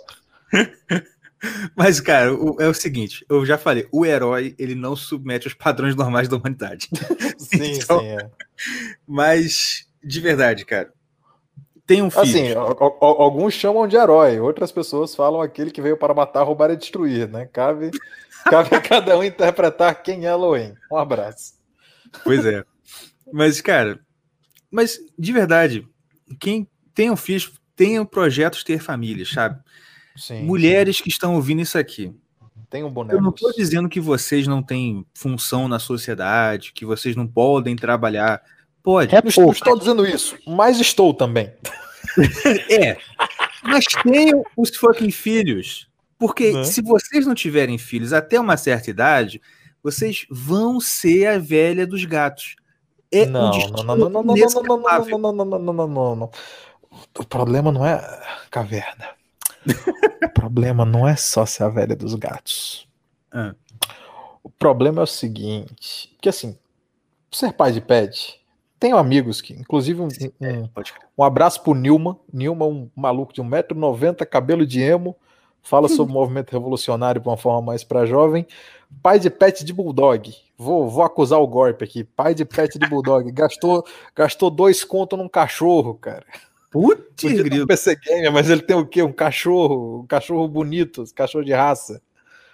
[1.77, 5.55] Mas, cara, o- é o seguinte, eu já falei, o herói, ele não submete aos
[5.55, 6.89] padrões normais da humanidade.
[7.39, 8.31] Sim, Então- sim, é.
[9.07, 10.93] Mas De verdade, cara.
[11.87, 12.23] Tem um filho.
[12.23, 16.15] Assim, a- a- a- alguns chamam de herói, outras pessoas falam aquele que veio para
[16.15, 17.47] matar, roubar e destruir, né?
[17.47, 17.91] Cabe,
[18.45, 20.75] cabe a cada um interpretar quem é Elohim.
[20.93, 21.55] Um abraço.
[22.25, 22.63] Pois é.
[23.33, 23.99] Mas, cara,
[24.71, 25.87] mas de verdade,
[26.39, 29.59] quem tenham filhos, tenham projetos ter famílias, sabe?
[30.19, 30.43] Sim.
[30.43, 32.13] Mulheres que estão ouvindo isso aqui.
[32.69, 37.17] Tem um Eu não estou dizendo que vocês não têm função na sociedade, que vocês
[37.17, 38.43] não podem trabalhar.
[38.83, 39.15] Pode.
[39.15, 41.51] É Não estou, estou dizendo isso, mas estou também.
[42.71, 42.97] É.
[43.63, 45.89] Mas tenham os fucking filhos.
[46.19, 46.65] Porque Né?
[46.65, 49.41] se vocês não tiverem filhos até uma certa idade,
[49.83, 52.57] vocês vão ser a velha dos gatos.
[53.11, 55.89] É um Não, destino não, não, não, não, não, não, não, não, não, não, não,
[55.89, 56.31] não, não.
[57.19, 58.01] O problema não é
[58.51, 59.18] caverna.
[60.23, 62.89] O problema não é só ser a velha dos gatos.
[63.33, 63.55] Ah.
[64.43, 66.57] O problema é o seguinte, que assim,
[67.31, 68.41] ser pai de pet,
[68.79, 70.95] tenho amigos que, inclusive um, um, crer.
[71.17, 72.19] um abraço pro Nilma.
[72.33, 75.17] Nilma, um maluco de 1,90m, cabelo de emo,
[75.63, 78.47] fala sobre o movimento revolucionário de uma forma mais pra jovem.
[79.03, 80.33] Pai de pet de bulldog.
[80.57, 82.05] Vou, vou acusar o golpe aqui.
[82.05, 83.31] Pai de pet de bulldog.
[83.33, 86.25] Gastou, gastou dois contos num cachorro, cara.
[86.81, 87.67] Putz, um grilo.
[87.67, 89.03] PC Gamer, mas ele tem o quê?
[89.03, 92.01] Um cachorro, um cachorro bonito, um cachorro de raça.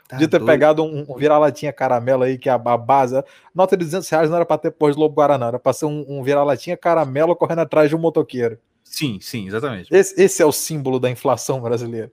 [0.09, 0.51] Tá Podia ter doido.
[0.51, 3.23] pegado um, um vira-latinha caramelo aí, que é a, a base.
[3.55, 6.05] Nota de 200 reais não era pra ter pós Lobo Guaraná, era pra ser um,
[6.09, 8.59] um vira-latinha caramelo correndo atrás de um motoqueiro.
[8.83, 9.95] Sim, sim, exatamente.
[9.95, 12.13] Esse, esse é o símbolo da inflação brasileira.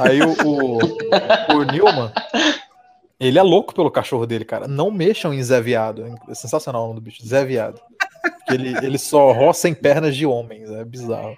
[0.00, 0.78] Aí o, o,
[1.56, 2.12] o Nilman,
[3.20, 4.66] ele é louco pelo cachorro dele, cara.
[4.66, 6.04] Não mexam em Zé Viado.
[6.28, 7.80] É sensacional o nome do bicho, Zé Viado.
[8.48, 11.36] Ele, ele só roça em pernas de homens, é bizarro.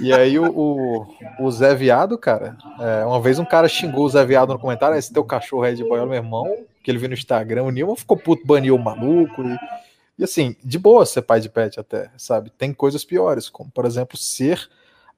[0.00, 1.06] E aí o, o,
[1.40, 4.96] o Zé Viado, cara, é, uma vez um cara xingou o Zé Viado no comentário,
[4.96, 7.70] "Ah, esse teu cachorro é de boiola, meu irmão, que ele viu no Instagram, o
[7.70, 9.56] Nilman ficou puto, baniu o maluco, e,
[10.18, 12.50] e assim, de boa ser pai de pet até, sabe?
[12.50, 14.68] Tem coisas piores, como por exemplo, ser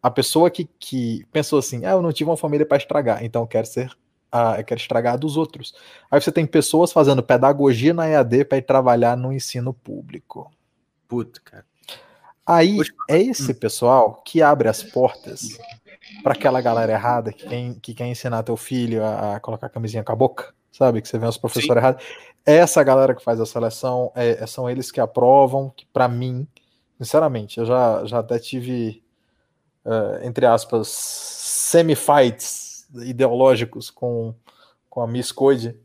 [0.02, 3.42] a pessoa que, que pensou assim, ah, eu não tive uma família para estragar, então
[3.42, 3.90] eu quero ser,
[4.30, 5.74] ah, eu quero estragar a dos outros.
[6.10, 10.50] Aí você tem pessoas fazendo pedagogia na EAD para ir trabalhar no ensino público.
[11.08, 11.64] Puta, cara.
[12.46, 12.78] Aí
[13.08, 15.58] é esse pessoal que abre as portas
[16.22, 19.70] para aquela galera errada que quer, que quer ensinar teu filho a, a colocar a
[19.70, 21.02] camisinha com a boca, sabe?
[21.02, 22.04] Que você vê os professores errados.
[22.44, 26.46] É essa galera que faz a seleção, é- são eles que aprovam, que para mim,
[26.98, 29.02] sinceramente, eu já, já até tive,
[29.84, 34.32] eh, entre aspas, semi-fights ideológicos com,
[34.88, 35.76] com a Miss Code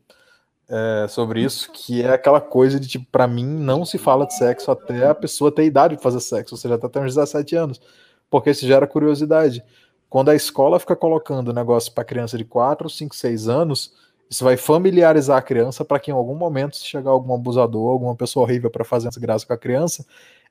[0.71, 4.33] é, sobre isso, que é aquela coisa de tipo, para mim não se fala de
[4.37, 7.55] sexo até a pessoa ter idade de fazer sexo, ou seja, até ter uns 17
[7.57, 7.81] anos,
[8.29, 9.61] porque isso gera curiosidade.
[10.09, 13.93] Quando a escola fica colocando negócio para criança de 4, 5, 6 anos,
[14.29, 18.15] isso vai familiarizar a criança para que em algum momento, se chegar algum abusador, alguma
[18.15, 20.05] pessoa horrível para fazer desgraça com a criança,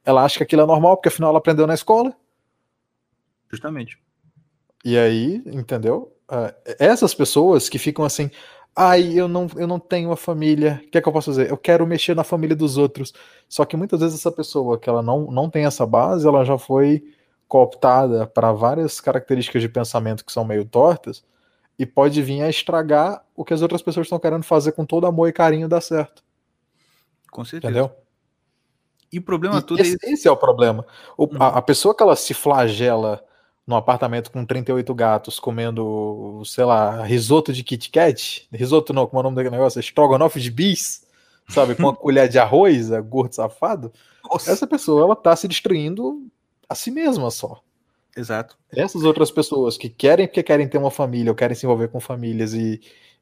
[0.05, 2.15] ela acha que aquilo é normal, porque afinal ela aprendeu na escola.
[3.51, 3.99] Justamente.
[4.85, 6.15] E aí, entendeu?
[6.29, 8.31] Ah, essas pessoas que ficam assim,
[8.77, 11.51] ai, eu não, eu não tenho uma família, o que é que eu posso fazer?
[11.51, 13.13] Eu quero mexer na família dos outros.
[13.49, 16.57] Só que muitas vezes essa pessoa que ela não, não tem essa base, ela já
[16.59, 17.05] foi
[17.49, 21.25] cooptada para várias características de pensamento que são meio tortas
[21.79, 25.07] e pode vir a estragar o que as outras pessoas estão querendo fazer com todo
[25.07, 26.23] amor e carinho dar certo,
[27.31, 27.73] Com certeza.
[27.73, 27.97] entendeu?
[29.13, 29.99] E o problema E todo é esse, isso.
[30.03, 30.87] esse é o problema.
[31.17, 31.37] O- Uhum.
[31.41, 33.25] a, a pessoa que ela se flagela
[33.67, 39.19] num apartamento com 38 gatos comendo, sei lá, risoto de Kit Kat, risoto não, como
[39.19, 39.79] é o nome daquele negócio?
[39.79, 41.07] Estrogonofe de bis,
[41.49, 43.93] sabe, com uma colher de arroz, é gordo safado.
[44.25, 44.51] Nossa.
[44.51, 46.27] Essa pessoa, ela tá se destruindo
[46.69, 47.61] a si mesma só.
[48.17, 48.57] Exato.
[48.73, 52.01] Essas outras pessoas que querem porque querem ter uma família ou querem se envolver com
[52.01, 52.81] famílias e,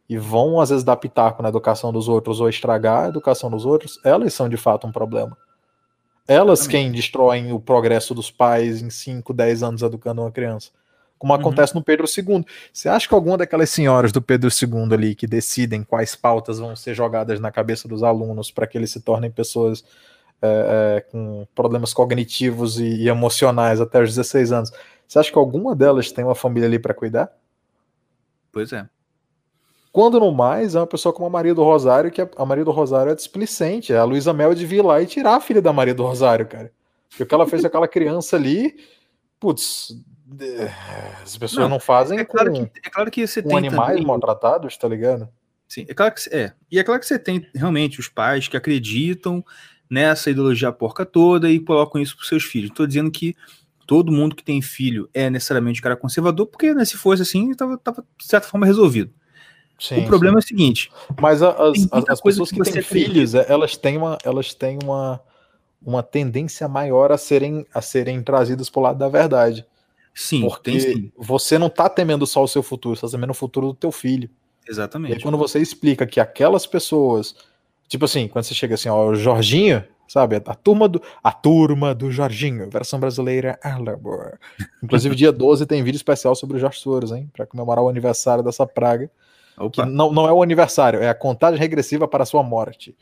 [0.09, 3.67] e vão às vezes dar pitaco na educação dos outros ou estragar a educação dos
[3.67, 5.37] outros, elas são de fato um problema.
[6.29, 6.85] Elas Exatamente.
[6.85, 10.71] quem destroem o progresso dos pais em 5, 10 anos educando uma criança.
[11.19, 11.41] Como Uhum.
[11.41, 12.45] acontece no Pedro II.
[12.73, 16.77] Você acha que alguma daquelas senhoras do Pedro II ali que decidem quais pautas vão
[16.77, 19.83] ser jogadas na cabeça dos alunos para que eles se tornem pessoas
[20.41, 24.71] é, é, com problemas cognitivos e, e emocionais até os 16 anos,
[25.09, 27.33] você acha que alguma delas tem uma família ali para cuidar?
[28.53, 28.87] Pois é.
[29.93, 32.65] Quando não mais, é uma pessoa como a Maria do Rosário, que a a Maria
[32.65, 33.93] do Rosário é displicente.
[33.93, 36.73] A Luísa Mel devia ir lá e tirar a filha da Maria do Rosário, cara.
[37.09, 38.77] Porque o que ela fez com aquela criança ali,
[39.41, 39.97] putz,
[40.41, 40.71] é,
[41.23, 43.59] as pessoas não, Não, fazem É claro, com, que, é claro que você com tem
[43.59, 45.29] animais também- maltratados, tá ligado?
[45.67, 46.53] Sim, é claro que é.
[46.71, 49.45] E é claro que você tem realmente os pais que acreditam
[49.91, 52.71] nessa ideologia porca toda e colocam isso para seus filhos.
[52.71, 53.35] Estou dizendo que
[53.87, 57.51] todo mundo que tem filho é necessariamente um cara conservador, porque né, se fosse assim,
[57.51, 57.81] estava
[58.19, 59.11] de certa forma resolvido.
[59.79, 60.91] Sim, o problema é o seguinte:
[61.21, 61.57] Mas a-
[62.09, 65.21] as, pessoas que que têm filhos, é, elas têm uma, elas têm uma,
[65.81, 69.65] uma tendência maior a serem, a serem trazidas para o lado da verdade.
[70.13, 71.13] Sim, Porque tem sim.
[71.17, 73.93] você não tá temendo só o seu futuro, você tá temendo o futuro do teu
[73.93, 74.29] filho.
[74.29, 74.31] E
[74.67, 75.23] aí, Exatamente.
[75.23, 77.37] quando você explica que aquelas pessoas,
[77.87, 81.95] tipo assim, quando você chega assim, ó, o Jorginho, sabe, a turma do, a turma
[81.95, 84.39] do Jorginho, versão brasileira, Alabor.
[84.83, 88.43] Inclusive, dia 12 tem vídeo especial sobre o Jorge Soros, hein, pra comemorar o aniversário
[88.43, 89.09] dessa praga.
[89.59, 89.87] Que Opa.
[89.87, 92.97] não, não é o aniversário, é a contagem regressiva para a sua morte.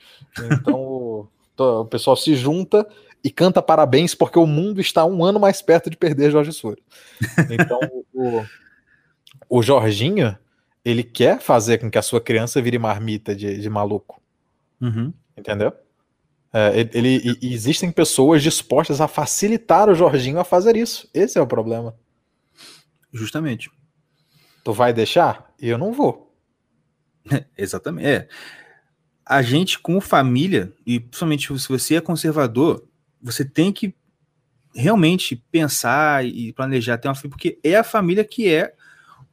[0.52, 1.28] Então, o,
[1.58, 2.86] o pessoal se junta
[3.22, 6.82] e canta parabéns porque o mundo está um ano mais perto de perder Jorge Soros.
[7.50, 7.78] Então,
[8.14, 8.44] o,
[9.48, 10.36] o Jorginho,
[10.84, 14.20] ele quer fazer com que a sua criança vire marmita de, de maluco,
[14.80, 15.12] Uhum.
[15.36, 15.72] entendeu?
[16.52, 21.08] É, ele, ele- existem pessoas dispostas a facilitar o Jorginho a fazer isso.
[21.12, 21.94] Esse é o problema.
[23.12, 23.70] Justamente.
[24.64, 25.52] Tu vai deixar?
[25.60, 26.25] Eu não vou.
[27.56, 28.06] Exatamente.
[28.08, 28.28] É.
[29.24, 32.86] A gente, como família, e principalmente se você é conservador,
[33.20, 33.94] você tem que
[34.74, 38.72] realmente pensar e planejar ter uma família, porque é a família que é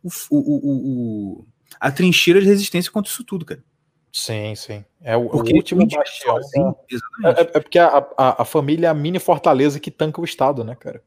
[0.04, 1.48] o, o- o-
[1.80, 3.64] a trincheira de resistência contra isso tudo, cara.
[4.12, 4.86] Sim, sim.
[5.02, 6.36] É o, Porque último bastião.
[6.42, 7.54] sozinho- da- Exatamente.
[7.54, 10.64] É, é porque a, a, a família é a mini fortaleza que tanca o Estado,
[10.64, 11.04] né, cara?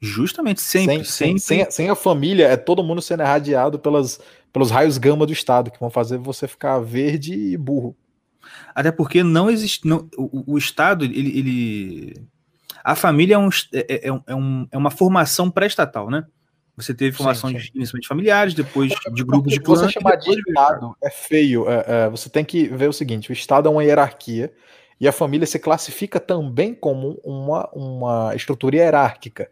[0.00, 1.40] Justamente, sempre, sem, sempre.
[1.40, 4.20] sem, sem, a família, é todo mundo sendo irradiado pelas,
[4.52, 7.96] pelos raios gama do Estado, que vão fazer você ficar verde e burro.
[8.74, 9.86] Até porque não existe.
[9.88, 12.26] Não, o, o Estado, ele, ele-
[12.84, 16.24] A família é, um, é, é, um- é um- é uma formação pré-estatal, né?
[16.76, 17.56] Você teve Sim, formação sim.
[17.56, 20.30] de, inicialmente familiares, depois de grupos de Porque você chamar de.
[20.30, 21.68] Estado é feio.
[21.70, 24.52] é, é, você tem que ver o seguinte: o Estado é uma hierarquia
[25.00, 29.50] e a família se classifica também como uma, uma estrutura hierárquica.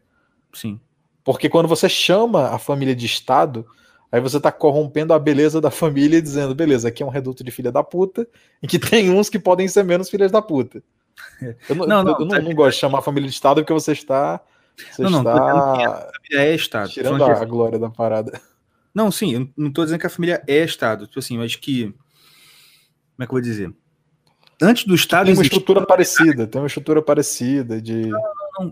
[0.54, 0.80] Sim.
[1.22, 3.66] Porque quando você chama a família de Estado,
[4.12, 7.42] aí você tá corrompendo a beleza da família e dizendo, beleza, aqui é um reduto
[7.42, 8.26] de filha da puta,
[8.62, 10.82] em que tem uns que podem ser menos filhas da puta.
[11.68, 13.60] Eu não, Não, eu não, não, tá- não gosto de chamar a família de Estado
[13.62, 14.40] porque você está,
[14.76, 16.90] você Não, não, está A família é Estado.
[16.90, 18.40] Tirando a, glória da parada.
[18.94, 21.06] Não, sim, eu não tô dizendo que a família é Estado.
[21.06, 21.84] Tipo assim, mas que.
[21.84, 23.72] Como é que eu vou dizer?
[24.60, 28.06] Antes do Estado Tem uma estrutura parecida, tem uma estrutura parecida de...
[28.06, 28.20] Não,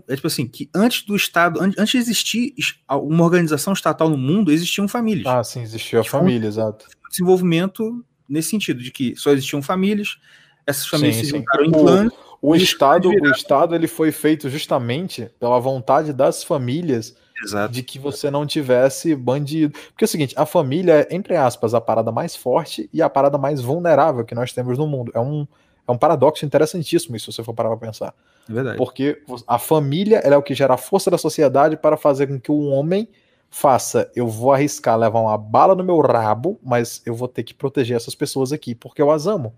[0.07, 2.55] é tipo assim, que antes do Estado, an- antes de existir
[2.89, 5.25] uma organização estatal no mundo, existiam famílias.
[5.27, 6.85] Ah, sim, existiu a família, exato.
[7.09, 10.17] Desenvolvimento nesse sentido, de que só existiam famílias,
[10.65, 11.37] essas famílias Sim, se sim.
[11.39, 12.13] juntaram em O- clãs.
[12.41, 13.27] O Isso Estado, o.
[13.31, 17.73] Estado ele foi feito justamente pela vontade das famílias Exato.
[17.73, 19.73] de que você não tivesse bandido.
[19.89, 23.09] Porque é o seguinte, a família é, entre aspas, a parada mais forte e a
[23.09, 25.09] parada mais vulnerável que nós temos no mundo.
[25.15, 25.47] É um,
[25.87, 28.13] é um paradoxo interessantíssimo isso, se você for parar pra pensar.
[28.49, 28.77] É verdade.
[28.77, 32.51] Porque a família é o que gera a força da sociedade para fazer com que
[32.51, 33.07] o homem
[33.49, 37.53] faça, eu vou arriscar levar uma bala no meu rabo, mas eu vou ter que
[37.53, 39.53] proteger essas pessoas aqui, porque eu as amo.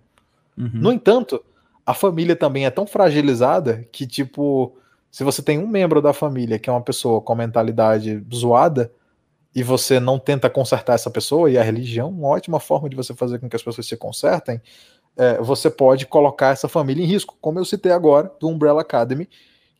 [0.57, 0.69] Uhum.
[0.73, 1.41] No entanto,
[1.85, 4.75] a família também é tão fragilizada que, tipo,
[5.09, 8.91] se você tem um membro da família que é uma pessoa com mentalidade zoada
[9.55, 13.13] e você não tenta consertar essa pessoa, e a religião, uma ótima forma de você
[13.13, 14.61] fazer com que as pessoas se consertem,
[15.17, 19.29] é, você pode colocar essa família em risco, como eu citei agora do Umbrella Academy,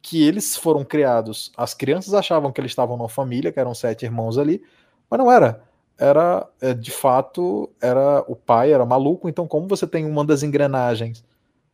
[0.02, 4.06] que eles foram criados, as crianças achavam que eles estavam numa família, que eram sete
[4.06, 4.62] irmãos ali,
[5.10, 5.62] mas não era.
[5.98, 10.44] Era, é, de fato, era o pai era maluco, então como você tem uma das
[10.44, 11.24] engrenagens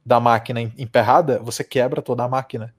[0.05, 2.73] da máquina em- emperrada, você quebra toda a máquina.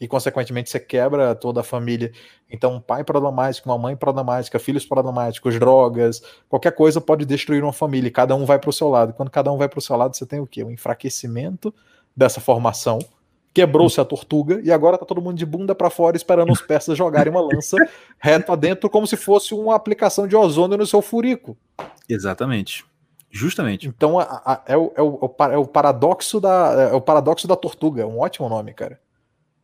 [0.00, 2.12] E, consequentemente, você quebra toda a família.
[2.50, 7.72] Então, um pai problemático, uma mãe problemática, filhos problemáticos, drogas, qualquer coisa pode destruir uma
[7.72, 8.08] família.
[8.08, 9.12] e Cada um vai para o seu lado.
[9.12, 10.62] Quando cada um vai para o seu lado, você tem o quê?
[10.64, 11.72] O enfraquecimento
[12.16, 12.98] dessa formação.
[13.54, 16.98] Quebrou-se a tortuga e agora tá todo mundo de bunda para fora esperando os persas
[16.98, 17.76] jogarem uma lança
[18.18, 21.56] reto adentro, como se fosse uma aplicação de ozônio no seu furico.
[22.08, 22.84] Exatamente.
[23.30, 23.86] Justamente.
[23.88, 27.00] Então a- a- é, o, é, o, é o é o paradoxo da é o
[27.00, 28.98] paradoxo da tortuga, é um ótimo nome, cara.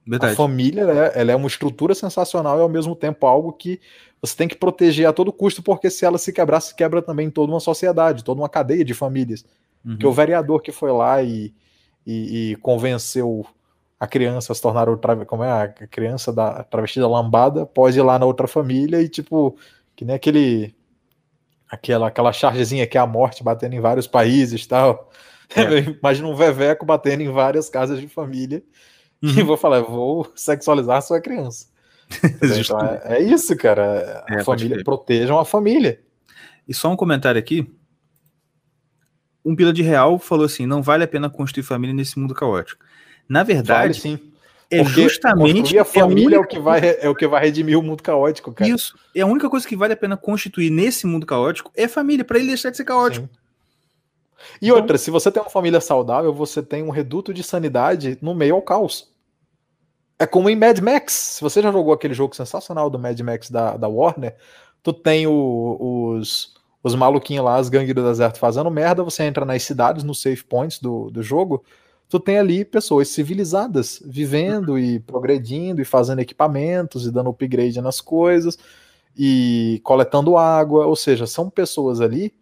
[0.06, 0.34] A Verdade.
[0.34, 3.80] família ela é, ela é uma estrutura sensacional e ao mesmo tempo algo que
[4.20, 7.30] você tem que proteger a todo custo, porque se ela se quebrar, se quebra também
[7.30, 9.44] toda uma sociedade, toda uma cadeia de famílias.
[9.84, 9.96] Uhum.
[9.96, 11.54] Que o vereador que foi lá e,
[12.06, 13.46] e, e convenceu
[13.98, 18.02] a criança a se tornar outra, como é a criança da travestida lambada, pode ir
[18.02, 19.56] lá na outra família e tipo,
[19.94, 20.74] que nem aquele
[21.68, 25.10] aquela aquela chargezinha que é a morte batendo em vários países, tal.
[25.54, 25.62] É.
[26.00, 28.62] Imagina um veveco batendo em várias casas de família
[29.22, 29.46] e Uhum.
[29.46, 31.66] vou falar, vou sexualizar a sua criança.
[32.42, 34.24] Então, é, é isso, cara.
[34.28, 36.00] A É, família protejam a família.
[36.66, 37.72] E só um comentário aqui.
[39.44, 42.84] Um pila de real falou assim: não vale a pena construir família nesse mundo caótico.
[43.28, 44.18] Na Vale verdade, sim.
[44.70, 47.26] é Porque justamente a é a família é, o única que vai, é o que
[47.28, 48.70] vai redimir o mundo caótico, cara.
[48.70, 48.98] Isso.
[49.14, 52.38] É a única coisa que vale a pena constituir nesse mundo caótico é família, para
[52.38, 53.26] ele deixar de ser caótico.
[53.26, 53.32] Sim.
[54.60, 58.34] E outra, se você tem uma família saudável, você tem um reduto de sanidade no
[58.34, 59.09] meio ao caos.
[60.20, 61.12] É como em Mad Max.
[61.14, 64.36] Se você já jogou aquele jogo sensacional do Mad Max da, da Warner,
[64.82, 69.46] tu tem o- os, os maluquinhos lá, as gangues do deserto fazendo merda, você entra
[69.46, 71.64] nas cidades, nos save points do, do jogo,
[72.08, 78.00] tu tem ali pessoas civilizadas vivendo e progredindo e fazendo equipamentos e dando upgrade nas
[78.02, 78.58] coisas
[79.16, 82.34] e coletando água, ou seja, são pessoas ali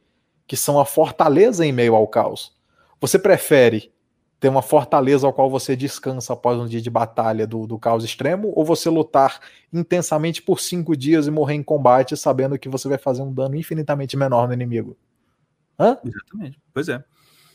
[0.49, 2.53] que são a fortaleza em meio ao caos.
[3.01, 3.93] Você prefere
[4.41, 8.05] ter uma fortaleza ao qual você descansa após um dia de batalha do, do caos
[8.05, 9.41] extremo, ou você lutar
[9.73, 13.57] intensamente por cinco dias e morrer em combate sabendo que você vai fazer um dano
[13.57, 14.97] infinitamente menor no inimigo?
[15.79, 15.99] Hã?
[16.05, 16.61] Exatamente.
[16.73, 17.03] Pois é.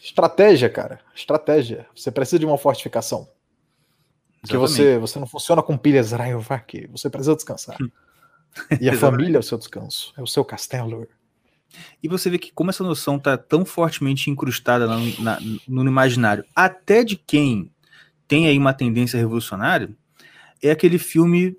[0.02, 1.00] Estratégia, cara.
[1.16, 1.88] Estratégia.
[1.96, 3.30] Você precisa de uma fortificação.
[4.42, 6.88] Porque você, você não funciona com pilhas Rayovac.
[6.92, 7.78] Você precisa descansar.
[8.80, 10.14] E a família é o seu descanso.
[10.16, 11.08] É o seu castelo.
[12.02, 16.44] E você vê que como essa noção tá tão fortemente incrustada no, na- no imaginário,
[16.56, 17.72] até de quem
[18.28, 19.90] tem aí uma tendência revolucionária,
[20.62, 21.58] é aquele filme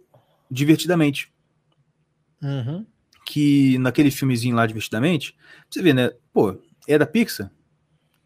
[0.51, 1.32] Divertidamente.
[2.43, 2.86] Uhum.
[3.27, 5.35] Que naquele filmezinho lá, Divertidamente,
[5.69, 6.11] você vê, né?
[6.32, 7.51] Pô, é da Pixar?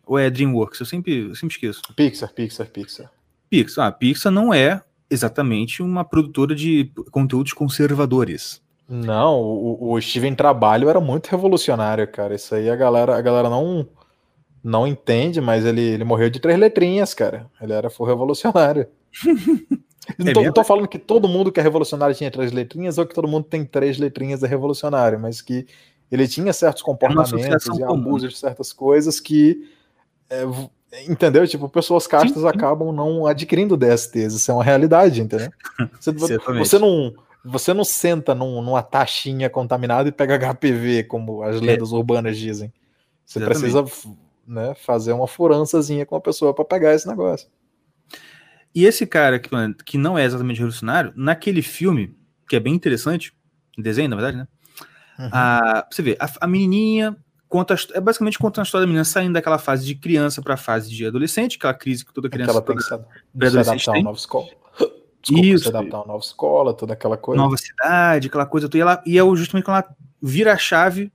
[0.05, 0.81] Ou é DreamWorks?
[0.81, 1.81] Eu sempre, eu sempre esqueço.
[1.95, 3.11] Pixar, Pixar, Pixar.
[3.49, 3.87] Pixar.
[3.87, 8.61] Ah, Pixar não é exatamente uma produtora de conteúdos conservadores.
[8.89, 12.35] Não, o, o Steven Trabalho era muito revolucionário, cara.
[12.35, 13.87] Isso aí a galera, a galera não
[14.65, 17.47] não entende, mas ele, ele morreu de três letrinhas, cara.
[17.61, 18.89] Ele era foi revolucionário.
[20.19, 23.07] não, tô, não tô falando que todo mundo que é revolucionário tinha três letrinhas ou
[23.07, 25.67] que todo mundo tem três letrinhas é revolucionário, mas que
[26.11, 29.69] ele tinha certos comportamentos associação e abusos de certas coisas que
[30.31, 30.45] é,
[31.09, 31.47] entendeu?
[31.47, 32.49] Tipo, pessoas castas sim.
[32.49, 35.51] acabam não adquirindo DSTs, isso é uma realidade, entendeu?
[36.01, 41.61] Você, você não você não senta num- numa taxinha contaminada e pega HPV, como as
[41.61, 42.73] lendas urbanas dizem.
[43.25, 43.73] Você Exatamente.
[43.85, 44.09] precisa
[44.47, 47.49] né, fazer uma furançazinha com a pessoa para pegar esse negócio.
[48.75, 49.51] E esse cara que,
[49.85, 52.15] que não é exatamente revolucionário, naquele filme,
[52.49, 53.33] que é bem interessante,
[53.77, 54.49] desenho, na verdade, né?
[55.19, 55.29] Uhum.
[55.33, 57.17] A, você vê, a, a menininha
[57.49, 60.59] conta, é basicamente contando a história da menina saindo daquela fase de criança para a
[60.59, 63.91] fase de adolescente, aquela crise que toda criança ela tem que se, ad- se pré-adolescente
[63.91, 64.05] tem.
[65.23, 65.65] Desculpa, Isso.
[65.65, 67.43] se adaptar a uma nova escola, toda aquela coisa.
[67.43, 68.69] nova cidade, aquela coisa.
[68.73, 71.13] E, ela, e é justamente quando ela vira a chave,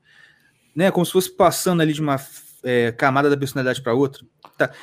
[0.76, 0.92] né?
[0.92, 2.18] Como se fosse passando ali de uma
[2.64, 4.24] é, camada da personalidade para outra.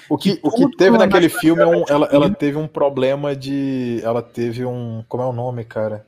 [0.09, 2.67] O que, que o que teve na naquele filme é um, ela, ela teve um
[2.67, 4.01] problema de.
[4.03, 5.05] Ela teve um.
[5.09, 6.07] Como é o nome, cara?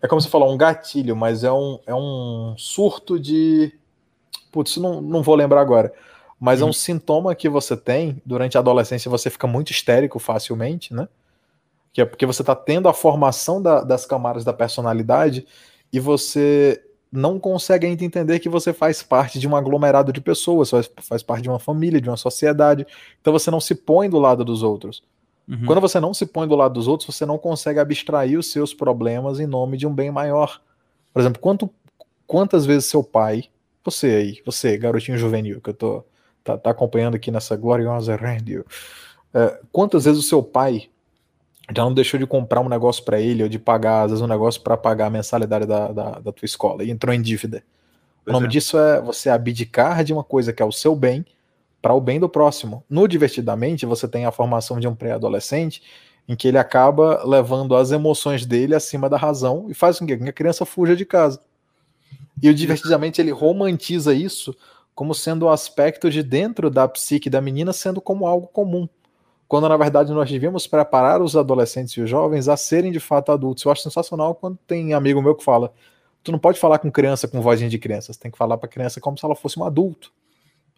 [0.00, 3.72] É como você falou, um gatilho, mas é um, é um surto de.
[4.52, 5.92] Putz, não, não vou lembrar agora.
[6.38, 6.72] Mas é um Uhum.
[6.72, 11.08] sintoma que você tem durante a adolescência, você fica muito histérico facilmente, né?
[11.94, 15.46] Que é porque você está tendo a formação da- das camadas da personalidade
[15.90, 20.68] e você não consegue ainda entender que você faz parte de um aglomerado de pessoas,
[20.68, 22.84] faz, faz parte de uma família, de uma sociedade.
[23.20, 25.02] Então você não se põe do lado dos outros.
[25.48, 25.64] Uhum.
[25.66, 28.74] Quando você não se põe do lado dos outros, você não consegue abstrair os seus
[28.74, 30.60] problemas em nome de um bem maior.
[31.12, 31.70] Por exemplo, quanto,
[32.26, 33.44] quantas vezes seu pai,
[33.84, 36.04] você aí, você, garotinho juvenil, que eu tô
[36.42, 38.66] tá, tá acompanhando aqui nessa gloriosa rádio,
[39.32, 40.88] é, quantas vezes o seu pai
[41.72, 44.26] já não deixou de comprar um negócio para ele ou de pagar, às vezes, um
[44.26, 47.64] negócio para pagar a mensalidade da, da, da tua escola e entrou em dívida?
[48.22, 48.50] O Pois nome é.
[48.50, 51.24] disso é você abdicar de uma coisa que é o seu bem
[51.80, 52.82] para o bem do próximo.
[52.88, 55.82] No Divertidamente, você tem a formação de um pré-adolescente
[56.26, 60.14] em que ele acaba levando as emoções dele acima da razão e faz com que
[60.14, 61.40] a criança fuja de casa.
[62.42, 64.54] E o Divertidamente ele romantiza isso
[64.94, 68.88] como sendo um aspecto de dentro da psique da menina sendo como algo comum.
[69.46, 73.30] Quando na verdade nós devíamos preparar os adolescentes e os jovens a serem de fato
[73.30, 73.64] adultos.
[73.64, 75.72] Eu acho sensacional quando tem amigo meu que fala:
[76.22, 78.68] tu não pode falar com criança com vozinha de criança, você tem que falar pra
[78.68, 80.12] criança como se ela fosse um adulto.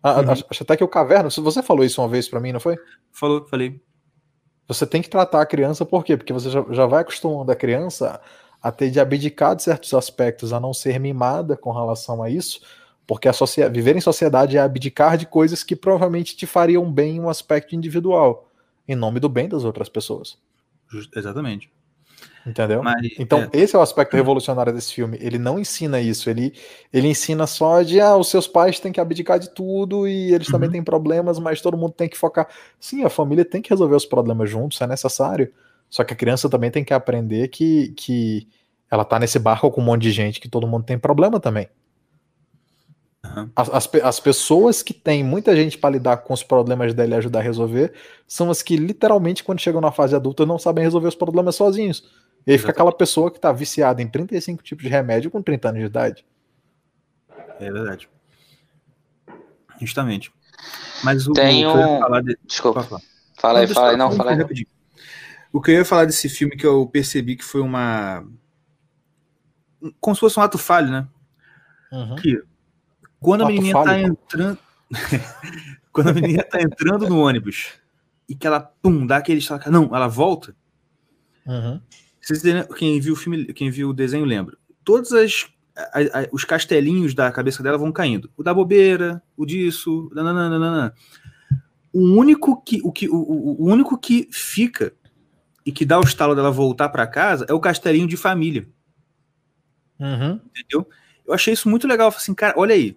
[0.02, 0.30] Ah, Uhum.
[0.30, 2.78] Acho até que o Caverna, se você falou isso uma vez pra mim, não foi?
[3.10, 3.80] Falou, falei.
[4.68, 6.16] Você tem que tratar a criança por quê?
[6.16, 8.20] Porque você já, já vai acostumando a criança
[8.62, 12.60] a ter de abdicar de certos aspectos, a não ser mimada com relação a isso,
[13.06, 13.32] porque a
[13.68, 17.76] viver em sociedade é abdicar de coisas que provavelmente te fariam bem em um aspecto
[17.76, 18.48] individual,
[18.88, 20.38] em nome do bem das outras pessoas.
[21.14, 21.70] Exatamente.
[22.46, 22.82] Entendeu?
[22.82, 25.18] Mas, Então, é, esse é o aspecto revolucionário desse filme.
[25.20, 26.30] Ele não ensina isso.
[26.30, 26.54] Ele,
[26.92, 30.48] ele ensina só de, ah, os seus pais têm que abdicar de tudo e eles
[30.48, 30.74] também Uhum.
[30.74, 32.48] têm problemas, mas todo mundo tem que focar.
[32.78, 35.52] Sim, a família tem que resolver os problemas juntos, é necessário.
[35.90, 38.48] Só que a criança também tem que aprender que, que
[38.90, 41.68] ela tá nesse barco com um monte de gente, que todo mundo tem problema também.
[43.54, 47.18] As, as, as pessoas que têm muita gente para lidar com os problemas dela e
[47.18, 47.92] ajudar a resolver
[48.26, 51.98] são as que literalmente, quando chegam na fase adulta, não sabem resolver os problemas sozinhos.
[52.46, 52.70] E aí fica Exatamente.
[52.72, 56.26] aquela pessoa que tá viciada em 35 tipos de remédio com 30 anos de idade.
[57.58, 58.08] é verdade.
[59.80, 60.32] Justamente.
[61.04, 62.82] Mas o, Tem o que eu ia um- falar de- Desculpa.
[62.82, 63.02] Falar.
[63.38, 64.38] Fala aí, fala aí, não, fala aí.
[64.38, 64.66] rapidinho.
[65.52, 68.24] O que eu ia falar desse filme que eu percebi que foi uma.
[70.00, 71.06] Como se fosse um ato falho, né?
[71.92, 72.16] Uhum.
[72.16, 72.42] Que
[73.26, 74.58] quando a menina tá entrando.
[75.92, 77.72] quando a menina tá entrando no ônibus
[78.28, 79.68] e que ela, pum, dá aquele choque.
[79.68, 80.54] Não, ela volta.
[81.44, 81.80] Uhum.
[82.20, 82.40] Vocês
[82.76, 84.56] quem viu o filme, quem viu o desenho lembra.
[84.84, 88.30] Todos as, a- a- os castelinhos da cabeça dela vão caindo.
[88.36, 90.94] O da bobeira, o disso, nananana.
[91.92, 94.92] O único que o, que, o, o- o único que fica
[95.64, 98.68] e que dá o estalo dela voltar para casa é o castelinho de família,
[99.98, 100.40] Uhum.
[100.50, 100.88] entendeu?
[101.26, 102.06] Eu achei isso muito legal.
[102.08, 102.96] Eu falei assim, cara, olha aí.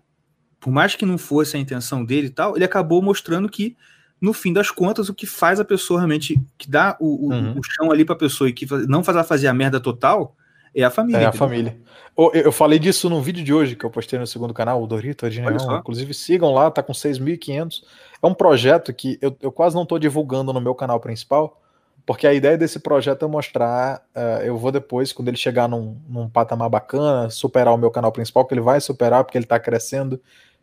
[0.60, 3.76] Por mais que não fosse a intenção dele e tal, ele acabou mostrando que
[4.22, 7.53] no fim das contas, o que faz a pessoa realmente, que dá o, o, Uhum.
[7.57, 10.36] o chão ali pra pessoa e que não faz ela fazer a merda total,
[10.76, 11.19] é a família.
[11.22, 11.48] É a entendeu?
[11.48, 11.77] família.
[12.18, 14.88] Eu eu falei disso num vídeo de hoje que eu postei no segundo canal, o
[14.88, 15.48] Dorito Adinão.
[15.80, 17.81] Inclusive sigam lá, tá com 6.500.
[18.22, 21.61] É um projeto que eu, eu quase não tô divulgando no meu canal principal,
[22.06, 24.03] porque a ideia desse projeto é mostrar.
[24.14, 28.11] eh, eu vou depois, quando ele chegar num, num patamar bacana, superar o meu canal
[28.11, 30.19] principal, que ele vai superar, porque ele tá crescendo,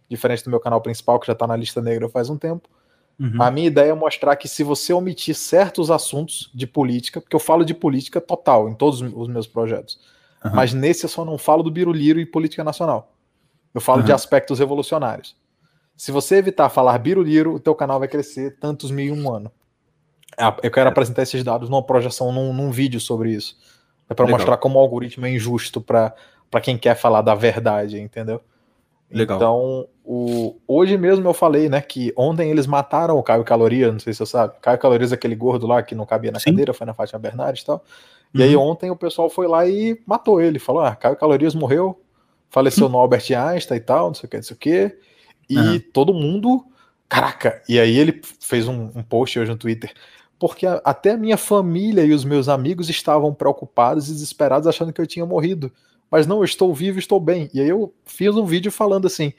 [0.08, 2.68] diferente do meu canal principal, que já tá na lista negra faz um tempo.
[3.18, 3.42] Uhum.
[3.42, 7.40] A minha ideia é mostrar que se você omitir certos assuntos de política, porque eu
[7.40, 9.98] falo de política total em todos os meus projetos,
[10.44, 10.54] Aham.
[10.54, 13.12] mas nesse eu só não falo do biruliro e política nacional.
[13.74, 14.16] Eu falo de Aham.
[14.16, 15.36] aspectos revolucionários.
[15.96, 19.50] Se você evitar falar biruliro, o teu canal vai crescer tantos mil em um ano.
[20.36, 23.56] Ah, Eu quero apresentar esses dados numa projeção, num, num vídeo sobre isso.
[24.08, 26.14] É para mostrar como o algoritmo é injusto para
[26.62, 28.42] quem quer falar da verdade, entendeu?
[29.10, 29.36] Legal.
[29.38, 33.98] Então, o, hoje mesmo eu falei, né, que ontem eles mataram o Caio Calorias, não
[34.00, 34.54] sei se você sabe.
[34.60, 36.50] Caio Calorias, aquele gordo lá que não cabia na Sim.
[36.50, 37.84] cadeira, foi na Fátima Bernardes e tal.
[38.34, 38.62] E aí Uhum.
[38.62, 40.58] ontem o pessoal foi lá e matou ele.
[40.58, 42.00] Falou, ah, Caio Calorias morreu,
[42.50, 44.98] faleceu no Albert Einstein e tal, não sei o que, não sei o que.
[45.48, 45.80] E Aham.
[45.92, 46.64] todo mundo,
[47.08, 47.62] caraca.
[47.68, 49.92] E aí ele fez um, um post hoje no Twitter.
[50.38, 54.92] Porque a- até a minha família e os meus amigos estavam preocupados e desesperados, achando
[54.92, 55.72] que eu tinha morrido.
[56.10, 57.50] Mas não, eu estou vivo, estou bem.
[57.52, 59.32] E aí eu fiz um vídeo falando assim: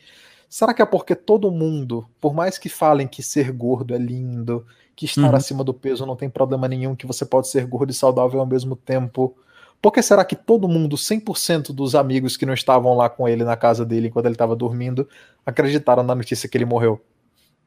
[0.50, 4.66] será que é porque todo mundo, por mais que falem que ser gordo é lindo,
[4.96, 5.36] que estar Uhum.
[5.36, 8.46] acima do peso não tem problema nenhum, que você pode ser gordo e saudável ao
[8.46, 9.36] mesmo tempo?
[9.82, 13.44] Por que será que todo mundo, 100% dos amigos que não estavam lá com ele
[13.44, 15.08] na casa dele enquanto ele estava dormindo,
[15.46, 17.00] acreditaram na notícia que ele morreu?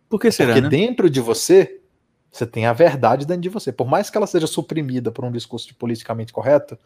[0.09, 0.69] Por que será, Porque né?
[0.69, 1.81] dentro de você,
[2.33, 3.71] você tem a verdade dentro de você.
[3.71, 6.77] Por mais que ela seja suprimida por um discurso de politicamente correto,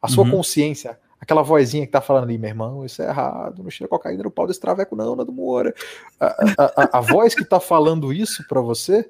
[0.00, 0.32] a sua Uhum.
[0.32, 4.24] consciência, aquela vozinha que tá falando ali, meu irmão, isso é errado, não cheira cocaína
[4.24, 5.72] no pau desse traveco não, Nando Moura.
[6.18, 9.08] A, a, a, a voz que tá falando isso para você,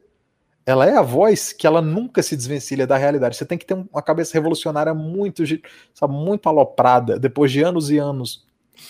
[0.66, 3.34] ela é a voz que ela nunca se desvencilha da realidade.
[3.34, 5.42] Você tem que ter um- uma cabeça revolucionária muito,
[5.94, 8.44] sabe, muito aloprada, depois de anos e anos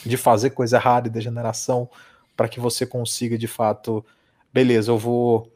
[0.05, 1.89] de fazer coisa errada e degeneração,
[2.36, 4.05] para que você consiga de fato,
[4.53, 5.49] beleza, eu vou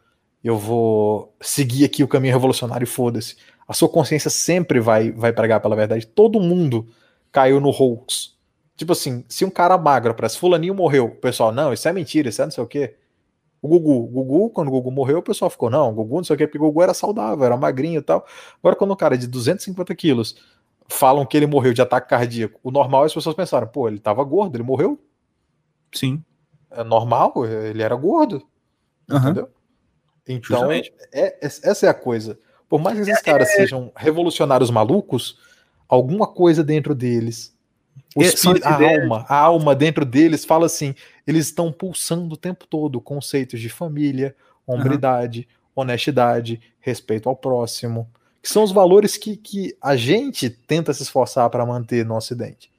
[0.44, 3.34] eu vou seguir aqui o caminho revolucionário foda-se.
[3.66, 6.06] A sua consciência sempre vai vai pregar pela verdade.
[6.06, 6.86] Todo mundo
[7.36, 8.34] caiu no hoax.
[8.78, 12.30] Tipo assim, se um cara magro parece fulaninho morreu, o pessoal, não, isso é mentira,
[12.30, 12.96] isso é não sei o quê.
[13.60, 16.24] O Gugu, o Gugu, quando o Gugu morreu, o pessoal ficou, não, o Gugu não
[16.24, 18.24] sei o quê, porque o Gugu era saudável, era magrinho e tal.
[18.58, 20.36] Agora, quando um cara é de 250 quilos
[20.88, 23.98] falam que ele morreu de ataque cardíaco, o normal é as pessoas pensaram, pô, ele
[23.98, 24.98] tava gordo, ele morreu?
[25.92, 26.24] Sim.
[26.70, 28.42] É normal, ele era gordo.
[29.10, 29.24] Aham.
[29.30, 29.50] Entendeu?
[30.26, 30.82] Então, é-
[31.12, 32.38] é- essa é a coisa.
[32.66, 35.38] Por mais que esses caras sejam revolucionários malucos,
[35.88, 37.54] alguma coisa dentro deles,
[38.14, 40.94] o É, espírito, a alma, a alma dentro deles fala assim:
[41.26, 44.34] eles estão pulsando o tempo todo conceitos de família,
[44.66, 48.08] hombridade, honestidade, respeito ao próximo,
[48.42, 52.70] que são os valores que, que a gente tenta se esforçar para manter no Ocidente.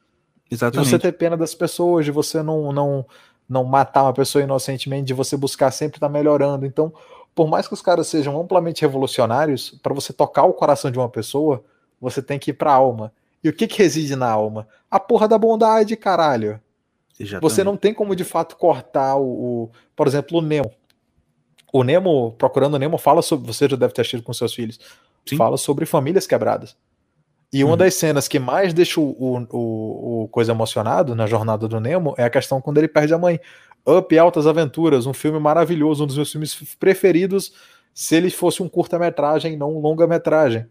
[0.50, 0.90] De Exatamente.
[0.90, 3.06] você ter pena das pessoas, de você não, não,
[3.48, 6.66] não matar uma pessoa inocentemente, de você buscar sempre estar melhorando.
[6.66, 6.94] Então,
[7.36, 11.10] por mais que os caras sejam amplamente revolucionários, para você tocar o coração de uma
[11.10, 11.64] pessoa,
[12.00, 13.12] você tem que ir para a alma.
[13.44, 14.68] E o que, que reside na alma?
[14.90, 16.60] A porra da bondade, caralho.
[17.20, 17.42] Exatamente.
[17.42, 19.24] Você não tem como de fato cortar o,
[19.64, 20.72] o- por exemplo, o Nemo.
[21.74, 23.46] O Nemo, procurando o Nemo, fala sobre.
[23.48, 24.80] Você já deve ter assistido com seus filhos.
[25.26, 25.36] Sim.
[25.38, 26.76] Fala sobre famílias quebradas.
[27.52, 27.78] E uma Uhum.
[27.78, 32.14] das cenas que mais deixa o, o, o- o coisa emocionado na jornada do Nemo
[32.18, 33.40] é a questão quando ele perde a mãe.
[33.88, 37.54] Up Altas Aventuras, um filme maravilhoso, um dos meus filmes preferidos,
[37.94, 40.66] se ele fosse um curta-metragem, não um longa-metragem.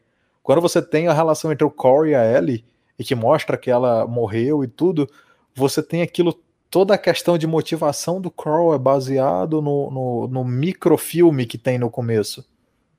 [0.46, 2.64] Quando você tem a relação entre o Corey e a Ellie,
[2.96, 5.10] e que mostra que ela morreu e tudo,
[5.52, 6.40] você tem aquilo,
[6.70, 11.80] toda a questão de motivação do Crow é baseado no, no, no microfilme que tem
[11.80, 12.46] no começo.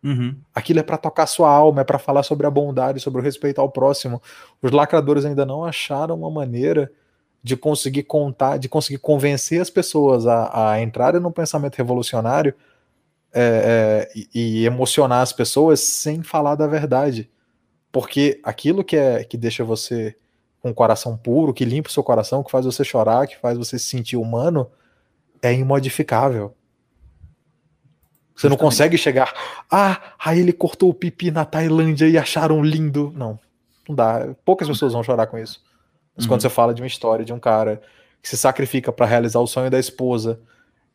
[0.03, 0.36] Uhum.
[0.53, 3.61] Aquilo é para tocar sua alma, é para falar sobre a bondade, sobre o respeito
[3.61, 4.22] ao próximo.
[4.61, 6.91] Os lacradores ainda não acharam uma maneira
[7.41, 12.53] de conseguir contar, de conseguir convencer as pessoas a, a entrarem num pensamento revolucionário
[13.34, 17.30] é, é, e, e emocionar as pessoas sem falar da verdade.
[17.99, 20.15] Porque aquilo que é que deixa você
[20.61, 23.57] com o coração puro, que limpa o seu coração, que faz você chorar, que faz
[23.57, 24.69] você se sentir humano,
[25.41, 26.53] é imodificável.
[28.36, 29.34] Você não consegue chegar.
[29.72, 33.11] Ah, aí ele cortou o pipi na Tailândia e acharam lindo.
[33.15, 33.40] Não,
[33.90, 34.28] não dá.
[34.45, 35.60] Poucas pessoas vão chorar com isso.
[36.15, 36.30] Mas Uhum.
[36.30, 37.82] quando você fala de uma história de um cara
[38.22, 40.40] que se sacrifica para realizar o sonho da esposa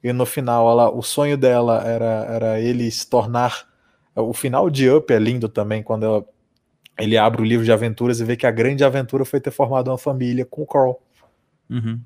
[0.05, 3.67] e no final ela, o sonho dela era, era ele se tornar.
[4.15, 6.25] O final de Up é lindo também quando ela-
[6.99, 9.89] ele abre o livro de aventuras e vê que a grande aventura foi ter formado
[9.89, 11.01] uma família com o Carl.
[11.69, 12.01] Uhum.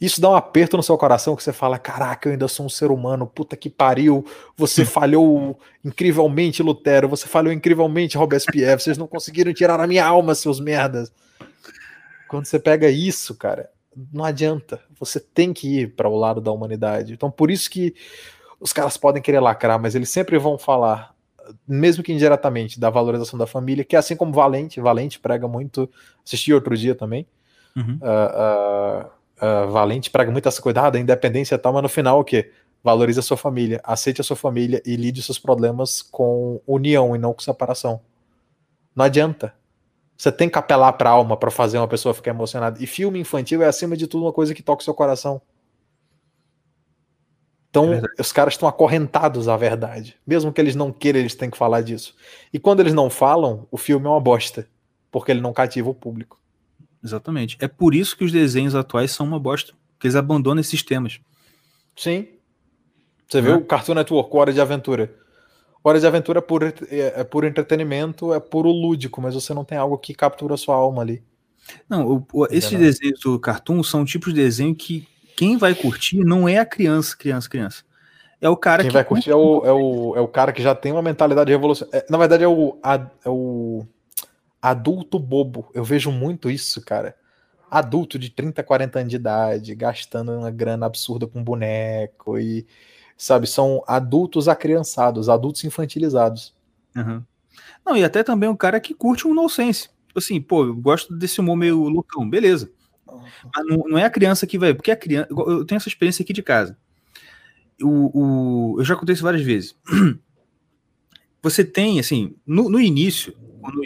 [0.00, 2.70] Isso dá um aperto no seu coração que você fala: Caraca, eu ainda sou um
[2.70, 4.24] ser humano, puta que pariu.
[4.56, 7.08] Você falhou incrivelmente, Lutero.
[7.08, 8.80] Você falhou incrivelmente, Robespierre.
[8.80, 11.12] Vocês não conseguiram tirar a minha alma, seus merdas.
[12.28, 13.68] Quando você pega isso, cara,
[14.10, 14.80] não adianta.
[14.98, 17.12] Você tem que ir para o lado da humanidade.
[17.12, 17.94] Então, por isso que
[18.58, 21.14] os caras podem querer lacrar, mas eles sempre vão falar,
[21.66, 24.80] mesmo que indiretamente, da valorização da família, que é assim como Valente.
[24.80, 25.88] Valente prega muito.
[26.24, 27.26] Assisti outro dia também.
[27.76, 27.98] Uhum.
[28.02, 29.10] Ah,
[29.40, 32.52] ah, Valente prega muito essa cuidado, a independência e tal, mas no final o quê?
[32.82, 37.18] Valorize a sua família, aceite a sua família e lide seus problemas com união e
[37.18, 38.00] não com separação.
[38.94, 39.54] Não adianta.
[40.16, 42.82] Você tem que apelar para a alma para fazer uma pessoa ficar emocionada.
[42.82, 45.40] E filme infantil é, acima de tudo, uma coisa que toca o seu coração.
[47.70, 50.16] Então, É os caras estão acorrentados à verdade.
[50.26, 52.14] Mesmo que eles não queiram, eles têm que falar disso.
[52.52, 54.68] E quando eles não falam, o filme é uma bosta.
[55.10, 56.38] Porque ele não cativa o público.
[57.02, 57.56] Exatamente.
[57.60, 59.72] É por isso que os desenhos atuais são uma bosta.
[59.94, 61.20] Porque eles abandonam esses temas.
[61.96, 62.28] Sim.
[63.28, 63.56] Você vê Né?
[63.56, 65.14] o Cartoon Network, Hora de Aventura.
[65.82, 69.64] Hora de Aventura é puro, é, é puro entretenimento, é puro lúdico, mas você não
[69.64, 71.22] tem algo que captura a sua alma ali.
[71.88, 75.06] Não, o- o- esses desenhos do cartoon são tipos de desenho que
[75.40, 77.82] quem vai curtir não é a criança, criança, criança.
[78.42, 80.60] É o cara Quem que vai curtir é o, é, o, é o cara que
[80.60, 82.04] já tem uma mentalidade revolucionária.
[82.10, 83.86] na verdade, é o, é o
[84.60, 85.70] adulto bobo.
[85.72, 87.16] Eu vejo muito isso, cara.
[87.70, 92.66] Adulto de 30, 40 anos de idade, gastando uma grana absurda com boneco e,
[93.16, 96.54] sabe, são adultos acriançados, adultos infantilizados.
[96.94, 97.24] Aham.
[97.82, 99.88] Não, e até também um cara que curte um nonsense.
[100.06, 102.70] Tipo assim, pô, eu gosto desse humor meio loucão, beleza.
[103.54, 104.72] Mas não, não é a criança que vai.
[104.74, 105.28] Porque a criança.
[105.30, 106.76] Eu tenho essa experiência aqui de casa.
[107.82, 109.74] O, o- eu já contei isso várias vezes.
[111.42, 113.80] Você tem, assim, no, no início, quando,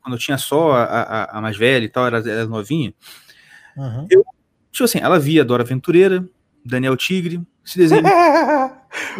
[0.00, 2.94] quando- eu tinha só a, a, a mais velha e tal, era, era novinha,
[3.76, 4.06] Uhum.
[4.70, 6.24] tipo assim, ela via Dora Aventureira,
[6.64, 8.02] Daniel Tigre, esse desenho.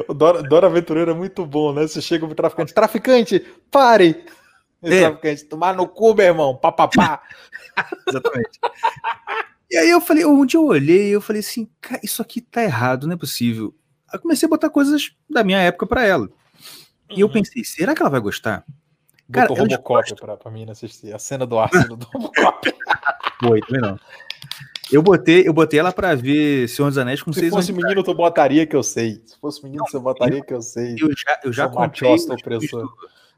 [0.08, 1.82] o Dora, Dora Aventureira é muito bom, né?
[1.86, 4.24] Você chega pro traficante, traficante, pare!
[4.82, 5.00] É.
[5.08, 7.22] traficante, tomar no cu, meu irmão, papapá.
[8.08, 8.58] Exatamente.
[9.70, 12.40] E aí eu falei, um dia eu olhei e eu falei assim, cara, isso aqui
[12.40, 13.74] tá errado, não é possível.
[14.08, 16.28] Aí eu comecei a botar coisas da minha época pra ela.
[17.08, 17.32] E eu Uhum.
[17.32, 18.64] pensei, será que ela vai gostar?
[19.32, 21.12] Cara, Botou Robocop pra, pra menina assistir.
[21.14, 22.72] A cena do ácido do Robocop.
[23.40, 23.98] Foi, também não.
[24.92, 27.64] Eu botei, eu botei ela pra ver Senhor dos Anéis com Se seis anos.
[27.64, 29.22] fosse de menino, tu botaria que eu sei.
[29.24, 30.96] Se fosse menino, você botaria que eu sei.
[31.00, 32.16] Eu já, eu já comprei.
[32.16, 32.92] do-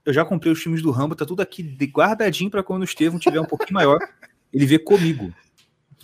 [0.06, 1.62] eu já comprei os filmes do Rambo, tá tudo aqui
[1.92, 3.98] guardadinho pra quando o Estevão tiver um pouquinho maior,
[4.52, 5.32] ele vê comigo.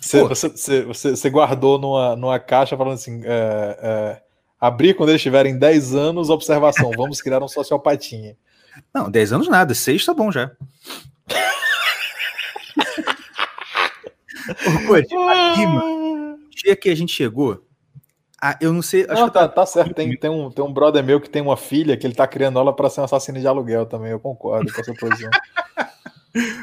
[0.01, 4.21] Você, você, você, você- guardou numa, numa caixa falando assim: é, é,
[4.59, 8.35] abrir quando eles tiverem 10 anos, observação, vamos criar um sociopatinha.
[8.93, 10.51] Não, 10 anos nada, 6 tá bom já.
[14.87, 17.65] Pô, aqui, mano, o dia que a gente chegou,
[18.41, 19.93] ah, eu não sei, acho Não, que eu tá, tá certo.
[19.93, 22.57] Tem, tem, um, tem um brother meu que tem uma filha que ele tá criando
[22.57, 24.11] ela pra ser um assassino de aluguel também.
[24.11, 25.29] Eu concordo com essa posição.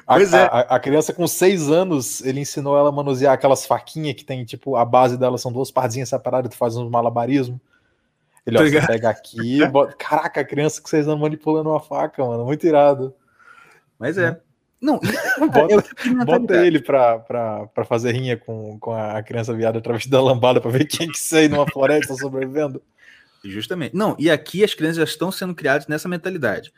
[0.06, 0.43] A, Pois é.
[0.44, 4.44] a, a criança com seis anos, ele ensinou ela a manusear aquelas faquinhas que tem,
[4.44, 7.60] tipo, a base delas são duas parzinhas separadas, tu faz um malabarismo.
[8.47, 9.94] Ele, ó, Tô você pega aqui, bota...
[9.98, 13.12] caraca, a criança com seis anos manipulando uma faca, mano, muito irado.
[13.98, 14.40] Mas é.
[14.80, 15.01] Não,
[15.52, 20.20] Bota, bota ele pra, pra, pra fazer rinha com, com a criança viada através da
[20.20, 22.82] lambada pra ver quem que sei numa floresta sobrevivendo.
[23.43, 23.97] Justamente.
[23.97, 26.72] Não, e aqui as crianças já estão sendo criadas nessa mentalidade.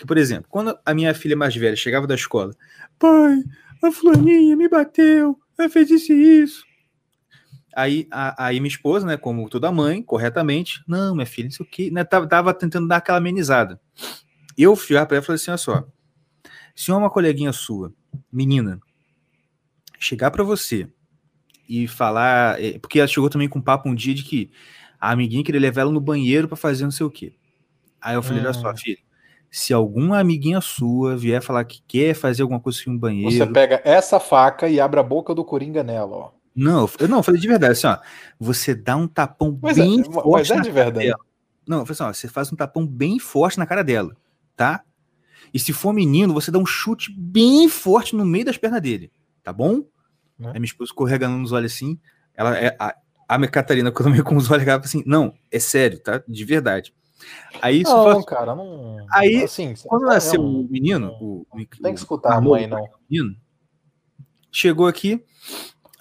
[0.00, 2.56] Que, por exemplo, quando a minha filha mais velha chegava da escola,
[2.98, 3.44] pai,
[3.84, 6.64] a fulaninha me bateu, ela fez isso e isso.
[7.76, 11.90] Aí, a, aí minha esposa, né, como toda mãe, corretamente, não, minha filha, isso aqui,
[11.90, 13.78] né, tava, tava tentando dar aquela amenizada.
[14.56, 15.86] Eu fui pra ela e falei assim, olha só,
[16.74, 17.92] se uma coleguinha sua,
[18.32, 18.80] menina,
[19.98, 20.88] chegar pra você
[21.68, 24.50] e falar, eh, porque ela chegou também com um papo um dia de que
[24.98, 27.34] a amiguinha queria levar ela no banheiro pra fazer não sei o quê.
[28.00, 28.76] Aí eu falei, olha só, Hum.
[28.78, 29.09] filha,
[29.50, 33.46] se alguma amiguinha sua vier falar que quer fazer alguma coisa em um banheiro, Você
[33.46, 36.30] pega essa faca e abre a boca do Coringa nela, ó.
[36.54, 37.98] não, eu não, eu falei de verdade, assim, ó,
[38.38, 41.12] você dá um tapão Mas é, bem mas forte é na de verdade.
[41.66, 44.16] Não, eu falei assim, ó, você faz um tapão bem forte na cara dela,
[44.56, 44.82] tá?
[45.52, 49.10] E se for menino, você dá um chute bem forte no meio das pernas dele,
[49.42, 49.84] tá bom?
[50.38, 50.48] Né?
[50.48, 51.98] Aí minha esposa escorregando nos olhos assim,
[52.34, 52.94] ela é a,
[53.28, 56.22] a minha Catarina, quando meio com os olhos, ela fala assim: não, é sério, tá?
[56.26, 56.94] De verdade.
[57.62, 59.06] Aí isso Não, fala- cara, não.
[59.12, 62.66] Aí, assim, quando é nasceu um- o menino, o, o, Tem que escutar a mãe,
[62.66, 62.86] não.
[63.08, 63.36] menino,
[64.50, 65.22] chegou aqui,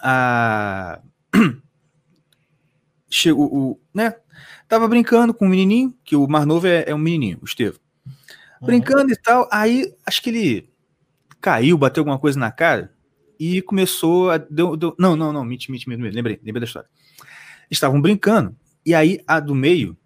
[0.02, 1.02] a...
[3.10, 4.16] chegou o, né,
[4.68, 7.80] tava brincando com o menininho, que o mais novo é, é um menininho, o Estevam,
[8.62, 8.66] Uhum.
[8.68, 10.70] brincando e tal, aí acho que ele
[11.40, 12.94] caiu, bateu alguma coisa na cara
[13.40, 16.66] e começou a, deu, deu- não, não, não, mite, mite, mite, mite, lembrei, lembrei da
[16.66, 16.90] história,
[17.72, 18.56] estavam brincando,
[18.86, 19.98] e aí a do meio,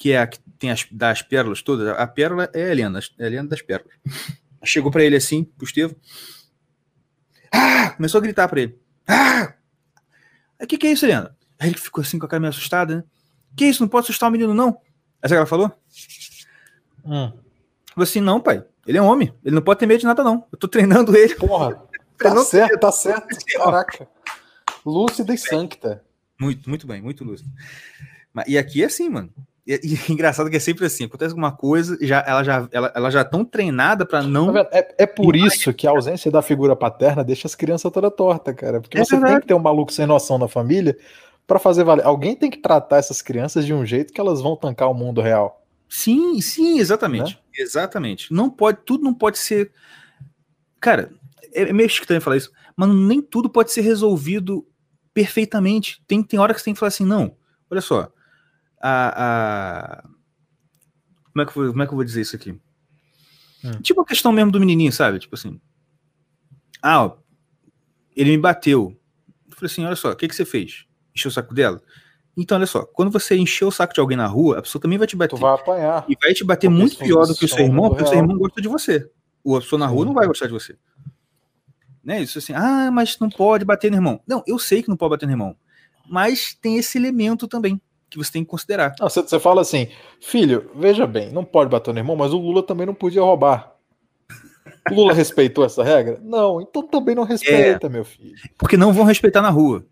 [0.00, 3.22] que é a que tem as, das pérolas todas, a pérola é a Helena, é
[3.22, 3.92] a Helena das pérolas,
[4.64, 5.94] chegou pra ele assim, pro Estevam,
[7.52, 7.90] ah!
[7.90, 9.52] começou a gritar pra ele, ah!
[10.58, 11.36] O que, que é isso, Helena?
[11.58, 13.04] Aí ele ficou assim com a cara meio assustada, né?
[13.54, 13.82] Que isso?
[13.82, 14.80] Não pode assustar o menino, não?
[15.22, 15.72] Aí sabe o que ela falou?
[17.04, 17.32] Hum.
[17.94, 20.46] Falou assim: não, pai, ele é homem, ele não pode ter medo de nada, não.
[20.50, 21.34] Eu tô treinando ele.
[21.34, 21.82] Porra,
[22.16, 23.28] tá certo, tá certo.
[23.54, 24.08] Caraca.
[24.84, 26.02] Lúcida e sancta.
[26.38, 27.50] Muito, muito bem, muito lúcido.
[28.46, 29.30] E aqui é assim, mano.
[29.66, 33.10] E, e engraçado que é sempre assim: acontece alguma coisa, já, ela já ela, ela
[33.10, 34.56] já tão treinada Tá não.
[34.56, 38.52] É, é por isso que a ausência da figura paterna deixa as crianças toda torta,
[38.54, 38.80] cara.
[38.80, 39.40] Porque É você tem verdade.
[39.42, 40.96] que ter um maluco sem noção na família
[41.46, 42.04] pra fazer valer.
[42.04, 45.20] Alguém tem que tratar essas crianças de um jeito que elas vão tancar o mundo
[45.20, 45.64] real.
[45.88, 47.38] Sim, sim, exatamente.
[47.56, 48.32] Exatamente.
[48.32, 49.72] Não pode, tudo não pode ser.
[50.80, 51.10] Cara,
[51.52, 54.64] é é meio estranho falar isso, mas nem tudo pode ser resolvido
[55.12, 56.00] perfeitamente.
[56.06, 57.34] Tem, tem hora que você tem que falar assim, não,
[57.70, 58.08] olha só.
[58.80, 60.02] A, a-
[61.32, 62.52] Como, é que eu, vou- como é que eu vou dizer isso aqui?
[63.62, 63.80] Hum.
[63.82, 65.18] Tipo a questão mesmo do menininho, sabe?
[65.18, 65.60] Tipo assim.
[66.82, 67.16] Ah, ó,
[68.16, 68.96] ele me bateu.
[69.48, 70.86] Eu falei assim: olha só, o que, que você fez?
[71.14, 71.80] Encheu o saco dela?
[72.36, 74.96] Então, olha só, quando você encher o saco de alguém na rua, a pessoa também
[74.96, 75.36] vai te bater.
[75.36, 76.06] Tu vai apanhar.
[76.08, 78.06] E vai te bater Porque muito pior do que o funciona seu irmão, porque o
[78.06, 79.10] seu irmão gosta de você.
[79.44, 80.06] O a pessoa na rua Sim.
[80.06, 80.78] não vai gostar de você.
[82.02, 82.22] Né?
[82.22, 84.20] Isso assim, ah, mas não pode bater no irmão.
[84.26, 85.54] Não, eu sei que não pode bater no irmão.
[86.08, 87.80] Mas tem esse elemento também
[88.10, 88.94] que você tem que considerar.
[88.98, 89.88] Não, Você, você fala assim,
[90.20, 93.74] filho, veja bem, não pode bater no irmão, mas o Lula também não podia roubar.
[94.90, 96.18] O Lula respeitou essa regra?
[96.22, 98.34] Não, então também não respeita, meu filho.
[98.58, 99.84] Porque não vão respeitar na rua.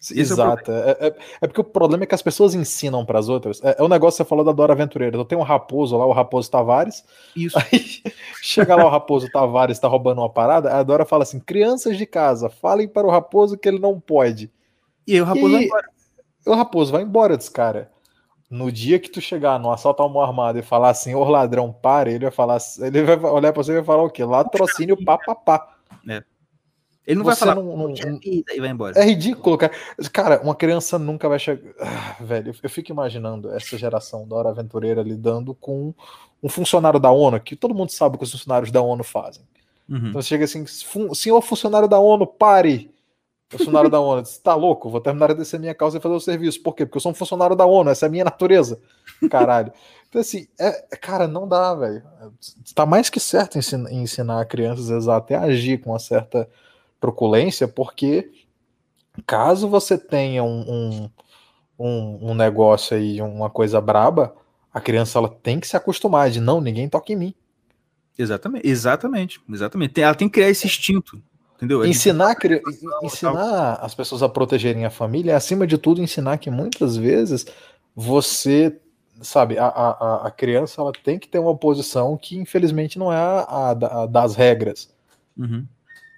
[0.00, 0.70] Esse é o Exato.
[0.70, 3.60] É, é- é porque o problema é que as pessoas ensinam para as outras.
[3.64, 5.16] É, é o negócio que você falou da Dora Aventureira.
[5.16, 7.02] Eu tenho um raposo lá, o Raposo Tavares.
[7.34, 7.58] Isso.
[7.58, 7.84] Aí
[8.40, 10.72] chega lá o Raposo Tavares, tá roubando uma parada.
[10.72, 14.52] A Dora fala assim: crianças de casa, falem para o Raposo que ele não pode.
[15.04, 15.88] E aí o raposo vai E- embora.
[16.46, 17.90] O Raposo vai embora desse cara.
[18.50, 21.70] No dia que tu chegar no assalto à mão armada e falar assim, ô ladrão,
[21.72, 24.24] para, ele vai falar, ele vai olhar pra você e vai falar o quê?
[24.24, 25.76] Latrocínio pá, pá, pá.
[27.06, 27.54] Ele não vai Você falar.
[27.54, 28.98] não- não- "Poxa vida", e vai embora.
[28.98, 29.72] É ridículo, cara.
[30.12, 31.72] Cara, uma criança nunca vai chegar.
[31.80, 35.94] Ah, velho, eu fico imaginando essa geração da Hora Aventureira lidando com
[36.42, 39.42] um funcionário da ONU, que todo mundo sabe o que os funcionários da ONU fazem.
[39.88, 40.08] Uhum.
[40.08, 42.90] Então você chega assim, "Fun- senhor funcionário da ONU, pare!
[43.50, 46.20] Funcionário da ONU diz, tá louco, vou terminar de descer minha causa e fazer o
[46.20, 46.62] serviço.
[46.62, 46.84] Por quê?
[46.84, 48.78] Porque eu sou um funcionário da ONU, essa é a minha natureza.
[49.30, 49.72] Caralho.
[50.08, 52.02] Então, assim, é, cara, não dá, velho.
[52.74, 56.48] Tá mais que certo ensinar, ensinar crianças vezes, até a agir com uma certa
[57.00, 58.30] truculência, porque
[59.26, 61.10] caso você tenha um, um,
[61.78, 64.34] um, um negócio aí, uma coisa braba,
[64.72, 67.34] a criança ela tem que se acostumar de não, ninguém toca em mim.
[68.18, 70.00] Exatamente, exatamente, exatamente.
[70.00, 71.22] Ela tem que criar esse instinto,
[71.58, 71.82] entendeu?
[71.84, 72.62] É Ensinar, cri-
[73.02, 77.44] ensinar as pessoas a protegerem a família é, acima de tudo, ensinar que muitas vezes
[77.94, 78.80] você,
[79.20, 83.16] sabe, a, a, a- criança ela tem que ter uma posição que, infelizmente, não é
[83.16, 83.70] a,
[84.02, 84.88] a das regras.
[85.36, 85.66] Uhum.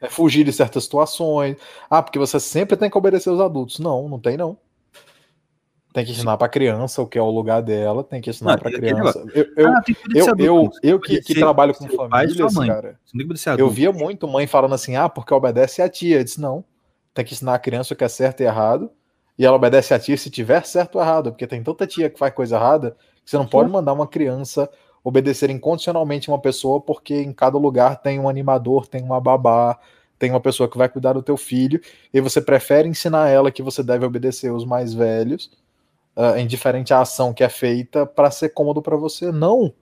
[0.02, 1.56] É fugir de certas situações.
[1.90, 3.78] Ah, porque você sempre tem que obedecer os adultos.
[3.78, 4.56] Não, não tem, não.
[5.92, 8.70] Tem que ensinar para criança o que é o lugar dela, tem que ensinar para
[8.70, 9.24] criança.
[9.34, 9.82] Eu, eu, Ah,
[10.14, 12.68] eu, adulto, eu, eu que, que trabalho com famílias, mãe.
[12.68, 12.98] cara,
[13.58, 16.18] eu via muito mãe falando assim, ah, porque obedece a tia.
[16.18, 16.64] Eu disse, não,
[17.12, 18.90] tem que ensinar a criança o que é certo e errado,
[19.36, 22.18] e ela obedece a tia se tiver certo ou errado, porque tem tanta tia que
[22.18, 24.70] faz coisa errada, que você não pode mandar uma criança
[25.02, 29.78] obedecer incondicionalmente uma pessoa, porque em cada lugar tem um animador, tem uma babá,
[30.18, 31.80] tem uma pessoa que vai cuidar do teu filho,
[32.12, 35.50] e você prefere ensinar ela que você deve obedecer os mais velhos,
[36.20, 39.32] ah, indiferente à ação que é feita, para ser cômodo para você.
[39.32, 39.72] Não.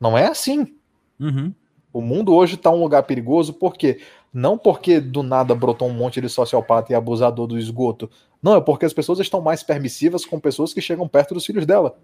[0.00, 0.76] Não é assim.
[1.18, 1.52] Uhum.
[1.92, 4.00] O mundo hoje está um lugar perigoso, por quê?
[4.32, 8.08] Não porque do nada brotou um monte de sociopata e abusador do esgoto.
[8.40, 11.66] Não, é porque as pessoas estão mais permissivas com pessoas que chegam perto dos filhos
[11.66, 11.98] dela.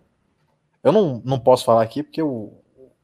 [0.82, 2.52] Eu não, não posso falar aqui porque o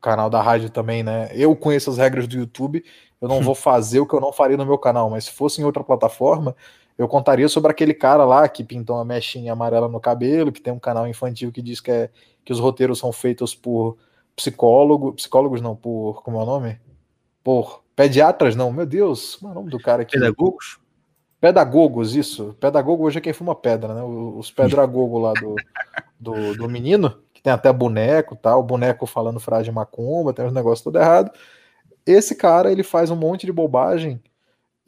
[0.00, 1.30] canal da rádio também, né?
[1.32, 2.82] Eu conheço as regras do YouTube,
[3.20, 5.60] eu não vou fazer o que eu não faria no meu canal, mas se fosse
[5.60, 6.56] em outra plataforma,
[6.98, 10.72] eu contaria sobre aquele cara lá que pintou uma mechinha amarela no cabelo, que tem
[10.72, 12.10] um canal infantil que diz que, é,
[12.44, 13.96] que os roteiros são feitos por
[14.34, 16.80] psicólogo, psicólogos não, por como é o nome?
[17.44, 20.18] Por pediatras não, meu Deus, como é o nome do cara aqui?
[20.18, 20.80] Pedagogos?
[21.40, 22.56] Pedagogos, isso.
[22.58, 24.02] Pedagogo hoje é quem fuma pedra, né?
[24.02, 25.54] Os pedragogos lá do,
[26.18, 30.52] do, do menino, que tem até boneco tal, boneco falando frase de macumba, tem uns
[30.52, 31.30] negócios tudo errado.
[32.04, 34.20] Esse cara, ele faz um monte de bobagem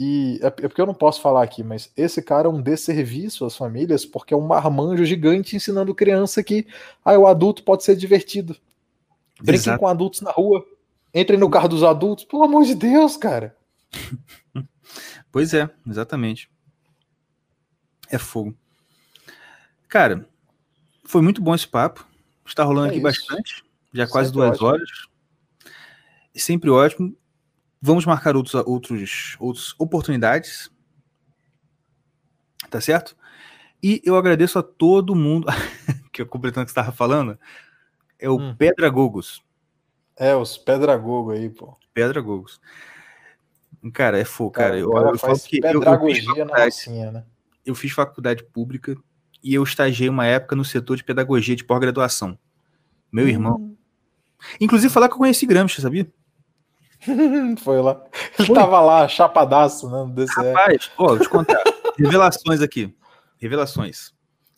[0.02, 3.44] e é, é porque eu não posso falar aqui, mas esse cara é um desserviço
[3.44, 6.66] às famílias, porque é um marmanjo gigante ensinando criança que
[7.04, 8.56] ah, o adulto pode ser divertido.
[9.36, 9.78] Brinquem Exato.
[9.78, 10.64] com adultos na rua.
[11.12, 12.24] Entrem no carro dos adultos.
[12.24, 13.54] Pelo amor de Deus, cara.
[15.30, 16.50] Pois é, exatamente.
[18.10, 18.52] É fogo.
[19.86, 20.28] Cara,
[21.04, 22.04] foi muito bom esse papo.
[22.44, 23.02] Está rolando É aqui isso.
[23.28, 23.64] bastante.
[23.92, 24.68] Já quase Sempre duas ótimo.
[24.68, 24.90] horas.
[26.34, 27.16] Sempre ótimo.
[27.80, 30.70] Vamos marcar outros, outros, outras oportunidades.
[32.68, 33.16] Tá certo?
[33.82, 35.46] E eu agradeço a todo mundo.
[36.12, 37.38] que eu completando o que você estava falando.
[38.18, 38.54] É o Hum.
[38.54, 39.42] Pedragogos.
[40.16, 41.76] É, os pedragogo aí, pô.
[41.94, 42.60] Pedragogos.
[43.94, 44.68] Cara, é fogo, cara.
[44.68, 47.24] Cara, eu, cara eu faz eu, eu, fiz pedagogia na faculdade, Rocinha, né?
[47.64, 48.94] eu fiz faculdade pública
[49.42, 52.38] e eu estagiei uma época no setor de pedagogia de pós-graduação.
[53.10, 53.74] Meu irmão.
[54.60, 56.10] Inclusive, falar que eu conheci Gramsci, sabia?
[57.62, 58.02] Foi lá.
[58.38, 58.54] Ele Foi.
[58.54, 59.98] tava lá, chapadaço, né?
[60.04, 60.34] No DCE.
[60.36, 61.62] Rapaz, ó, deixa eu contar.
[61.98, 62.94] Revelações aqui.
[63.38, 64.12] Revelações.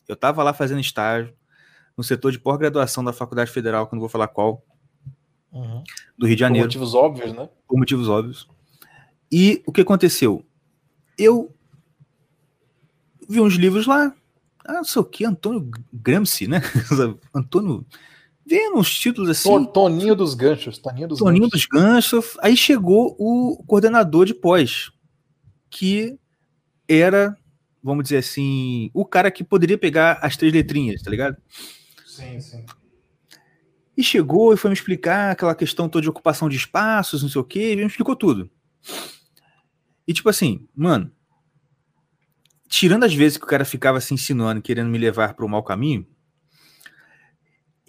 [0.09, 1.33] Eu tava lá fazendo estágio
[1.97, 4.65] no setor de pós-graduação da Faculdade Federal, que eu não vou falar qual,
[5.53, 5.85] Uhum.
[6.17, 6.67] do Rio de Por Janeiro.
[6.67, 7.47] motivos óbvios, né?
[7.69, 8.49] por motivos óbvios.
[9.31, 10.43] E o que aconteceu?
[11.19, 11.55] Eu
[13.29, 14.15] vi uns livros lá,
[14.65, 16.63] ah, não sei o que, Antônio Gramsci, né?
[17.35, 17.85] Antônio,
[18.53, 20.79] vendo uns títulos assim, Ton- Toninho dos ganchos.
[20.79, 21.61] Toninho dos Toninho ganchos.
[21.61, 22.37] dos Ganchos.
[22.43, 24.91] Aí chegou o coordenador de pós,
[25.71, 26.19] que
[26.89, 27.37] era,
[27.83, 31.37] vamos dizer assim, o cara que poderia pegar as três letrinhas, tá ligado?
[32.07, 32.65] Sim, sim.
[33.97, 37.41] E chegou e foi me explicar aquela questão toda de ocupação de espaços, não sei
[37.41, 38.51] o quê, e me explicou tudo.
[40.07, 41.11] E tipo assim, mano,
[42.69, 45.63] tirando as vezes que o cara ficava se insinuando, querendo me levar para o mau
[45.63, 46.07] caminho,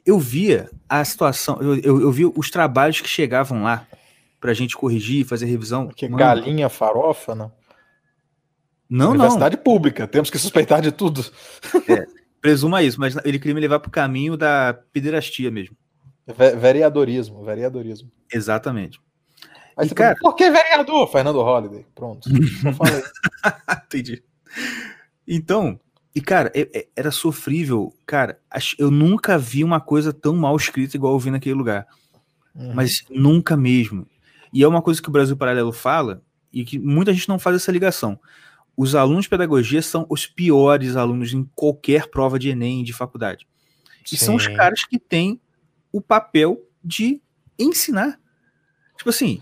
[0.05, 3.87] eu via a situação, eu, eu, eu via os trabalhos que chegavam lá
[4.39, 5.87] pra gente corrigir, fazer revisão.
[5.87, 7.51] Porque Mano, galinha farofa, não.
[8.89, 11.25] Não, não, Universidade pública, temos que suspeitar de tudo.
[12.41, 15.75] presuma isso, mas ele queria me levar pro caminho da pederastia mesmo.
[16.27, 18.11] Ve- vereadorismo, vereadorismo.
[18.31, 18.99] Exatamente.
[19.75, 21.07] Aí E, cara- por que vereador?
[21.11, 21.85] Fernando Holliday.
[21.95, 22.29] Pronto.
[22.61, 23.01] Só falei.
[23.85, 24.23] Entendi.
[25.27, 25.79] Então,
[26.15, 27.93] e cara, é- é- era sofrível.
[28.05, 28.39] Cara,
[28.77, 31.87] eu nunca vi uma coisa tão mal escrita igual eu vi naquele lugar.
[32.55, 32.73] Uhum.
[32.73, 34.07] Mas nunca mesmo.
[34.51, 36.21] E é uma coisa que o Brasil Paralelo fala
[36.51, 38.19] e que muita gente não faz essa ligação.
[38.77, 43.47] Os alunos de pedagogia são os piores alunos em qualquer prova de Enem, de faculdade.
[44.11, 45.39] E são os caras que têm
[45.91, 47.21] o papel de
[47.57, 48.19] ensinar.
[48.97, 49.41] Tipo assim,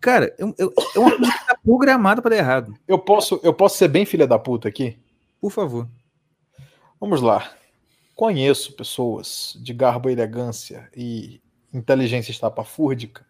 [0.00, 0.62] cara, é, um- é-
[0.94, 2.74] é uma coisa que tá programada para dar errado.
[2.86, 4.98] Eu posso, eu posso ser bem filha da puta aqui?
[5.40, 5.88] Por favor.
[7.04, 7.52] Vamos lá.
[8.16, 11.38] Conheço pessoas de garbo e elegância e
[11.70, 13.26] inteligência estapafúrdica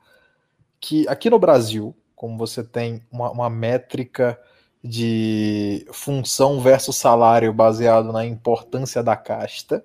[0.81, 4.41] que aqui no Brasil, como você tem uma, uma métrica
[4.81, 9.85] de função versus salário baseado na importância da casta,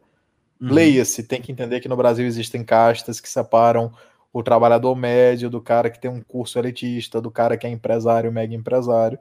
[0.62, 0.72] Uhum.
[0.72, 3.92] leia-se, tem que entender que no Brasil existem castas que separam
[4.32, 8.32] o trabalhador médio do cara que tem um curso elitista, do cara que é empresário,
[8.32, 9.18] mega empresário.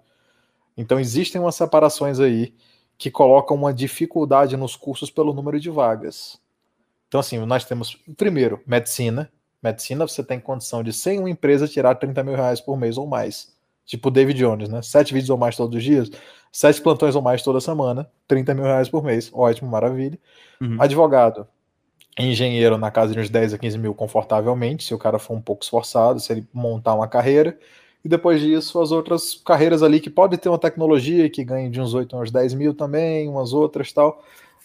[0.76, 2.52] Então existem umas separações aí
[2.98, 6.40] que colocam uma dificuldade nos cursos pelo número de vagas.
[7.06, 9.30] Então, assim, nós temos, primeiro, medicina.
[9.62, 13.06] Medicina, você tem condição de, sem uma empresa, tirar 30 mil reais por mês ou
[13.06, 13.56] mais.
[13.86, 14.82] Tipo David Jones, né?
[14.82, 16.10] Sete vídeos ou mais todos os dias,
[16.52, 19.30] sete plantões ou mais toda semana, 30 mil reais por mês.
[19.32, 20.18] Ótimo, maravilha.
[20.60, 20.76] Uhum.
[20.78, 21.48] Advogado,
[22.18, 25.40] engenheiro na casa de uns 10 a 15 mil confortavelmente, se o cara for um
[25.40, 27.58] pouco esforçado, se ele montar uma carreira.
[28.04, 31.80] E depois disso, as outras carreiras ali que pode ter uma tecnologia que ganhe de
[31.80, 34.22] uns 8 a uns 10 mil também, umas outras tal.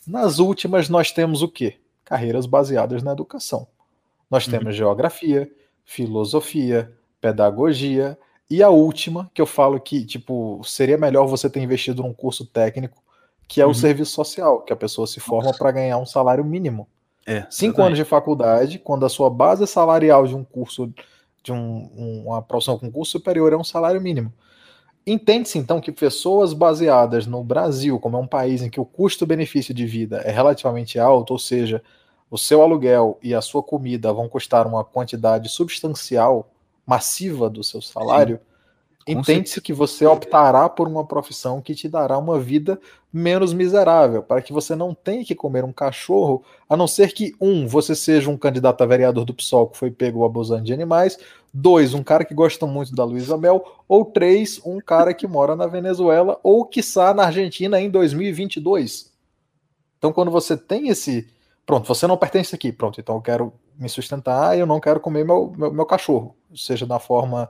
[0.07, 1.75] Nas últimas, nós temos o quê?
[2.05, 3.67] Carreiras baseadas na educação.
[4.29, 4.51] Nós Uhum.
[4.51, 5.51] temos geografia,
[5.85, 6.91] filosofia,
[7.21, 8.17] pedagogia,
[8.49, 12.45] e a última, que eu falo que, tipo, seria melhor você ter investido num curso
[12.45, 13.01] técnico,
[13.47, 13.73] que é o Uhum.
[13.73, 16.87] serviço social, que a pessoa se forma para ganhar um salário mínimo.
[17.25, 17.81] É, Cinco exatamente.
[17.85, 20.93] anos de faculdade, quando a sua base salarial de um curso,
[21.43, 24.31] de um- um- uma profissão com curso superior é um salário mínimo.
[25.05, 29.73] Entende-se então que pessoas baseadas no Brasil, como é um país em que o custo-benefício
[29.73, 31.83] de vida é relativamente alto, ou seja,
[32.31, 36.49] o seu aluguel e a sua comida vão custar uma quantidade substancial,
[36.85, 38.39] massiva do seu salário,
[39.07, 42.79] Entende-se que você optará por uma profissão que te dará uma vida
[43.11, 47.35] menos miserável, para que você não tenha que comer um cachorro, a não ser que,
[47.39, 51.19] um, você seja um candidato a vereador do PSOL que foi pego abusando de animais,
[51.53, 55.55] dois, um cara que gosta muito da Luísa Mel, ou três, um cara que mora
[55.55, 59.11] na Venezuela ou, quiçá, na Argentina em 2022.
[59.99, 61.29] Então, quando você tem esse.
[61.65, 65.23] Pronto, você não pertence aqui, pronto, então eu quero me sustentar, eu não quero comer
[65.23, 67.49] meu, meu, meu cachorro, seja da forma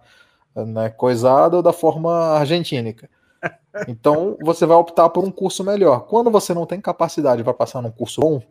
[0.55, 3.09] né, coisada ou da forma argentínica.
[3.87, 6.01] Então você vai optar por um curso melhor.
[6.01, 8.41] Quando você não tem capacidade para passar num curso bom,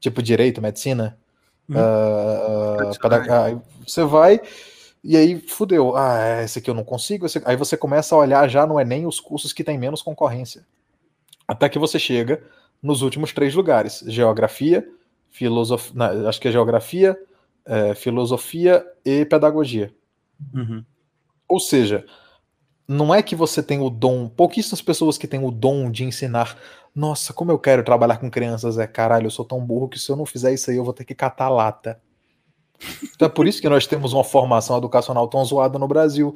[0.00, 1.16] tipo direito, medicina,
[1.70, 1.74] hum.
[1.74, 4.40] uh, você vai
[5.02, 5.96] e aí fudeu.
[5.96, 7.26] Ah, esse aqui eu não consigo.
[7.26, 7.40] Esse...
[7.44, 10.66] Aí você começa a olhar já no Enem os cursos que tem menos concorrência.
[11.46, 12.42] Até que você chega
[12.82, 14.86] nos últimos três lugares: geografia,
[15.30, 17.18] filosofia, acho que é geografia,
[17.64, 19.94] é, filosofia e pedagogia.
[20.54, 20.84] Uhum.
[21.48, 22.04] Ou seja,
[22.86, 26.56] não é que você tem o dom, pouquíssimas pessoas que têm o dom de ensinar.
[26.94, 30.10] Nossa, como eu quero trabalhar com crianças, é caralho, eu sou tão burro que se
[30.10, 32.00] eu não fizer isso aí eu vou ter que catar lata.
[33.14, 36.34] Então é por isso que nós temos uma formação educacional tão zoada no Brasil,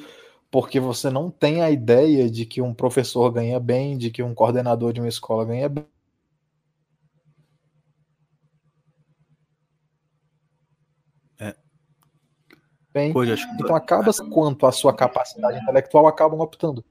[0.50, 4.34] porque você não tem a ideia de que um professor ganha bem, de que um
[4.34, 5.70] coordenador de uma escola ganha
[12.92, 13.12] bem.
[13.58, 16.84] Então acaba quanto a sua capacidade intelectual acabam optando.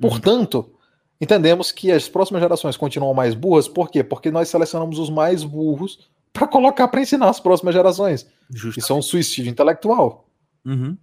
[0.00, 0.74] Portanto,
[1.20, 4.02] entendemos que as próximas gerações continuam mais burras, por quê?
[4.02, 8.26] Porque nós selecionamos os mais burros para colocar para ensinar as próximas gerações.
[8.50, 8.78] Justamente.
[8.78, 10.26] Isso é um suicídio intelectual.
[10.64, 10.96] Uhum.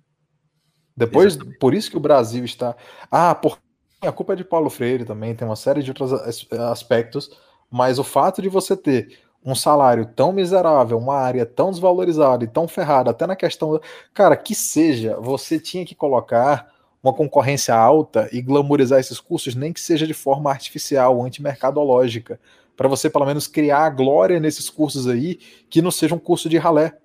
[0.95, 1.59] Depois, Exatamente.
[1.59, 2.75] por isso que o Brasil está.
[3.09, 3.57] Ah, por...
[4.01, 6.11] a culpa é de Paulo Freire também, tem uma série de outros
[6.51, 7.31] aspectos,
[7.71, 9.17] mas o fato de você ter
[9.51, 13.80] um salário tão miserável, uma área tão desvalorizada e tão ferrada, até na questão.
[14.13, 16.67] Cara, que seja, você tinha que colocar
[17.01, 22.39] uma concorrência alta e glamorizar esses cursos, nem que seja de forma artificial, antimercadológica,
[22.76, 25.35] para você pelo menos criar a glória nesses cursos aí,
[25.69, 26.97] que não seja um curso de ralé.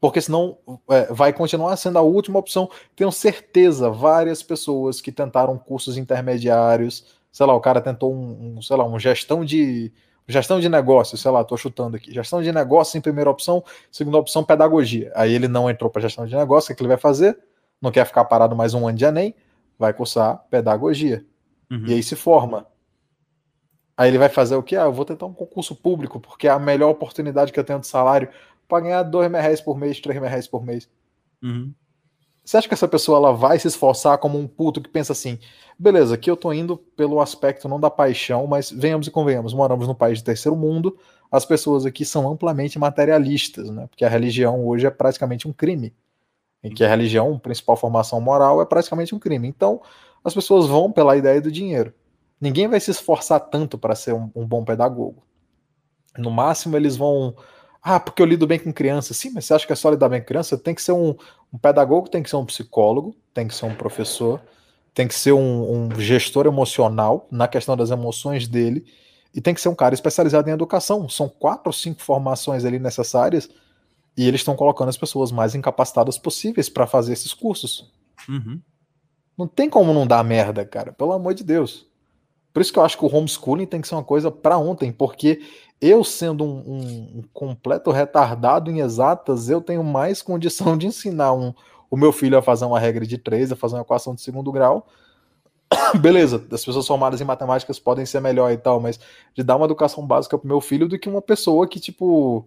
[0.00, 0.58] Porque senão
[0.90, 2.70] é, vai continuar sendo a última opção.
[2.94, 8.62] Tenho certeza, várias pessoas que tentaram cursos intermediários, sei lá, o cara tentou um, um
[8.62, 9.92] sei lá, um gestão de
[10.30, 12.12] Gestão de negócio, sei lá, estou chutando aqui.
[12.12, 15.10] Gestão de negócio em primeira opção, segunda opção, pedagogia.
[15.14, 17.38] Aí ele não entrou para gestão de negócio, o que ele vai fazer?
[17.80, 19.34] Não quer ficar parado mais um ano de Enem,
[19.78, 21.24] vai cursar pedagogia.
[21.70, 21.86] Uhum.
[21.86, 22.66] E aí se forma.
[23.96, 24.76] Aí ele vai fazer o quê?
[24.76, 27.80] Ah, eu vou tentar um concurso público, porque é a melhor oportunidade que eu tenho
[27.80, 28.28] de salário
[28.68, 30.88] para ganhar dois mil reais por mês, três mil reais por mês.
[31.42, 31.72] Uhum.
[32.48, 35.38] Você acha que essa pessoa ela vai se esforçar como um puto que pensa assim,
[35.78, 39.86] beleza, aqui eu tô indo pelo aspecto não da paixão, mas venhamos e convenhamos, moramos
[39.86, 40.96] num país de terceiro mundo,
[41.30, 43.86] as pessoas aqui são amplamente materialistas, né?
[43.88, 45.92] Porque a religião hoje é praticamente um crime.
[46.64, 49.46] Em que a religião, principal formação moral, é praticamente um crime.
[49.46, 49.82] Então,
[50.24, 51.92] as pessoas vão pela ideia do dinheiro.
[52.40, 55.22] Ninguém vai se esforçar tanto para ser um, um bom pedagogo.
[56.16, 57.34] No máximo, eles vão
[57.82, 59.14] ah, porque eu lido bem com criança.
[59.14, 60.58] Sim, mas você acha que é só lidar bem com criança?
[60.58, 61.14] Tem que ser um,
[61.52, 64.40] um pedagogo, tem que ser um psicólogo, tem que ser um professor,
[64.92, 68.84] tem que ser um, um, gestor emocional na questão das emoções dele
[69.34, 71.08] e tem que ser um cara especializado em educação.
[71.08, 73.48] São quatro ou cinco formações ali necessárias
[74.16, 77.92] e eles estão colocando as pessoas mais incapacitadas possíveis para fazer esses cursos.
[78.28, 78.60] Uhum.
[79.36, 81.86] Não tem como não dar merda, cara, pelo amor de Deus.
[82.52, 84.90] Por isso que eu acho que o homeschooling tem que ser uma coisa para ontem,
[84.90, 85.40] porque
[85.80, 91.32] eu, sendo um, um, um, completo retardado em exatas, eu tenho mais condição de ensinar
[91.32, 91.54] um,
[91.90, 94.50] o meu filho a fazer uma regra de três, a fazer uma equação de segundo
[94.50, 94.86] grau.
[96.00, 98.98] Beleza, as pessoas formadas em matemáticas podem ser melhor e tal, mas
[99.34, 102.46] de dar uma educação básica pro meu filho do que uma pessoa que, tipo,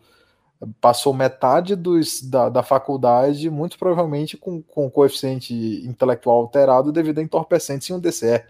[0.80, 5.54] passou metade dos, da, da faculdade, muito provavelmente com, com coeficiente
[5.86, 8.44] intelectual alterado devido a entorpecentes em um DCE.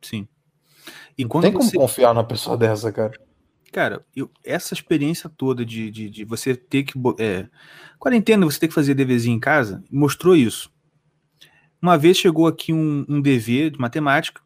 [0.00, 0.28] Sim.
[1.16, 1.76] E Não tem como você...
[1.76, 3.12] confiar numa pessoa dessa, cara.
[3.72, 6.92] Cara, eu, essa experiência toda de, de, de você ter que.
[7.18, 7.48] É,
[7.98, 10.70] quarentena, você ter que fazer deverzinho em casa, mostrou isso.
[11.80, 14.40] Uma vez chegou aqui um, um dever de matemática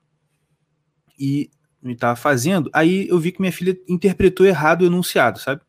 [1.18, 1.50] e
[1.82, 5.60] me estava fazendo, aí eu vi que minha filha interpretou errado o enunciado, sabe?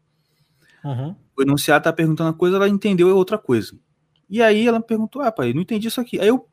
[0.83, 1.15] Uhum.
[1.37, 3.77] O enunciado tá perguntando uma coisa, ela entendeu outra coisa.
[4.29, 6.19] E aí ela me perguntou, ah, pai, não entendi isso aqui.
[6.19, 6.47] Aí eu,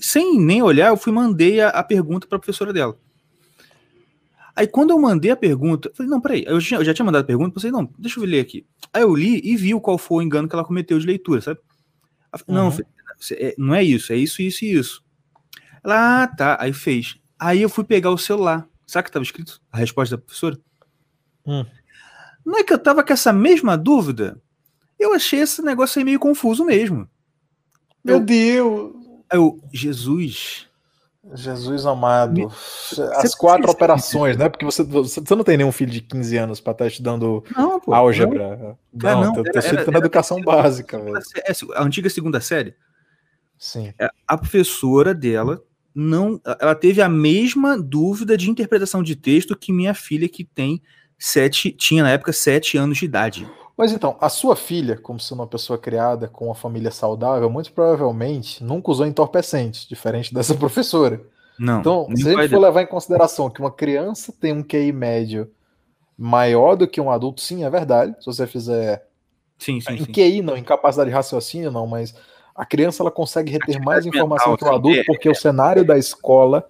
[0.00, 2.98] sem nem olhar, eu fui mandei a, a pergunta para a professora dela.
[4.58, 7.06] Aí quando eu mandei a pergunta, eu falei, não, peraí, eu já, eu já tinha
[7.06, 8.66] mandado a pergunta, eu falei, não, deixa eu ler aqui.
[8.92, 11.60] Aí eu li e vi qual foi o engano que ela cometeu de leitura, sabe?
[12.36, 12.78] Falei, não, uhum.
[13.34, 15.04] É, não é isso, é isso, isso e isso.
[15.84, 17.20] Ela, ah, tá, aí fez.
[17.38, 18.68] Aí eu fui pegar o celular.
[18.84, 19.60] Sabe o que estava escrito?
[19.70, 20.58] A resposta da professora?
[21.46, 21.64] Hum.
[22.44, 24.42] Não é que eu tava com essa mesma dúvida?
[24.98, 27.08] Eu achei esse negócio aí meio confuso mesmo.
[28.04, 28.92] Meu eu, Deus!
[29.32, 30.67] Eu, Jesus.
[31.34, 32.50] Jesus amado.
[33.16, 34.48] As quatro operações, né?
[34.48, 37.92] Porque você, você não tem nenhum filho de 15 anos pra estar estudando Não, pô.
[37.94, 38.76] álgebra.
[38.92, 41.16] Não, não, teu, era- teu filho tá na educação básica, velho.
[41.16, 42.74] É, a antiga segunda série.
[43.58, 43.92] Sim.
[43.98, 45.62] É, A professora dela
[45.94, 46.40] não.
[46.60, 50.80] Ela teve a mesma dúvida de interpretação de texto que minha filha, que tem
[51.18, 51.72] sete.
[51.72, 53.48] Tinha na época sete anos de idade.
[53.78, 57.72] Mas então, a sua filha, como sendo uma pessoa criada com uma família saudável, muito
[57.72, 61.20] provavelmente nunca usou entorpecentes, diferente dessa professora.
[61.56, 61.78] Não.
[61.78, 65.48] Então, se a gente for levar em consideração que uma criança tem um QI médio
[66.18, 68.16] maior do que um adulto, sim, é verdade.
[68.18, 69.06] Se você fizer
[69.56, 70.12] Sim, sim, em sim.
[70.12, 72.14] QI não, em capacidade de raciocínio não, mas
[72.56, 75.84] a criança ela consegue reter mais informação mental, que o adulto é, porque o cenário
[75.84, 76.66] da escola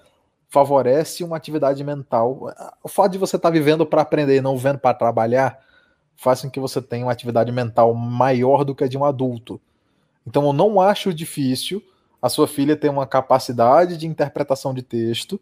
[0.51, 2.53] favorece uma atividade mental.
[2.83, 5.59] O fato de você estar vivendo para aprender e não vivendo para trabalhar
[6.19, 9.61] faz com que você tenha uma atividade mental maior do que a de um adulto.
[10.27, 11.81] Então eu não acho difícil
[12.21, 15.41] a sua filha ter uma capacidade de interpretação de texto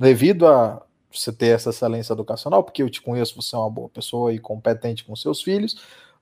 [0.00, 0.82] devido a
[1.12, 4.38] você ter essa excelência educacional, porque eu te conheço, você é uma boa pessoa e
[4.38, 5.74] competente com seus filhos,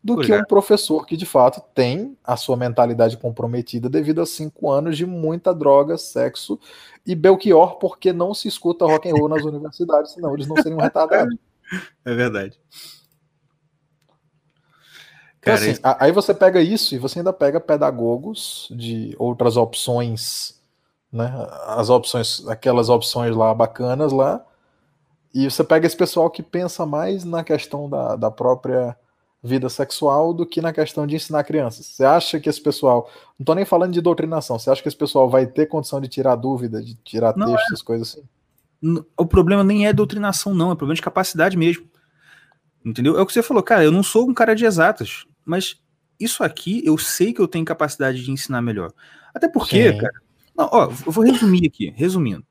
[0.02, 0.40] do que Obrigado.
[0.42, 5.06] um professor que de fato tem a sua mentalidade comprometida devido a cinco anos de
[5.06, 6.58] muita droga, sexo
[7.06, 10.80] e Belchior, porque não se escuta rock and roll nas universidades, senão eles não seriam
[10.80, 11.36] retardados.
[12.04, 12.58] É verdade.
[15.42, 19.56] Então, Cara, assim, isso- aí você pega isso e você ainda pega pedagogos de outras
[19.56, 20.54] opções,
[21.12, 21.32] né?
[21.66, 24.40] As opções, aquelas opções lá bacanas lá,
[25.34, 28.96] e você pega esse pessoal que pensa mais na questão da, da própria
[29.42, 31.86] vida sexual do que na questão de ensinar crianças.
[31.86, 34.96] Você acha que esse pessoal, não tô nem falando de doutrinação, você acha que esse
[34.96, 39.02] pessoal vai ter condição de tirar dúvida, de tirar Não, texto, essas coisas assim?
[39.16, 41.84] O problema nem é doutrinação, não, é problema de capacidade mesmo.
[42.84, 43.18] Entendeu?
[43.18, 45.80] É o que você falou, cara, eu não sou um cara de exatas, mas
[46.18, 48.92] isso aqui eu sei que eu tenho capacidade de ensinar melhor.
[49.34, 49.98] Até porque, Sim.
[49.98, 50.14] cara,
[50.56, 52.44] não, ó, eu vou resumir aqui, resumindo.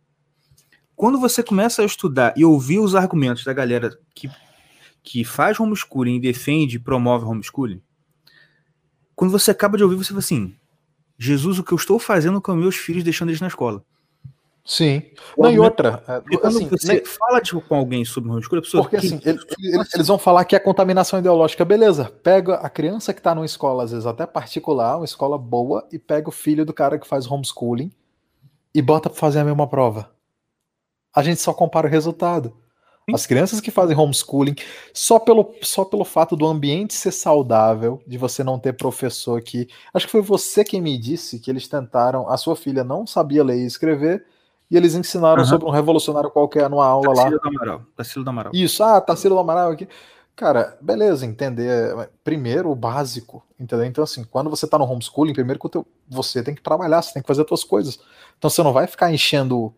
[0.95, 4.29] Quando você começa a estudar e ouvir os argumentos da galera que,
[5.01, 7.81] que faz homeschooling defende e promove homeschooling,
[9.15, 10.55] quando você acaba de ouvir, você fala assim:
[11.17, 13.83] Jesus, o que eu estou fazendo com meus filhos deixando eles na escola?
[14.63, 15.01] Sim.
[15.37, 18.61] Não, e outra, é, Porque quando assim, você nem- fala de, com alguém sobre homeschooling,
[18.61, 18.83] pessoa.
[18.83, 19.27] Porque "Que assim, isso?
[19.27, 19.39] ele-
[19.75, 22.05] ele- eles vão falar que é contaminação ideológica, beleza.
[22.23, 25.97] Pega a criança que tá numa escola, às vezes até particular, uma escola boa, e
[25.97, 27.91] pega o filho do cara que faz homeschooling
[28.73, 30.11] e bota pra fazer a mesma prova.
[31.13, 32.53] A gente só compara o resultado.
[33.09, 33.15] Sim.
[33.15, 34.55] As crianças que fazem homeschooling,
[34.93, 39.67] só pelo, só pelo fato do ambiente ser saudável, de você não ter professor que.
[39.91, 42.29] Acho que foi você quem me disse que eles tentaram.
[42.29, 44.23] A sua filha não sabia ler e escrever,
[44.71, 45.49] e eles ensinaram Aham.
[45.49, 47.15] sobre um revolucionário qualquer numa aula lá.
[47.23, 47.81] Tarsila do Amaral.
[47.95, 48.51] Tarsila do Amaral.
[48.55, 49.87] Isso, ah, Tarsila do Amaral aqui.
[50.35, 51.93] Cara, beleza, entender.
[52.23, 53.85] Primeiro, o básico, entendeu?
[53.85, 57.13] Então, assim, quando você tá no homeschooling, primeiro que teu- você tem que trabalhar, você
[57.13, 57.99] tem que fazer as suas coisas.
[58.37, 59.73] Então, você não vai ficar enchendo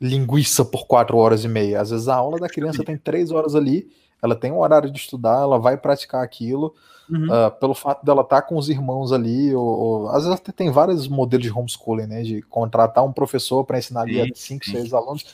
[0.00, 1.80] linguiça por quatro horas e meia.
[1.80, 3.88] Às vezes, a aula da criança tem três horas ali,
[4.22, 6.74] ela tem um horário de estudar, ela vai praticar aquilo.
[7.08, 7.26] Uhum.
[7.32, 10.70] ah, pelo fato dela estar com os irmãos ali, ou, ou- às vezes até tem
[10.70, 12.22] vários modelos de homeschooling, né?
[12.22, 14.72] De contratar um professor para ensinar ali a Sim, cinco, sim.
[14.72, 15.24] seis alunos.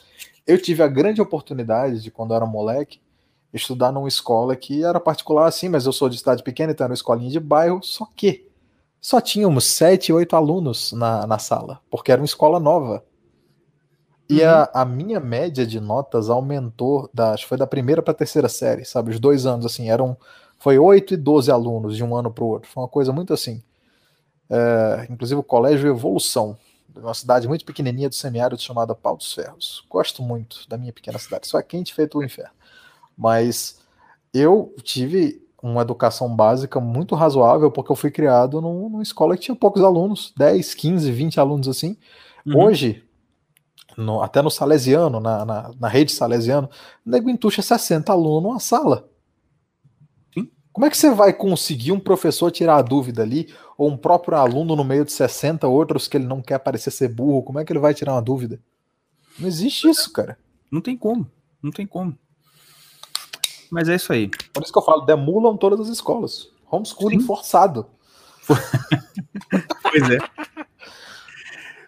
[0.46, 3.00] Eu tive a grande oportunidade de, quando eu era moleque,
[3.52, 6.92] estudar numa escola que era particular assim, mas eu sou de cidade pequena, então era
[6.92, 8.46] uma escolinha de bairro, só que
[9.00, 13.04] só tínhamos sete, oito alunos na, na sala, porque era uma escola nova.
[14.28, 14.48] E Uhum.
[14.48, 18.14] a, a minha média de notas aumentou, da, acho que foi da primeira para a
[18.16, 19.10] terceira série, sabe?
[19.12, 20.16] Os dois anos, assim, eram.
[20.58, 22.68] Foi 8 e 12 alunos de um ano para o outro.
[22.70, 23.62] Foi uma coisa muito assim.
[24.50, 26.56] É, inclusive o Colégio Evolução,
[26.88, 29.84] de uma cidade muito pequenininha do semiárido chamada Pau dos Ferros.
[29.90, 31.46] Gosto muito da minha pequena cidade.
[31.46, 32.52] Só é quente feito o inferno.
[33.16, 33.80] Mas
[34.34, 39.42] eu tive uma educação básica muito razoável porque eu fui criado num- numa escola que
[39.44, 41.96] tinha poucos alunos, 10, 15, 20 alunos assim.
[42.46, 42.64] Uhum.
[42.64, 43.04] Hoje,
[43.96, 46.68] no- até no Salesiano, na, na, na rede Salesiano,
[47.04, 49.08] o nego entuxa 60 alunos numa sala.
[50.34, 50.50] Sim.
[50.72, 54.36] Como é que você vai conseguir um professor tirar a dúvida ali, ou um próprio
[54.38, 57.42] aluno no meio de 60 outros que ele não quer parecer ser burro?
[57.42, 58.60] Como é que ele vai tirar uma dúvida?
[59.38, 60.38] Não existe isso, cara.
[60.70, 61.30] Não tem como.
[61.62, 62.16] Não tem como.
[63.70, 64.30] Mas é isso aí.
[64.52, 66.48] Por isso que eu falo, demulam todas as escolas.
[66.70, 67.26] Homeschooling Sim.
[67.26, 67.86] forçado.
[69.82, 70.18] Pois é.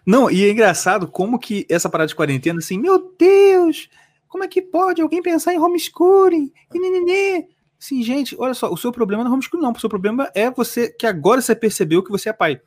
[0.09, 3.87] Não, e é engraçado como que essa parada de quarentena, assim, meu Deus,
[4.27, 6.51] como é que pode alguém pensar em homeschooling?
[6.73, 7.47] E nenenê.
[7.79, 9.71] Assim, gente, olha só, o seu problema não é homeschooling, não.
[9.71, 12.59] O seu problema é você que agora você percebeu que você é pai.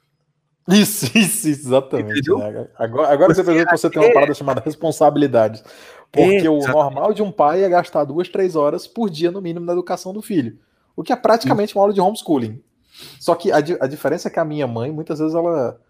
[0.69, 2.33] Isso, isso, isso, exatamente.
[2.33, 2.69] Né?
[2.77, 5.65] Agora, agora você percebeu que você tem uma parada chamada responsabilidade.
[6.13, 9.43] Porque É, o normal de um pai é gastar duas, três horas por dia, no
[9.43, 10.61] mínimo, na educação do filho.
[10.95, 12.63] O que é praticamente uma aula de homeschooling.
[13.19, 15.81] Só que a, a diferença é que a minha mãe, muitas vezes, ela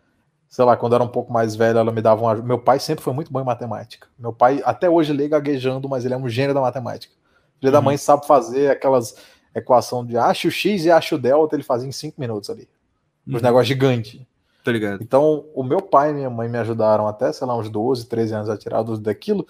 [0.52, 2.34] sei lá, quando eu era um pouco mais velho, ela me dava uma.
[2.34, 4.06] Meu pai sempre foi muito bom em matemática.
[4.18, 7.14] Meu pai, até hoje, lê gaguejando, mas ele é um gênio da matemática.
[7.58, 7.84] Filho da Uhum.
[7.86, 9.14] mãe sabe fazer aquelas
[9.54, 12.68] equação de acho x e acho delta, ele fazia em cinco minutos ali.
[13.26, 13.40] Os Uhum.
[13.40, 14.20] negócios gigantes.
[14.62, 15.02] Tô ligado.
[15.02, 18.34] Então, o meu pai e minha mãe me ajudaram até, sei lá, uns 12, 13
[18.34, 19.46] anos a tirar do- daquilo.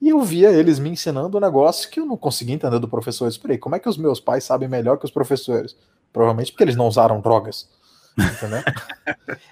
[0.00, 3.24] E eu via eles me ensinando um negócio que eu não conseguia entender do professor.
[3.24, 5.74] Eu esperei, como é que os meus pais sabem melhor que os professores?
[6.12, 7.68] Provavelmente porque eles não usaram drogas.
[8.18, 8.62] Entendeu?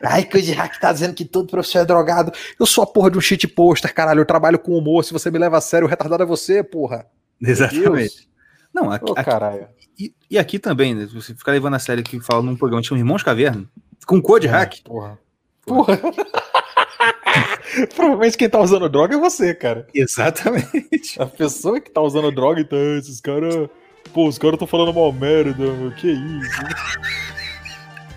[0.02, 2.32] Ai, que o de hack tá dizendo que todo professor é drogado.
[2.58, 4.20] Eu sou a porra de um shit poster, caralho.
[4.20, 5.04] Eu trabalho com humor.
[5.04, 7.06] Se você me leva a sério, o retardado é você, porra.
[7.40, 8.28] Exatamente.
[8.72, 11.08] Não, aqui, Ô, aqui- e, e aqui também, né?
[11.12, 13.64] Você ficar levando a série que fala num programa que chama Irmãos Caverna,
[14.06, 14.82] com code hack.
[14.84, 15.18] Porra.
[15.66, 15.98] Porra.
[17.94, 19.86] Provavelmente quem tá usando droga é você, cara.
[19.94, 21.20] Exatamente.
[21.20, 23.68] A pessoa que tá usando droga, então, esses caras.
[24.12, 25.92] Pô, os caras tão falando mal merda, meu.
[25.92, 26.60] Que isso?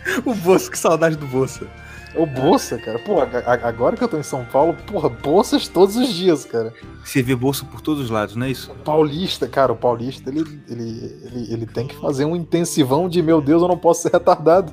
[0.25, 1.67] O Bolsa, que saudade do Bolsa.
[2.15, 2.99] É o Bolsa, cara.
[2.99, 6.45] Pô, a- a- agora que eu tô em São Paulo, porra, bolsas todos os dias,
[6.45, 6.73] cara.
[7.03, 8.71] Você vê Bolsa por todos os lados, não é isso?
[8.85, 13.41] Paulista, cara, o Paulista, ele, ele, ele, ele tem que fazer um intensivão de meu
[13.41, 14.71] Deus, eu não posso ser retardado.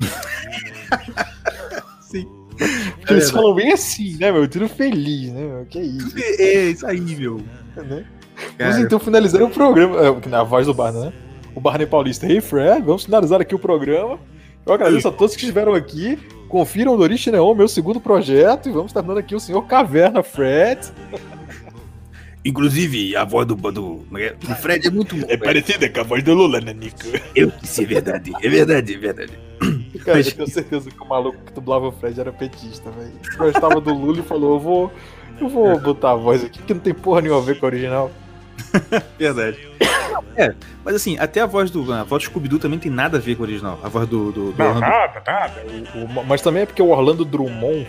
[2.00, 2.26] Sim.
[2.96, 4.48] Porque eles falam bem assim, né, meu?
[4.48, 5.66] Tudo feliz, né, meu?
[5.66, 7.36] Que isso, É, isso aí, meu.
[7.76, 8.04] né?
[8.56, 9.96] Cara, Vamos então finalizar o programa.
[10.00, 11.12] É, na voz do Barney, né?
[11.54, 12.26] O Barney Paulista.
[12.26, 14.18] Hey, Fred, vamos finalizar aqui o programa.
[14.68, 16.18] Eu agradeço a todos que estiveram aqui.
[16.46, 18.68] Confiram o Doriste Neon, meu segundo projeto.
[18.68, 20.92] E vamos terminando aqui o senhor Caverna Fred.
[22.44, 25.38] Inclusive, a voz do, do, do Fred é muito boa.
[25.38, 26.98] parecida com a voz do Lula, né, Nico?
[27.34, 28.32] Eu disse, é verdade.
[28.42, 29.32] É verdade, é verdade.
[30.04, 33.12] Cara, Mas- eu tenho certeza que o maluco que dublava o Fred era petista, velho.
[33.38, 34.92] Gostava do Lula e falou: eu vou,
[35.40, 37.68] eu vou botar a voz aqui, que não tem porra nenhuma a ver com a
[37.68, 38.10] original.
[39.18, 39.58] Verdade.
[40.36, 40.54] É,
[40.84, 41.92] mas assim, até a voz do.
[41.92, 43.78] A voz do Scooby-Doo também tem nada a ver com o original.
[43.82, 44.30] A voz do.
[44.32, 45.62] do, do Orlando- nada, nada.
[45.94, 47.86] O- o- mas também é porque o Orlando Drummond,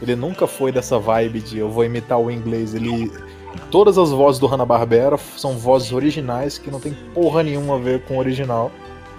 [0.00, 2.74] ele nunca foi dessa vibe de eu vou imitar o inglês.
[2.74, 3.10] Ele.
[3.70, 8.02] Todas as vozes do Hanna-Barbera são vozes originais que não tem porra nenhuma a ver
[8.02, 8.70] com o original.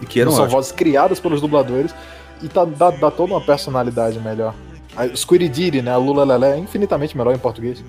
[0.08, 0.56] que era um são ótimo.
[0.58, 1.94] vozes criadas pelos dubladores
[2.42, 4.54] e tá, dá, dá toda uma personalidade melhor.
[4.96, 5.92] A Squiddy né?
[5.92, 7.84] A Lula Lelé é infinitamente melhor em português.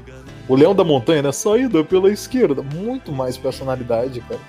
[0.51, 1.31] O Leão da Montanha, né?
[1.31, 2.61] Saída pela esquerda.
[2.61, 4.41] Muito mais personalidade, cara.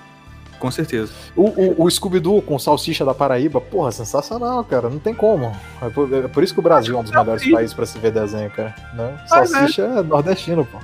[0.58, 1.12] Com certeza.
[1.36, 4.90] O, o, o Scooby-Doo com Salsicha da Paraíba, porra, sensacional, cara.
[4.90, 5.56] Não tem como.
[5.80, 8.00] É por, é por isso que o Brasil é um dos melhores países pra se
[8.00, 8.74] ver desenho, cara.
[8.94, 9.16] Né?
[9.28, 10.78] Salsicha é nordestino, pô.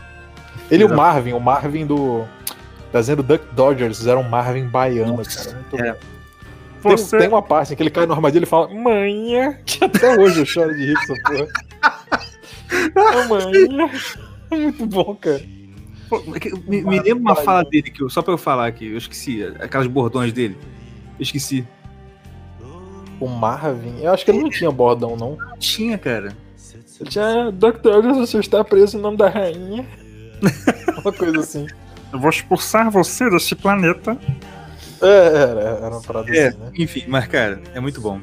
[0.71, 0.95] Ele e o.
[0.95, 2.25] Marvin, o Marvin do.
[2.93, 5.53] Desenho do Duck Dodgers, era um Marvin baiano, cara.
[5.53, 5.93] Muito é.
[6.81, 6.95] bom.
[6.95, 10.17] Tem, tem uma parte em que ele cai no armadilho e fala, manha, que até
[10.17, 11.49] hoje eu choro de rir essa porra.
[13.29, 13.91] Manha.
[14.51, 15.43] É muito bom, cara.
[16.11, 18.99] É Me, me lembra uma fala dele, que eu, só pra eu falar aqui, eu
[18.99, 19.45] esqueci.
[19.61, 20.57] Aquelas bordões dele.
[21.19, 21.67] Eu esqueci.
[23.21, 25.37] O Marvin, eu acho que ele não tinha bordão, não.
[25.37, 26.35] Não tinha, cara.
[27.01, 29.87] Ele tinha, Duck Dodgers, você está preso em nome da rainha.
[31.03, 31.67] uma coisa assim.
[32.13, 34.17] Eu vou expulsar você deste planeta.
[35.01, 36.71] É, era, era uma parada É, assim, né?
[36.77, 38.21] enfim, mas, cara, é muito bom.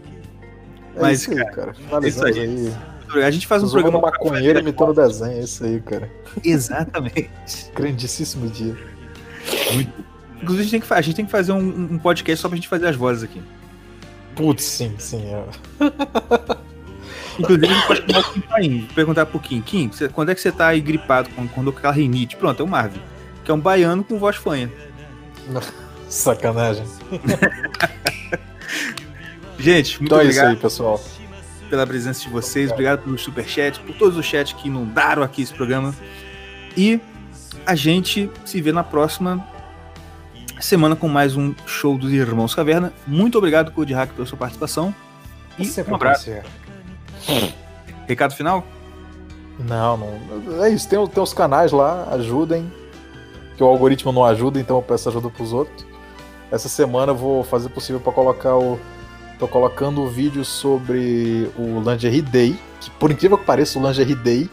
[0.95, 1.73] É mas, isso aí, cara.
[1.73, 2.68] Finalizamos isso aí.
[2.68, 2.95] aí.
[3.14, 3.99] A gente faz um programa.
[4.02, 6.10] maconheiro imitando desenho, é isso aí, cara.
[6.44, 7.30] Exatamente.
[7.76, 8.76] Grandíssimo dia.
[10.41, 11.60] Inclusive, a gente tem que, gente tem que fazer um,
[11.94, 13.41] um podcast só pra gente fazer as vozes aqui.
[14.36, 15.23] Putz, sim, sim.
[15.34, 15.44] É.
[17.40, 20.36] Inclusive, a gente pode chamar o Kim Paim, perguntar pro Kim, Kim, você- quando é
[20.36, 22.36] que você tá aí gripado, quando, quando aquela rinite?
[22.36, 23.02] Pronto, é o Marvin,
[23.44, 24.72] que é um baiano com voz fanha.
[26.10, 26.86] Sacanagem.
[29.57, 31.02] Gente, muito Então é isso obrigado aí, pessoal.
[31.70, 35.54] Pela presença de vocês, obrigado pelos superchats, por todos os chats que inundaram aqui esse
[35.54, 35.94] programa.
[36.78, 37.00] E
[37.66, 39.46] a gente se vê na próxima
[40.60, 42.94] semana com mais um show dos Irmãos Caverna.
[43.06, 44.94] Muito obrigado, Code Hack, pela sua participação.
[45.58, 46.30] E Sempre um abraço.
[48.08, 48.66] Recado final?
[49.60, 50.64] Não, não.
[50.64, 52.72] É isso, tem, tem os canais lá, ajudem.
[53.56, 55.86] Que o algoritmo não ajuda, então eu peço ajuda pros outros.
[56.52, 58.80] Essa semana eu vou fazer possível pra colocar o.
[59.40, 62.57] Tô colocando o vídeo sobre o Lingerie Day.
[62.80, 64.49] Que por incrível que pareça, o Lingerie Day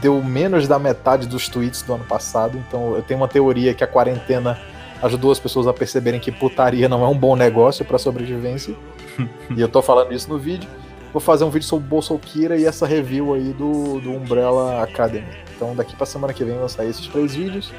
[0.00, 2.56] deu menos da metade dos tweets do ano passado.
[2.56, 4.58] Então eu tenho uma teoria que a quarentena
[5.02, 8.74] ajudou as pessoas a perceberem que putaria não é um bom negócio pra sobrevivência.
[9.54, 10.68] e eu tô falando isso no vídeo.
[11.12, 15.26] Vou fazer um vídeo sobre o Bolsokira e essa review aí do, do Umbrella Academy.
[15.54, 17.70] Então daqui pra semana que vem vão sair esses três vídeos.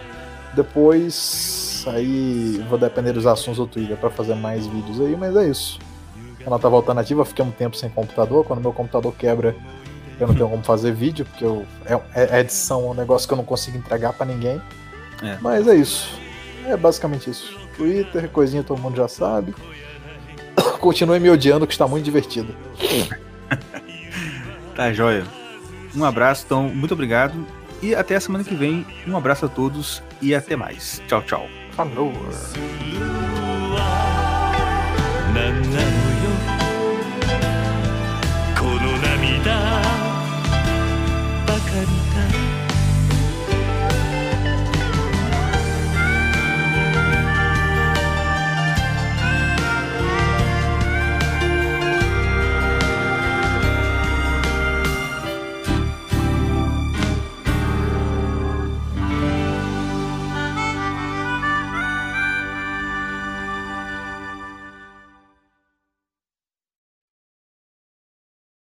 [0.53, 5.47] Depois aí vou depender dos assuntos do Twitter pra fazer mais vídeos aí, mas é
[5.47, 5.80] isso.
[6.45, 8.45] Ela tá voltando ativa, fiquei um tempo sem computador.
[8.45, 9.55] Quando meu computador quebra,
[10.19, 13.33] eu não tenho como fazer vídeo, porque eu, é, é edição, é um negócio que
[13.33, 14.61] eu não consigo entregar pra ninguém.
[15.21, 15.37] É.
[15.41, 16.19] Mas é isso.
[16.65, 17.57] É basicamente isso.
[17.75, 19.55] Twitter, coisinha todo mundo já sabe.
[20.79, 22.55] Continue me odiando, que está muito divertido.
[24.75, 25.23] Tá, joia.
[25.95, 27.45] Um abraço, então, muito obrigado.
[27.81, 28.85] E até a semana que vem.
[29.07, 31.01] Um abraço a todos e até mais.
[31.07, 31.47] Tchau, tchau.
[31.71, 32.13] Falou.